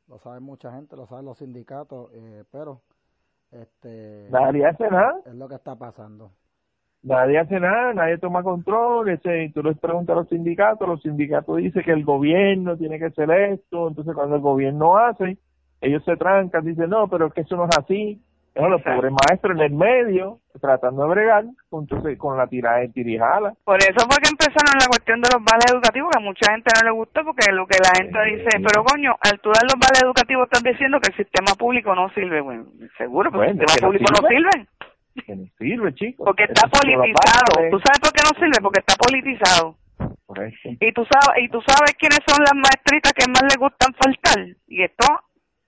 Lo 0.06 0.18
sabe 0.18 0.38
mucha 0.38 0.72
gente, 0.72 0.96
lo 0.96 1.06
saben 1.06 1.24
los 1.24 1.38
sindicatos, 1.38 2.10
eh, 2.12 2.44
pero 2.52 2.82
este 3.52 4.28
nadie 4.30 4.66
hace 4.66 4.88
nada. 4.88 5.20
Es 5.26 5.34
lo 5.34 5.48
que 5.48 5.54
está 5.56 5.76
pasando. 5.76 6.32
Nadie 7.02 7.38
hace 7.38 7.60
nada, 7.60 7.92
nadie 7.92 8.16
toma 8.16 8.42
control, 8.42 9.10
ese, 9.10 9.52
tú 9.54 9.62
les 9.62 9.78
preguntas 9.78 10.16
a 10.16 10.20
los 10.20 10.28
sindicatos, 10.30 10.88
los 10.88 11.02
sindicatos 11.02 11.58
dicen 11.58 11.82
que 11.82 11.92
el 11.92 12.02
gobierno 12.02 12.78
tiene 12.78 12.98
que 12.98 13.06
hacer 13.06 13.30
esto, 13.30 13.88
entonces 13.88 14.14
cuando 14.14 14.36
el 14.36 14.40
gobierno 14.40 14.96
hace, 14.96 15.36
ellos 15.82 16.02
se 16.04 16.16
trancan, 16.16 16.64
dicen, 16.64 16.88
no, 16.88 17.06
pero 17.08 17.26
es 17.26 17.34
que 17.34 17.42
eso 17.42 17.56
no 17.56 17.66
es 17.66 17.76
así. 17.76 18.22
Los 18.54 18.82
pobres 18.82 19.10
maestros 19.10 19.56
en 19.56 19.62
el 19.62 19.72
medio, 19.74 20.38
tratando 20.60 21.02
de 21.02 21.08
bregar 21.08 21.44
con, 21.68 21.86
con 22.16 22.38
la 22.38 22.46
tirada 22.46 22.78
de 22.78 22.88
tirijala. 22.88 23.52
Por 23.64 23.78
eso 23.82 24.06
fue 24.06 24.22
que 24.22 24.30
empezaron 24.30 24.78
la 24.78 24.86
cuestión 24.86 25.20
de 25.20 25.28
los 25.34 25.42
vales 25.42 25.66
educativos, 25.72 26.10
que 26.12 26.22
a 26.22 26.24
mucha 26.24 26.52
gente 26.52 26.70
no 26.70 26.88
le 26.88 26.94
gustó, 26.94 27.24
porque 27.24 27.50
lo 27.50 27.66
que 27.66 27.78
la 27.82 27.90
gente 27.98 28.14
dice, 28.30 28.62
pero 28.62 28.84
coño, 28.84 29.16
al 29.20 29.40
tú 29.40 29.50
dar 29.50 29.64
los 29.66 29.74
vales 29.74 30.02
educativos 30.04 30.46
estás 30.46 30.62
diciendo 30.62 31.00
que 31.00 31.10
el 31.10 31.16
sistema 31.16 31.50
público 31.58 31.94
no 31.94 32.08
sirve. 32.14 32.40
Bueno, 32.40 32.66
seguro, 32.96 33.32
porque 33.32 33.50
el 33.50 33.58
sistema 33.58 33.88
público 33.88 34.06
no 34.14 34.28
sirve. 34.28 34.66
Que 35.26 35.34
no 35.34 35.46
sirve, 35.58 35.94
chicos. 35.94 36.24
Porque 36.24 36.44
está 36.44 36.68
politizado. 36.70 37.58
¿Tú 37.70 37.78
sabes 37.82 37.98
por 37.98 38.12
qué 38.14 38.22
no 38.22 38.38
sirve? 38.38 38.58
Porque 38.62 38.80
está 38.80 38.94
politizado. 38.94 39.74
Y 40.80 40.92
tú 40.92 41.06
sabes, 41.06 41.42
y 41.42 41.48
tú 41.48 41.60
sabes 41.66 41.94
quiénes 41.98 42.18
son 42.26 42.42
las 42.42 42.54
maestritas 42.54 43.12
que 43.12 43.26
más 43.28 43.42
les 43.42 43.56
gustan 43.56 43.94
faltar. 43.94 44.46
Y 44.66 44.82
esto 44.82 45.06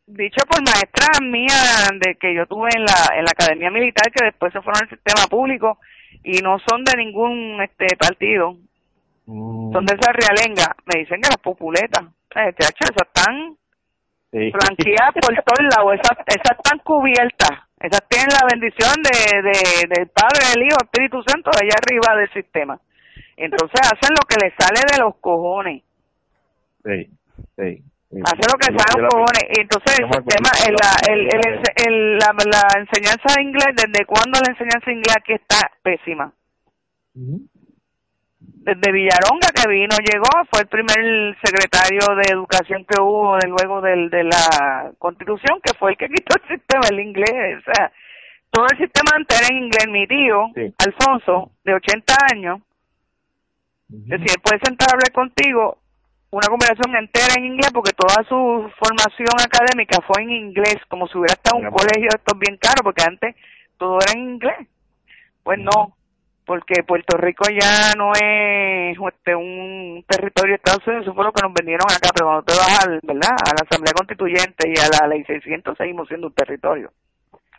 dicho 0.06 0.44
por 0.48 0.62
maestras 0.62 1.20
mías 1.20 1.90
de 2.00 2.14
que 2.14 2.34
yo 2.34 2.46
tuve 2.46 2.70
en 2.74 2.84
la 2.84 3.16
en 3.16 3.24
la 3.24 3.30
academia 3.30 3.70
militar 3.70 4.10
que 4.12 4.24
después 4.24 4.52
se 4.52 4.62
fueron 4.62 4.82
al 4.82 4.90
sistema 4.90 5.26
público 5.28 5.78
y 6.22 6.38
no 6.38 6.58
son 6.66 6.84
de 6.84 6.96
ningún 6.96 7.60
este 7.62 7.96
partido. 7.96 8.56
Mm. 9.26 9.72
son 9.72 9.84
de 9.84 9.94
esa 9.94 10.12
realenga. 10.12 10.76
Me 10.86 11.00
dicen 11.00 11.20
que 11.20 11.28
las 11.28 11.42
populetas. 11.42 12.04
Este 12.30 12.64
esas 12.64 12.90
están 13.06 13.56
sí. 14.30 14.52
por 14.52 14.62
todos 15.44 15.76
lados. 15.76 15.94
Esas 15.94 16.18
esas 16.26 16.56
están 16.56 16.78
cubiertas. 16.80 17.50
Esas 17.80 18.00
tienen 18.08 18.28
la 18.30 18.46
bendición 18.50 18.94
de, 19.02 19.42
de 19.42 19.88
del 19.94 20.08
Padre 20.08 20.54
del 20.54 20.66
Hijo 20.66 20.78
Espíritu 20.82 21.22
Santo 21.26 21.50
allá 21.50 21.74
arriba 21.82 22.16
del 22.16 22.32
sistema. 22.32 22.78
Entonces 23.36 23.80
hacen 23.82 24.14
lo 24.14 24.26
que 24.26 24.36
les 24.42 24.54
sale 24.56 24.80
de 24.92 25.02
los 25.02 25.16
cojones. 25.16 25.82
Sí 26.84 27.10
sí 27.56 27.82
Hace 28.24 28.48
lo 28.48 28.58
que 28.58 28.72
sabe 28.76 29.02
un 29.02 29.08
cojones. 29.08 29.44
Y 29.50 29.60
entonces 29.60 29.98
el 29.98 30.06
sistema, 30.12 30.50
la, 30.70 31.12
el, 31.12 31.28
el, 31.84 32.18
la, 32.18 32.32
la, 32.32 32.80
enseñanza 32.80 33.34
de 33.36 33.42
inglés, 33.42 33.74
¿desde 33.76 34.06
cuándo 34.06 34.40
la 34.40 34.52
enseñanza 34.52 34.86
de 34.86 34.92
inglés 34.92 35.16
aquí 35.16 35.32
está 35.34 35.70
pésima? 35.82 36.32
Desde 38.66 38.92
Villaronga 38.92 39.48
que 39.54 39.68
vino, 39.68 39.96
llegó, 39.98 40.28
fue 40.50 40.60
el 40.62 40.68
primer 40.68 41.36
secretario 41.42 42.00
de 42.16 42.32
educación 42.32 42.84
que 42.84 43.00
hubo 43.00 43.36
de 43.36 43.48
luego 43.48 43.80
del, 43.80 44.10
de 44.10 44.24
la 44.24 44.92
constitución, 44.98 45.60
que 45.62 45.74
fue 45.74 45.92
el 45.92 45.96
que 45.96 46.08
quitó 46.14 46.36
el 46.42 46.48
sistema 46.48 46.86
del 46.88 47.00
inglés. 47.00 47.58
O 47.60 47.72
sea, 47.72 47.92
todo 48.50 48.66
el 48.70 48.78
sistema 48.78 49.16
entero 49.16 49.46
en 49.50 49.56
inglés. 49.64 49.86
Mi 49.88 50.06
tío, 50.06 50.46
Alfonso, 50.78 51.52
de 51.64 51.74
80 51.74 52.14
años, 52.32 52.60
uh 52.60 54.04
que 54.08 54.18
si 54.18 54.24
él 54.24 54.42
puede 54.42 54.60
sentar 54.64 54.88
a 54.88 54.92
hablar 54.94 55.12
contigo, 55.12 55.78
una 56.30 56.48
conversación 56.48 56.96
entera 56.96 57.34
en 57.38 57.46
inglés 57.46 57.70
porque 57.72 57.92
toda 57.92 58.22
su 58.28 58.70
formación 58.78 59.36
académica 59.38 59.98
fue 60.06 60.22
en 60.22 60.30
inglés, 60.30 60.76
como 60.88 61.06
si 61.08 61.18
hubiera 61.18 61.34
estado 61.34 61.58
en 61.58 61.66
un 61.66 61.72
colegio 61.72 62.08
de 62.10 62.18
estos 62.18 62.38
bien 62.38 62.58
caro, 62.58 62.82
porque 62.82 63.04
antes 63.04 63.36
todo 63.78 63.98
era 64.00 64.12
en 64.12 64.30
inglés. 64.30 64.68
Pues 65.42 65.58
no, 65.58 65.96
porque 66.44 66.82
Puerto 66.84 67.16
Rico 67.16 67.44
ya 67.50 67.92
no 67.96 68.12
es 68.12 68.96
este, 68.96 69.34
un 69.34 70.04
territorio 70.08 70.52
de 70.52 70.56
Estados 70.56 70.86
Unidos, 70.86 71.04
eso 71.04 71.14
fue 71.14 71.24
lo 71.24 71.32
que 71.32 71.42
nos 71.42 71.52
vendieron 71.52 71.86
acá, 71.90 72.10
pero 72.14 72.26
cuando 72.26 72.42
te 72.44 72.54
vas 72.54 72.86
al, 72.86 73.00
¿verdad? 73.02 73.34
a 73.34 73.50
la 73.50 73.66
Asamblea 73.68 73.94
Constituyente 73.94 74.68
y 74.68 74.78
a 74.78 74.88
la 74.88 75.08
Ley 75.08 75.24
600 75.24 75.76
seguimos 75.76 76.08
siendo 76.08 76.28
un 76.28 76.34
territorio. 76.34 76.92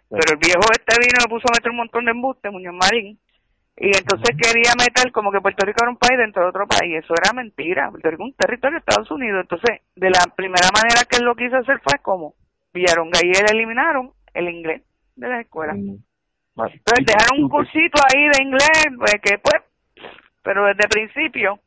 Pero 0.09 0.33
el 0.33 0.37
viejo 0.37 0.61
este 0.71 0.95
vino 0.99 1.19
me 1.19 1.29
puso 1.29 1.47
a 1.49 1.55
meter 1.55 1.71
un 1.71 1.77
montón 1.77 2.05
de 2.05 2.11
embustes, 2.11 2.51
Muñoz 2.51 2.75
Marín, 2.75 3.19
y 3.79 3.87
entonces 3.95 4.35
quería 4.35 4.73
meter 4.77 5.11
como 5.11 5.31
que 5.31 5.39
Puerto 5.39 5.63
Rico 5.63 5.83
era 5.83 5.91
un 5.91 5.97
país 5.97 6.17
dentro 6.17 6.41
de 6.41 6.49
otro 6.49 6.65
país. 6.65 6.97
Eso 6.97 7.13
era 7.13 7.31
mentira. 7.31 7.91
Puerto 7.91 8.09
Rico 8.09 8.23
es 8.23 8.29
un 8.29 8.35
territorio 8.35 8.75
de 8.75 8.79
Estados 8.79 9.11
Unidos. 9.11 9.41
Entonces, 9.41 9.81
de 9.95 10.09
la 10.09 10.23
primera 10.35 10.69
manera 10.73 11.05
que 11.07 11.17
él 11.17 11.25
lo 11.25 11.35
quiso 11.35 11.57
hacer 11.57 11.79
fue 11.83 11.99
como 12.01 12.33
Villaronga 12.73 13.19
y 13.21 13.29
él 13.29 13.45
eliminaron 13.51 14.11
el 14.33 14.49
inglés 14.49 14.81
de 15.15 15.27
la 15.27 15.41
escuela. 15.41 15.73
Mm. 15.73 16.01
Entonces 16.57 17.05
dejaron 17.05 17.43
un 17.43 17.49
cursito 17.49 18.01
ahí 18.01 18.27
de 18.29 18.43
inglés, 18.43 18.85
pues 18.97 19.13
que 19.21 19.37
pues, 19.37 19.61
pero 20.41 20.65
desde 20.65 20.89
principio 20.89 21.59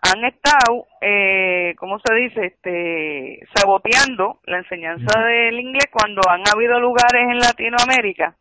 han 0.00 0.24
estado, 0.24 0.86
eh, 1.02 1.74
¿cómo 1.76 1.98
se 1.98 2.14
dice? 2.14 2.46
Este, 2.46 3.46
saboteando 3.54 4.40
la 4.44 4.58
enseñanza 4.58 5.20
del 5.20 5.60
inglés 5.60 5.86
cuando 5.90 6.22
han 6.30 6.42
habido 6.50 6.80
lugares 6.80 7.28
en 7.28 7.38
Latinoamérica, 7.38 8.36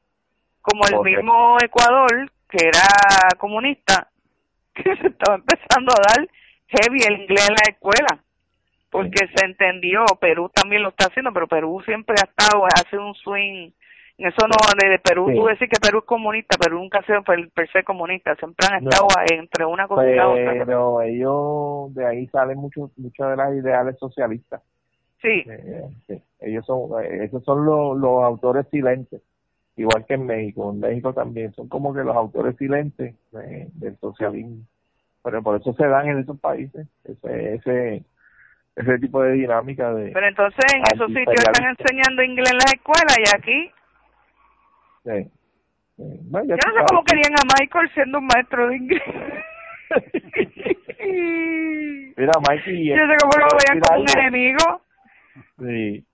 como 0.61 0.83
el 0.87 1.01
mismo 1.01 1.57
Ecuador, 1.61 2.29
que 2.49 2.67
era 2.67 2.87
comunista, 3.37 4.09
que 4.73 4.95
se 4.97 5.07
estaba 5.07 5.35
empezando 5.35 5.91
a 5.91 6.01
dar 6.07 6.27
heavy 6.67 6.99
el 7.07 7.21
inglés 7.21 7.47
en 7.49 7.55
la 7.55 7.71
escuela, 7.71 8.23
porque 8.89 9.27
se 9.35 9.45
entendió, 9.45 10.05
Perú 10.19 10.49
también 10.53 10.83
lo 10.83 10.89
está 10.89 11.07
haciendo, 11.07 11.31
pero 11.33 11.47
Perú 11.47 11.81
siempre 11.85 12.15
ha 12.19 12.29
estado, 12.29 12.65
hace 12.65 12.97
un 12.97 13.13
swing, 13.15 13.71
eso 14.17 14.47
no, 14.47 14.55
de 14.89 14.99
Perú, 14.99 15.29
tú 15.33 15.45
decís 15.45 15.69
que 15.69 15.79
Perú 15.81 15.99
es 15.99 16.05
comunista, 16.05 16.57
Perú 16.57 16.79
nunca 16.79 16.99
ha 16.99 17.05
sido 17.05 17.21
per, 17.23 17.49
se 17.71 17.83
comunista, 17.83 18.33
siempre 18.35 18.65
han 18.71 18.83
estado 18.83 19.07
entre 19.29 19.65
una 19.65 19.87
cosa 19.87 20.09
y 20.09 20.17
otra. 20.17 20.65
Pero 20.65 21.01
ellos, 21.01 21.93
de 21.93 22.05
ahí 22.05 22.27
salen 22.27 22.57
muchos 22.57 22.91
muchas 22.97 23.31
de 23.31 23.35
las 23.35 23.53
ideales 23.53 23.97
socialistas. 23.99 24.61
Sí. 25.21 25.43
Eh, 25.47 26.21
ellos 26.39 26.65
son, 26.65 27.03
eh, 27.03 27.25
esos 27.25 27.43
son 27.43 27.65
los, 27.65 27.97
los 27.97 28.23
autores 28.23 28.65
silentes 28.71 29.21
igual 29.77 30.05
que 30.05 30.13
en 30.15 30.25
México. 30.25 30.71
En 30.71 30.79
México 30.79 31.13
también 31.13 31.53
son 31.53 31.67
como 31.67 31.93
que 31.93 32.03
los 32.03 32.15
autores 32.15 32.55
silentes 32.57 33.15
del 33.31 33.97
socialismo. 33.99 34.63
Pero 35.23 35.41
por 35.41 35.59
eso 35.59 35.73
se 35.73 35.87
dan 35.87 36.07
en 36.07 36.19
esos 36.19 36.39
países 36.39 36.87
ese 37.03 37.55
ese 37.55 38.03
ese 38.75 38.99
tipo 38.99 39.21
de 39.23 39.31
dinámica 39.33 39.93
de 39.93 40.11
Pero 40.11 40.27
entonces 40.27 40.65
en 40.73 40.81
esos 40.93 41.07
sitios 41.07 41.43
están 41.43 41.75
enseñando 41.77 42.23
inglés 42.23 42.51
en 42.51 42.57
las 42.57 42.73
escuelas 42.73 43.17
y 43.17 43.35
aquí 43.35 43.71
sí. 45.03 45.31
Yo 45.97 46.05
no 46.27 46.43
sé 46.43 46.85
cómo 46.89 47.03
querían 47.05 47.33
a 47.33 47.43
Michael 47.57 47.89
siendo 47.93 48.19
un 48.19 48.27
maestro 48.27 48.67
de 48.67 48.75
inglés. 48.75 49.01
Mira, 52.17 52.31
Mikey. 52.49 52.87
Yo 52.87 52.95
sé 52.95 53.15
cómo 53.21 53.37
lo 53.37 53.47
veían 53.57 53.79
como 53.79 54.01
un 54.01 54.09
enemigo. 54.09 54.81
Sí. 55.59 56.05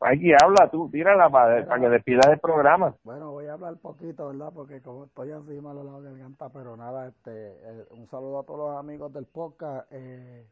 Aquí 0.00 0.32
habla 0.32 0.70
tú, 0.70 0.88
tírala 0.90 1.28
para, 1.28 1.66
para 1.66 1.80
que 1.80 1.88
despidas 1.88 2.26
el 2.28 2.38
programa. 2.38 2.94
Bueno, 3.02 3.32
voy 3.32 3.46
a 3.46 3.54
hablar 3.54 3.76
poquito, 3.78 4.28
¿verdad? 4.28 4.52
Porque 4.54 4.80
como 4.80 5.06
estoy 5.06 5.32
así 5.32 5.60
malo 5.60 5.82
la 5.82 5.98
garganta, 5.98 6.48
pero 6.50 6.76
nada, 6.76 7.08
este, 7.08 7.30
eh, 7.30 7.86
un 7.90 8.06
saludo 8.08 8.40
a 8.40 8.44
todos 8.44 8.70
los 8.70 8.76
amigos 8.78 9.12
del 9.12 9.26
podcast. 9.26 9.88
Eh, 9.90 10.46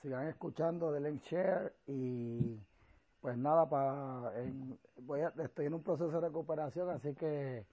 sigan 0.00 0.26
escuchando, 0.28 0.90
denle 0.90 1.18
share 1.18 1.74
y 1.86 2.58
pues 3.20 3.36
nada, 3.36 3.68
para 3.68 4.32
voy 5.02 5.20
a, 5.20 5.32
estoy 5.44 5.66
en 5.66 5.74
un 5.74 5.82
proceso 5.82 6.10
de 6.10 6.28
recuperación, 6.28 6.90
así 6.90 7.14
que 7.14 7.64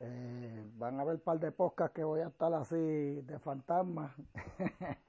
eh, 0.00 0.64
van 0.76 1.00
a 1.00 1.04
ver 1.04 1.16
un 1.16 1.20
par 1.20 1.40
de 1.40 1.50
podcasts 1.50 1.94
que 1.94 2.04
voy 2.04 2.20
a 2.20 2.28
estar 2.28 2.52
así 2.54 2.76
de 2.76 3.38
fantasma. 3.40 4.14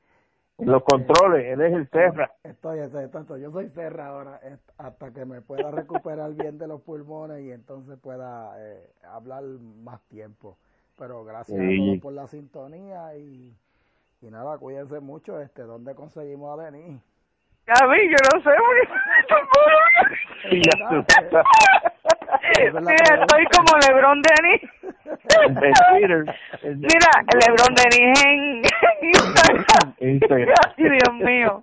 Los 0.59 0.83
controles, 0.83 1.45
él 1.45 1.61
es 1.61 1.73
el 1.73 1.89
Serra. 1.89 2.31
Estoy, 2.43 2.79
estoy, 2.79 3.41
yo 3.41 3.51
soy 3.51 3.69
Serra 3.69 4.07
ahora, 4.07 4.39
hasta 4.77 5.11
que 5.11 5.25
me 5.25 5.41
pueda 5.41 5.71
recuperar 5.71 6.33
bien 6.33 6.57
de 6.57 6.67
los 6.67 6.81
pulmones 6.81 7.41
y 7.41 7.51
entonces 7.51 7.97
pueda 8.01 8.53
eh, 8.57 8.89
hablar 9.03 9.43
más 9.43 10.01
tiempo. 10.09 10.57
Pero 10.97 11.23
gracias 11.23 11.57
a 11.59 11.63
todos 11.63 11.99
por 12.01 12.13
la 12.13 12.27
sintonía 12.27 13.15
y, 13.15 13.55
y 14.21 14.29
nada, 14.29 14.57
cuídense 14.57 14.99
mucho. 14.99 15.39
este 15.39 15.63
¿Dónde 15.63 15.95
conseguimos 15.95 16.59
a 16.59 16.63
Denis? 16.63 17.01
A 17.67 17.87
mí, 17.87 17.97
yo 18.09 18.17
no 18.33 18.41
sé, 18.41 18.49
Mira, 22.81 23.21
estoy 23.21 23.45
como 23.45 23.77
Lebron 23.87 24.21
Denis. 24.23 24.61
Mira, 26.63 27.11
Lebron 27.33 27.75
Denis 27.75 28.25
en 28.25 28.61
Instagram. 29.01 29.93
Ay, 30.77 30.89
Dios 30.89 31.13
mío. 31.15 31.61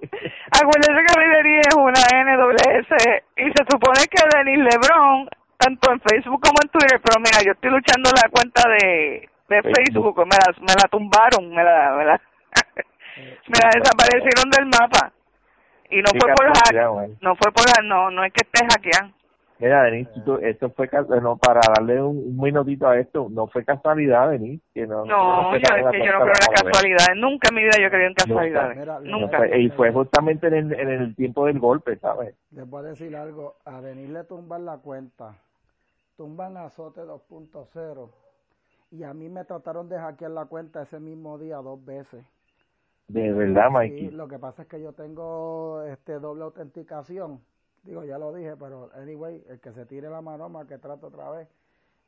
Acuérdense 0.50 1.04
que 1.06 1.20
Denis 1.20 1.66
es 1.66 1.74
una 1.74 2.02
NWS 2.12 2.92
y 3.36 3.44
se 3.44 3.64
supone 3.70 4.00
que 4.10 4.22
Denis 4.36 4.58
Lebron, 4.58 5.28
tanto 5.58 5.92
en 5.92 6.00
Facebook 6.00 6.40
como 6.40 6.58
en 6.62 6.68
Twitter, 6.70 7.00
pero 7.02 7.20
mira, 7.20 7.42
yo 7.44 7.52
estoy 7.52 7.70
luchando 7.70 8.10
la 8.10 8.28
cuenta 8.28 8.62
de, 8.68 9.28
de 9.48 9.62
Facebook, 9.62 10.18
me 10.26 10.36
la, 10.36 10.52
me 10.60 10.74
la 10.74 10.88
tumbaron, 10.90 11.54
me 11.54 11.64
la, 11.64 11.94
me 11.96 12.04
la, 12.04 12.20
me 13.46 13.58
la 13.62 13.70
desaparecieron 13.74 14.50
del 14.50 14.66
mapa. 14.66 15.12
Y 15.88 16.02
no 16.02 16.10
fue 16.18 16.32
por 16.34 16.46
hack, 16.48 17.20
no 17.20 17.36
fue 17.36 17.52
por 17.52 17.84
no, 17.84 18.10
no 18.10 18.24
es 18.24 18.32
que 18.32 18.42
esté 18.42 18.66
hackeado. 18.66 19.15
Mira, 19.58 19.84
Denis, 19.84 20.08
esto 20.42 20.70
fue 20.70 20.90
no, 21.22 21.38
para 21.38 21.60
darle 21.74 22.02
un, 22.02 22.36
minutito 22.36 22.86
a 22.86 22.98
esto, 22.98 23.28
no 23.30 23.46
fue 23.46 23.64
casualidad, 23.64 24.30
Denis. 24.30 24.60
Que 24.74 24.86
no, 24.86 25.04
no, 25.06 25.52
yo, 25.52 25.58
es 25.58 25.62
que 25.92 26.04
yo 26.04 26.12
no 26.12 26.20
creo 26.20 26.20
en 26.20 26.28
las 26.28 26.62
casualidades. 26.62 27.16
Nunca 27.16 27.48
en 27.48 27.54
mi 27.54 27.62
vida 27.62 27.78
yo 27.80 27.88
creo 27.88 28.06
en 28.06 28.14
casualidades. 28.14 29.02
Nunca. 29.04 29.56
y 29.56 29.70
fue 29.70 29.92
justamente 29.92 30.48
en 30.48 30.54
el, 30.54 30.72
en 30.78 30.88
el 30.90 31.16
tiempo 31.16 31.46
del 31.46 31.58
golpe, 31.58 31.96
¿sabes? 31.96 32.34
Les 32.50 32.68
voy 32.68 32.84
a 32.84 32.88
decir 32.88 33.16
algo. 33.16 33.56
A 33.64 33.80
Denis 33.80 34.10
le 34.10 34.24
tumban 34.24 34.66
la 34.66 34.76
cuenta. 34.76 35.34
Tumban 36.18 36.58
azote 36.58 37.00
2.0. 37.00 38.10
Y 38.90 39.04
a 39.04 39.14
mí 39.14 39.30
me 39.30 39.44
trataron 39.44 39.88
de 39.88 39.98
hackear 39.98 40.32
la 40.32 40.44
cuenta 40.44 40.82
ese 40.82 41.00
mismo 41.00 41.38
día 41.38 41.56
dos 41.56 41.82
veces. 41.82 42.24
De 43.08 43.32
verdad, 43.32 43.70
Mikey. 43.70 44.10
Sí, 44.10 44.10
lo 44.10 44.28
que 44.28 44.38
pasa 44.38 44.62
es 44.62 44.68
que 44.68 44.82
yo 44.82 44.92
tengo 44.92 45.82
este 45.84 46.18
doble 46.18 46.44
autenticación 46.44 47.40
digo, 47.86 48.04
ya 48.04 48.18
lo 48.18 48.32
dije, 48.32 48.56
pero 48.56 48.90
anyway, 48.94 49.42
el 49.48 49.60
que 49.60 49.72
se 49.72 49.86
tire 49.86 50.10
la 50.10 50.20
maroma, 50.20 50.66
que 50.66 50.78
trato 50.78 51.06
otra 51.06 51.30
vez. 51.30 51.48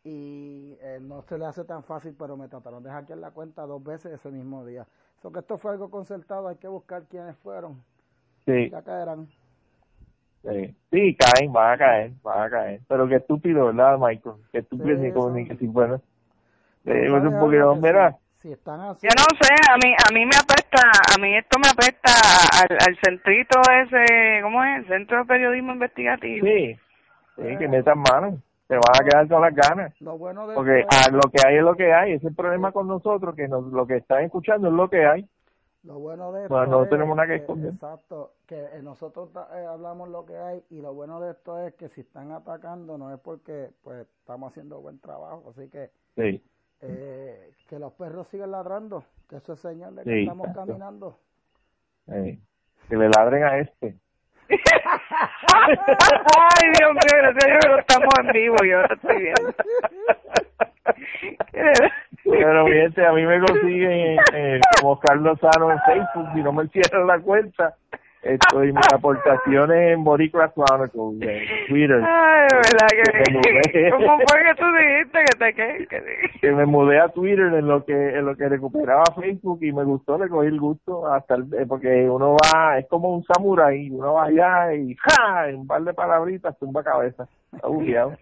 Y 0.04 0.76
eh, 0.80 0.98
no 1.00 1.22
se 1.22 1.38
le 1.38 1.46
hace 1.46 1.64
tan 1.64 1.82
fácil, 1.82 2.14
pero 2.18 2.36
me 2.36 2.48
trataron 2.48 2.82
de 2.82 2.90
hackear 2.90 3.18
la 3.18 3.30
cuenta 3.30 3.66
dos 3.66 3.82
veces 3.82 4.12
ese 4.12 4.30
mismo 4.30 4.64
día. 4.64 4.86
Eso 5.18 5.32
que 5.32 5.40
esto 5.40 5.58
fue 5.58 5.72
algo 5.72 5.90
concertado, 5.90 6.48
hay 6.48 6.56
que 6.56 6.68
buscar 6.68 7.04
quiénes 7.04 7.36
fueron. 7.38 7.82
Sí. 8.44 8.70
Ya 8.70 8.82
caerán. 8.82 9.28
Sí. 10.42 10.74
sí, 10.90 11.16
caen, 11.16 11.52
van 11.52 11.72
a 11.72 11.78
caer, 11.78 12.12
van 12.22 12.42
a 12.42 12.50
caer. 12.50 12.80
Pero 12.88 13.08
qué 13.08 13.16
estúpido, 13.16 13.66
¿verdad, 13.66 13.98
Michael? 13.98 14.36
Qué 14.52 14.58
estúpido 14.58 14.96
ni 14.96 15.12
como 15.12 15.30
ni 15.30 15.46
que 15.46 15.56
si 15.56 15.66
fuera. 15.66 16.00
Eh, 16.84 17.10
un 17.10 17.38
poquito, 17.38 17.74
mira, 17.76 18.16
si 18.40 18.52
están 18.52 18.80
así. 18.80 19.06
Yo 19.06 19.10
no 19.16 19.24
sé, 19.40 19.54
a 19.70 19.76
mí 19.76 19.94
a 19.94 20.12
mí 20.12 20.24
me 20.24 20.36
apesta, 20.36 20.82
a 21.14 21.20
mí 21.20 21.36
esto 21.36 21.58
me 21.58 21.68
apesta 21.68 22.12
al, 22.60 22.78
al 22.86 22.98
centrito 23.04 23.60
ese, 23.60 24.42
¿cómo 24.42 24.62
es? 24.64 24.86
Centro 24.86 25.18
de 25.18 25.24
Periodismo 25.24 25.72
Investigativo. 25.72 26.46
Sí, 26.46 26.78
sí, 27.36 27.56
que 27.58 27.68
metan 27.68 27.98
mano. 27.98 28.38
Te 28.68 28.74
van 28.74 29.00
a 29.00 29.04
quedar 29.04 29.28
con 29.28 29.40
las 29.40 29.54
ganas. 29.54 30.00
Lo 30.00 30.18
bueno 30.18 30.46
de 30.46 30.54
Porque 30.54 30.84
a 30.90 31.10
lo 31.10 31.22
que 31.30 31.38
hay 31.46 31.56
es 31.56 31.62
lo 31.62 31.74
que 31.74 31.92
hay. 31.92 32.12
Ese 32.12 32.26
es 32.26 32.30
el 32.30 32.36
problema 32.36 32.70
con 32.70 32.86
nosotros, 32.86 33.34
que 33.34 33.48
nos, 33.48 33.64
lo 33.64 33.86
que 33.86 33.96
están 33.96 34.24
escuchando 34.24 34.68
es 34.68 34.74
lo 34.74 34.90
que 34.90 35.06
hay. 35.06 35.26
Lo 35.84 35.98
bueno 35.98 36.32
de 36.32 36.42
esto 36.42 36.66
no 36.66 36.86
tenemos 36.86 37.16
nada 37.16 37.28
que 37.28 37.36
esconder. 37.36 37.72
Exacto, 37.72 38.32
que 38.46 38.58
eh, 38.58 38.82
nosotros 38.82 39.30
eh, 39.34 39.64
hablamos 39.66 40.10
lo 40.10 40.26
que 40.26 40.36
hay 40.36 40.62
y 40.70 40.82
lo 40.82 40.92
bueno 40.92 41.18
de 41.20 41.30
esto 41.30 41.58
es 41.66 41.72
que 41.76 41.88
si 41.90 42.02
están 42.02 42.30
atacando 42.32 42.98
no 42.98 43.14
es 43.14 43.20
porque 43.20 43.70
pues 43.82 44.06
estamos 44.20 44.50
haciendo 44.50 44.80
buen 44.80 44.98
trabajo, 45.00 45.54
así 45.56 45.70
que 45.70 45.90
sí 46.14 46.42
eh, 46.80 47.52
que 47.68 47.78
los 47.78 47.92
perros 47.94 48.28
siguen 48.28 48.50
ladrando, 48.50 49.04
que 49.28 49.36
eso 49.36 49.52
es 49.52 49.60
señal 49.60 49.94
de 49.96 50.04
que 50.04 50.22
estamos 50.22 50.48
caminando. 50.54 51.18
que 52.06 52.96
le 52.96 53.08
ladren 53.08 53.44
a 53.44 53.58
este. 53.58 53.94
Ay, 54.48 54.58
Dios 56.78 56.92
mío, 56.92 57.12
gracias 57.12 57.44
a 57.44 57.48
Dios 57.48 57.60
que 57.74 57.80
estamos 57.80 58.14
en 58.20 58.28
vivo, 58.32 58.56
yo 58.64 58.80
lo 58.80 58.94
estoy 58.94 59.22
viendo. 59.22 59.52
Pero 62.24 62.66
fíjate, 62.66 63.06
a 63.06 63.12
mí 63.12 63.26
me 63.26 63.40
consiguen 63.40 64.16
como 64.80 64.98
Carlos 65.00 65.38
Sano 65.40 65.72
en 65.72 65.78
Facebook, 65.80 66.28
si 66.34 66.42
no 66.42 66.52
me 66.52 66.68
cierran 66.68 67.06
la 67.06 67.18
cuenta. 67.20 67.76
Estoy 68.22 68.72
mis 68.72 68.92
aportaciones 68.92 69.92
en 69.92 70.02
Boricua 70.02 70.52
Chronicles 70.52 71.22
en 71.22 71.66
Twitter. 71.68 72.02
Ay, 72.04 72.48
verdad 72.50 72.88
que, 73.72 73.90
¿Cómo 73.90 74.18
fue 74.26 74.42
que 74.42 74.54
tú 74.56 74.64
dijiste 74.76 75.18
que 75.18 75.38
te 75.38 75.54
que, 75.54 75.86
que, 75.86 76.40
que 76.40 76.52
me 76.52 76.66
mudé 76.66 76.98
a 76.98 77.08
Twitter 77.08 77.54
en 77.54 77.68
lo 77.68 77.84
que 77.84 77.94
en 77.94 78.26
lo 78.26 78.36
que 78.36 78.48
recuperaba 78.48 79.04
Facebook 79.14 79.60
y 79.62 79.72
me 79.72 79.84
gustó, 79.84 80.18
le 80.18 80.28
cogí 80.28 80.48
el 80.48 80.58
gusto 80.58 81.06
hasta 81.06 81.36
el, 81.36 81.42
eh, 81.54 81.66
porque 81.68 82.10
uno 82.10 82.36
va, 82.36 82.78
es 82.78 82.88
como 82.88 83.14
un 83.14 83.24
samurái, 83.24 83.90
uno 83.90 84.14
va 84.14 84.24
allá 84.24 84.74
y 84.74 84.96
¡ja! 84.96 85.48
en 85.48 85.60
un 85.60 85.66
par 85.68 85.82
de 85.82 85.94
palabritas 85.94 86.58
tumba 86.58 86.82
cabeza. 86.82 87.28
Está 87.52 87.68
bugueado. 87.68 88.16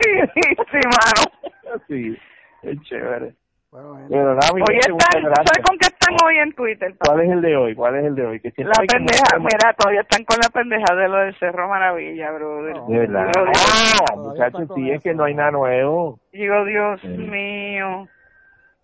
sí, 0.00 0.10
sí, 0.34 0.80
mano. 0.84 1.78
Sí, 1.86 2.18
es 2.62 2.80
chévere. 2.82 3.34
Bueno, 3.70 4.04
Pero 4.08 4.34
nada, 4.34 4.50
hoy 4.52 4.78
están, 4.78 5.22
¿sabes 5.22 5.62
con 5.64 5.78
qué 5.78 5.86
están 5.86 6.16
hoy 6.24 6.38
en 6.38 6.52
Twitter? 6.54 6.92
¿Cuál 6.98 7.20
es 7.20 7.30
el 7.30 7.40
de 7.40 7.56
hoy? 7.56 7.74
¿Cuál 7.76 7.96
es 7.96 8.04
el 8.04 8.16
de 8.16 8.26
hoy? 8.26 8.40
Que 8.40 8.64
la 8.64 8.72
pendeja, 8.72 9.38
mira, 9.38 9.72
todavía 9.78 10.00
están 10.00 10.24
con 10.24 10.38
la 10.42 10.48
pendeja 10.48 10.92
de 10.96 11.08
lo 11.08 11.18
del 11.18 11.38
Cerro 11.38 11.68
Maravilla, 11.68 12.32
brother. 12.32 12.74
de 12.88 12.98
verdad. 12.98 13.30
Ah, 13.36 14.16
muchachos, 14.16 14.68
sí, 14.74 14.90
es 14.90 15.00
que 15.02 15.14
no 15.14 15.22
hay 15.22 15.34
nada 15.34 15.52
nuevo. 15.52 16.18
Digo, 16.32 16.64
Dios 16.64 17.04
mío. 17.04 18.08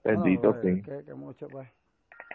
Bendito, 0.05 0.55
sí. 0.63 0.81
Que, 0.83 1.05
que 1.05 1.15
mucho, 1.15 1.49
pues. 1.49 1.67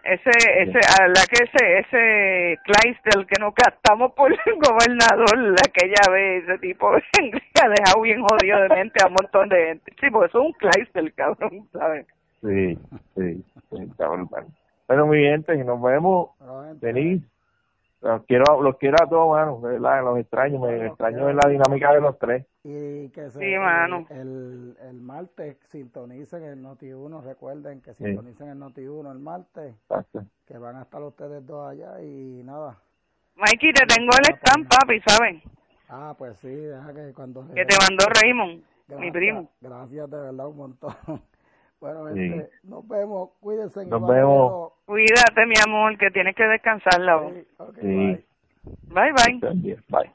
Ese, 0.03 0.31
ese, 0.63 0.79
a 0.99 1.07
la 1.07 1.21
que 1.29 1.43
ese, 1.45 1.79
ese 1.79 2.59
Clydesdale 2.65 3.27
que 3.27 3.39
nos 3.39 3.53
gastamos 3.55 4.11
por 4.13 4.29
el 4.29 4.39
gobernador 4.59 5.55
aquella 5.65 6.11
vez, 6.11 6.43
ese 6.43 6.57
tipo 6.57 6.89
ha 6.89 7.69
dejado 7.69 8.01
bien 8.01 8.21
jodido 8.23 8.61
de 8.61 8.69
mente 8.69 9.01
a 9.01 9.07
un 9.07 9.13
montón 9.13 9.47
de 9.47 9.67
gente. 9.67 9.93
Sí, 10.01 10.09
porque 10.09 10.27
eso 10.27 10.39
es 10.41 10.45
un 10.47 10.53
Clydesdale, 10.53 11.11
cabrón, 11.13 11.69
¿sabes? 11.71 12.07
Sí, 12.41 12.79
sí, 13.15 13.45
sí, 13.69 13.91
cabrón. 13.97 14.29
Bueno, 14.87 15.07
mi 15.07 15.23
gente, 15.23 15.55
nos 15.63 15.81
vemos. 15.81 16.31
Venís. 16.81 17.23
Los 18.01 18.25
quiero, 18.25 18.61
los 18.63 18.77
quiero 18.77 18.97
a 18.99 19.07
todos, 19.07 19.29
mano. 19.29 19.61
¿verdad? 19.61 20.03
Los 20.03 20.17
extraño, 20.17 20.59
me 20.59 20.87
extraño 20.87 21.29
en 21.29 21.35
la 21.35 21.47
dinámica 21.47 21.93
de 21.93 22.01
los 22.01 22.17
tres. 22.17 22.47
Y 22.63 23.09
que 23.09 23.29
se, 23.29 23.39
sí, 23.39 23.57
mano. 23.59 24.07
El, 24.09 24.75
el, 24.89 25.01
martes 25.01 25.57
sintonicen 25.69 26.43
el 26.43 26.63
Noti1. 26.63 27.23
Recuerden 27.23 27.79
que 27.81 27.93
sintonicen 27.93 28.49
el 28.49 28.57
Noti1 28.57 29.11
el 29.11 29.19
martes. 29.19 29.75
Exacto. 29.83 30.25
Que 30.47 30.57
van 30.57 30.77
a 30.77 30.81
estar 30.81 31.01
ustedes 31.03 31.45
dos 31.45 31.69
allá 31.69 32.01
y 32.01 32.41
nada. 32.43 32.79
Mikey, 33.35 33.71
te 33.71 33.85
tengo 33.85 34.09
el 34.17 34.35
stand, 34.35 34.67
papi, 34.67 34.99
¿saben? 35.01 35.41
Ah, 35.87 36.15
pues 36.17 36.37
sí, 36.39 36.49
deja 36.49 36.93
que 36.93 37.13
cuando. 37.13 37.47
Que 37.53 37.65
te 37.65 37.75
mandó 37.87 38.05
Raymond, 38.21 38.63
mi 38.99 39.11
primo. 39.11 39.51
Gracias 39.61 40.09
de 40.09 40.17
verdad 40.17 40.47
un 40.47 40.57
montón. 40.57 40.95
Bueno, 41.81 42.07
este, 42.09 42.51
nos 42.63 42.87
vemos, 42.87 43.31
cuídense. 43.39 43.83
Nos 43.87 44.07
vemos. 44.07 44.73
Cuídate, 44.85 45.47
mi 45.47 45.55
amor, 45.57 45.97
que 45.97 46.11
tienes 46.11 46.35
que 46.35 46.43
descansar 46.43 47.01
la 47.01 47.15
voz. 47.15 47.33
Sí, 47.33 48.23
Bye, 48.93 49.11
bye. 49.13 49.39
Bye. 49.89 50.11